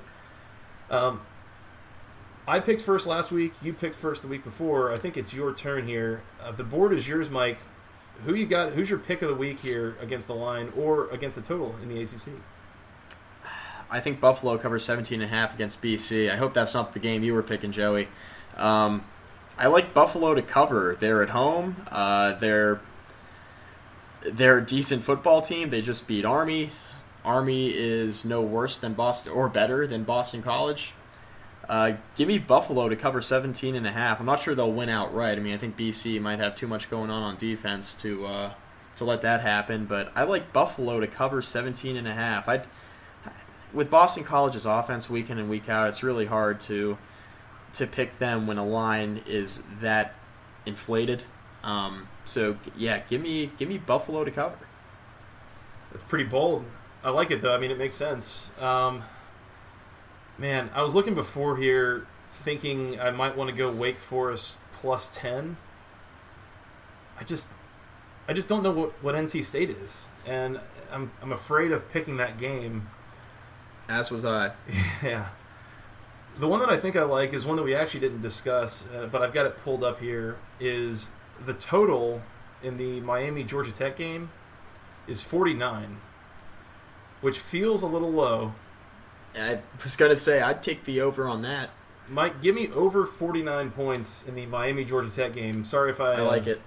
[0.89, 1.21] Um,
[2.51, 3.53] I picked first last week.
[3.61, 4.91] You picked first the week before.
[4.91, 6.21] I think it's your turn here.
[6.43, 7.59] Uh, the board is yours, Mike.
[8.25, 8.73] Who you got?
[8.73, 11.87] Who's your pick of the week here against the line or against the total in
[11.87, 12.27] the ACC?
[13.89, 16.29] I think Buffalo covers 17 and a half against BC.
[16.29, 18.09] I hope that's not the game you were picking, Joey.
[18.57, 19.05] Um,
[19.57, 20.97] I like Buffalo to cover.
[20.99, 21.77] They're at home.
[21.89, 22.81] Uh, they're
[24.29, 25.69] they're a decent football team.
[25.69, 26.71] They just beat Army.
[27.23, 30.91] Army is no worse than Boston or better than Boston College.
[31.69, 34.19] Uh, give me Buffalo to cover 17 and a half.
[34.19, 35.37] I'm not sure they'll win outright.
[35.37, 38.51] I mean, I think BC might have too much going on on defense to uh,
[38.97, 42.49] to let that happen, but I like Buffalo to cover 17 and a half.
[42.49, 42.63] I
[43.73, 46.97] with Boston College's offense week in and week out, it's really hard to
[47.73, 50.13] to pick them when a line is that
[50.65, 51.23] inflated.
[51.63, 54.57] Um, so yeah, give me give me Buffalo to cover.
[55.91, 56.65] That's pretty bold.
[57.03, 57.55] I like it though.
[57.55, 58.51] I mean, it makes sense.
[58.59, 59.03] Um,
[60.41, 65.09] man, I was looking before here, thinking I might want to go Wake Forest plus
[65.13, 65.57] ten.
[67.19, 67.47] I just,
[68.27, 70.59] I just don't know what, what NC State is, and
[70.91, 72.89] I'm I'm afraid of picking that game.
[73.87, 74.51] As was I.
[75.03, 75.27] Yeah.
[76.39, 79.07] The one that I think I like is one that we actually didn't discuss, uh,
[79.11, 80.37] but I've got it pulled up here.
[80.59, 81.09] Is
[81.45, 82.21] the total
[82.63, 84.29] in the Miami Georgia Tech game
[85.07, 85.97] is 49,
[87.19, 88.53] which feels a little low.
[89.37, 91.71] I was gonna say I'd take the over on that.
[92.09, 95.63] Mike, give me over 49 points in the Miami Georgia Tech game.
[95.63, 96.13] Sorry if I.
[96.13, 96.61] I like uh, it.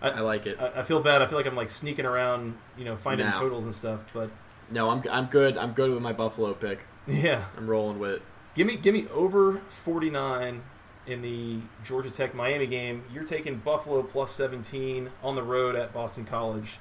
[0.00, 0.58] I, I, like it.
[0.60, 1.22] I, I, feel bad.
[1.22, 3.32] I feel like I'm like sneaking around, you know, finding no.
[3.38, 4.10] totals and stuff.
[4.12, 4.30] But
[4.70, 5.58] no, I'm I'm good.
[5.58, 6.84] I'm good with my Buffalo pick.
[7.06, 8.22] Yeah, I'm rolling with it.
[8.54, 10.62] Give me give me over 49
[11.06, 13.04] in the Georgia Tech Miami game.
[13.12, 16.78] You're taking Buffalo plus 17 on the road at Boston College.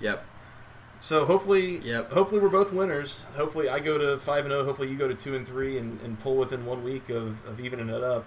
[0.00, 0.24] Yep.
[0.98, 2.10] So hopefully, yep.
[2.10, 3.24] hopefully we're both winners.
[3.36, 4.62] Hopefully I go to five and zero.
[4.62, 4.64] Oh.
[4.64, 7.60] Hopefully you go to two and three and, and pull within one week of, of
[7.60, 8.24] evening it up.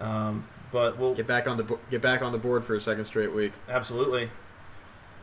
[0.00, 3.04] Um, but we'll get back on the get back on the board for a second
[3.04, 3.52] straight week.
[3.68, 4.30] Absolutely.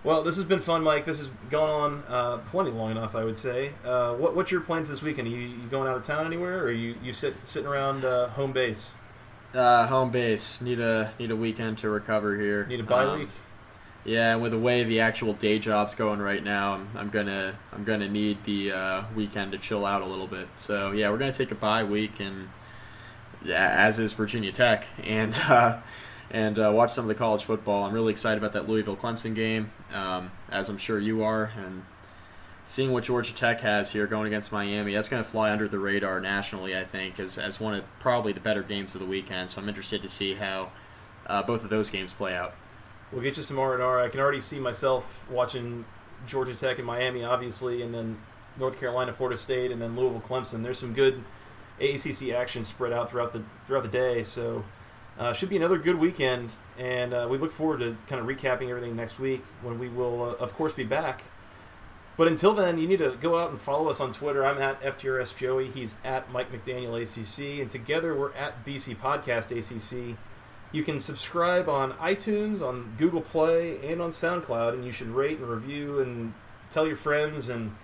[0.04, 1.06] Well, this has been fun, Mike.
[1.06, 3.72] This has gone on uh, plenty long enough, I would say.
[3.86, 5.30] Uh, what, what's your plan for this weekend?
[5.30, 8.04] Are you, you going out of town anywhere, or are you you sit sitting around
[8.04, 8.96] uh, home base?
[9.54, 10.60] Uh, home base.
[10.62, 12.66] Need a need a weekend to recover here.
[12.66, 13.30] Need a bye um, week.
[14.06, 17.86] Yeah, with the way the actual day job's going right now, I'm, I'm gonna I'm
[17.86, 20.48] gonna need the uh, weekend to chill out a little bit.
[20.58, 22.50] So yeah, we're gonna take a bye week, and
[23.50, 25.78] as is Virginia Tech, and uh,
[26.32, 27.86] and uh, watch some of the college football.
[27.86, 31.84] I'm really excited about that Louisville Clemson game, um, as I'm sure you are, and
[32.66, 34.94] seeing what Georgia Tech has here going against Miami.
[34.94, 38.42] That's to fly under the radar nationally, I think, as as one of probably the
[38.42, 39.50] better games of the weekend.
[39.50, 40.72] So I'm interested to see how
[41.26, 42.54] uh, both of those games play out.
[43.14, 44.02] We'll get you some R and R.
[44.02, 45.86] I can already see myself watching
[46.26, 48.18] Georgia Tech and Miami, obviously, and then
[48.58, 50.64] North Carolina, Florida State, and then Louisville, Clemson.
[50.64, 51.24] There's some good
[51.80, 54.24] ACC action spread out throughout the throughout the day.
[54.24, 54.64] So
[55.20, 56.50] uh, should be another good weekend,
[56.80, 60.24] and uh, we look forward to kind of recapping everything next week when we will,
[60.24, 61.24] uh, of course, be back.
[62.16, 64.46] But until then, you need to go out and follow us on Twitter.
[64.46, 65.70] I'm at FTRS Joey.
[65.70, 70.18] He's at Mike McDaniel ACC, and together we're at BC Podcast ACC.
[70.74, 75.38] You can subscribe on iTunes, on Google Play, and on SoundCloud, and you should rate
[75.38, 76.34] and review and
[76.72, 77.76] tell your friends and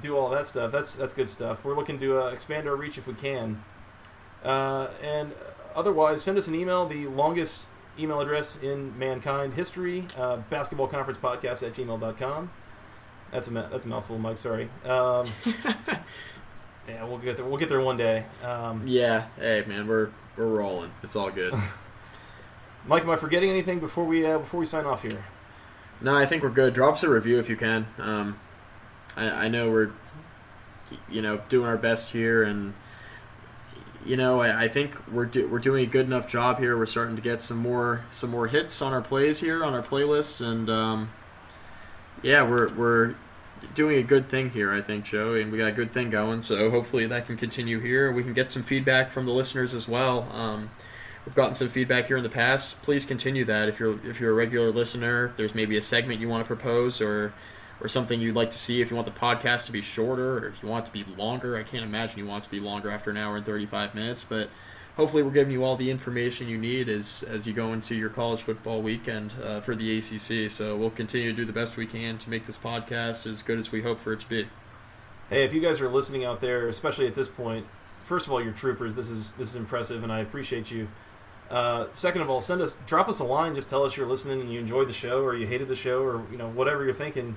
[0.00, 0.72] do all that stuff.
[0.72, 1.62] That's that's good stuff.
[1.62, 3.62] We're looking to uh, expand our reach if we can.
[4.42, 5.32] Uh, and
[5.76, 6.86] otherwise, send us an email.
[6.86, 7.68] The longest
[7.98, 12.50] email address in mankind history, uh, basketballconferencepodcast at gmail.com.
[13.30, 14.38] That's a that's a mouthful, Mike.
[14.38, 14.70] Sorry.
[14.86, 15.26] Um,
[16.88, 17.44] yeah, we'll get there.
[17.44, 18.24] We'll get there one day.
[18.42, 20.90] Um, Yeah, hey man, we're we're rolling.
[21.02, 21.54] It's all good.
[22.86, 25.24] Mike, am I forgetting anything before we uh, before we sign off here?
[26.02, 26.74] no, I think we're good.
[26.74, 27.86] Drop us a review if you can.
[27.98, 28.38] Um,
[29.16, 29.90] I, I know we're,
[31.08, 32.74] you know, doing our best here, and
[34.04, 36.76] you know, I, I think we're do, we're doing a good enough job here.
[36.76, 39.82] We're starting to get some more some more hits on our plays here on our
[39.82, 41.10] playlists, and um,
[42.22, 43.14] yeah, we're we're
[43.74, 44.72] doing a good thing here.
[44.72, 46.40] I think, Joe, and we got a good thing going.
[46.40, 48.10] So hopefully that can continue here.
[48.10, 50.28] We can get some feedback from the listeners as well.
[50.32, 50.70] Um,
[51.24, 52.80] We've gotten some feedback here in the past.
[52.82, 53.68] Please continue that.
[53.68, 57.00] If you're if you're a regular listener, there's maybe a segment you want to propose
[57.00, 57.32] or
[57.80, 58.80] or something you'd like to see.
[58.80, 61.16] If you want the podcast to be shorter or if you want it to be
[61.16, 63.94] longer, I can't imagine you want it to be longer after an hour and 35
[63.94, 64.24] minutes.
[64.24, 64.50] But
[64.96, 68.10] hopefully, we're giving you all the information you need as as you go into your
[68.10, 70.50] college football weekend uh, for the ACC.
[70.50, 73.60] So we'll continue to do the best we can to make this podcast as good
[73.60, 74.48] as we hope for it to be.
[75.30, 77.64] Hey, if you guys are listening out there, especially at this point,
[78.02, 78.96] first of all, you're troopers.
[78.96, 80.88] This is this is impressive, and I appreciate you.
[81.52, 83.54] Uh, second of all, send us, drop us a line.
[83.54, 86.02] Just tell us you're listening and you enjoyed the show, or you hated the show,
[86.02, 87.36] or you know whatever you're thinking.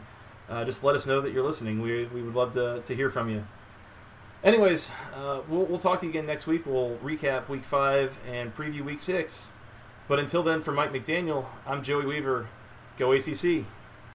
[0.49, 1.81] Uh, just let us know that you're listening.
[1.81, 3.45] We, we would love to, to hear from you.
[4.43, 6.65] Anyways, uh, we'll, we'll talk to you again next week.
[6.65, 9.51] We'll recap week five and preview week six.
[10.07, 12.47] But until then, for Mike McDaniel, I'm Joey Weaver.
[12.97, 13.65] Go ACC.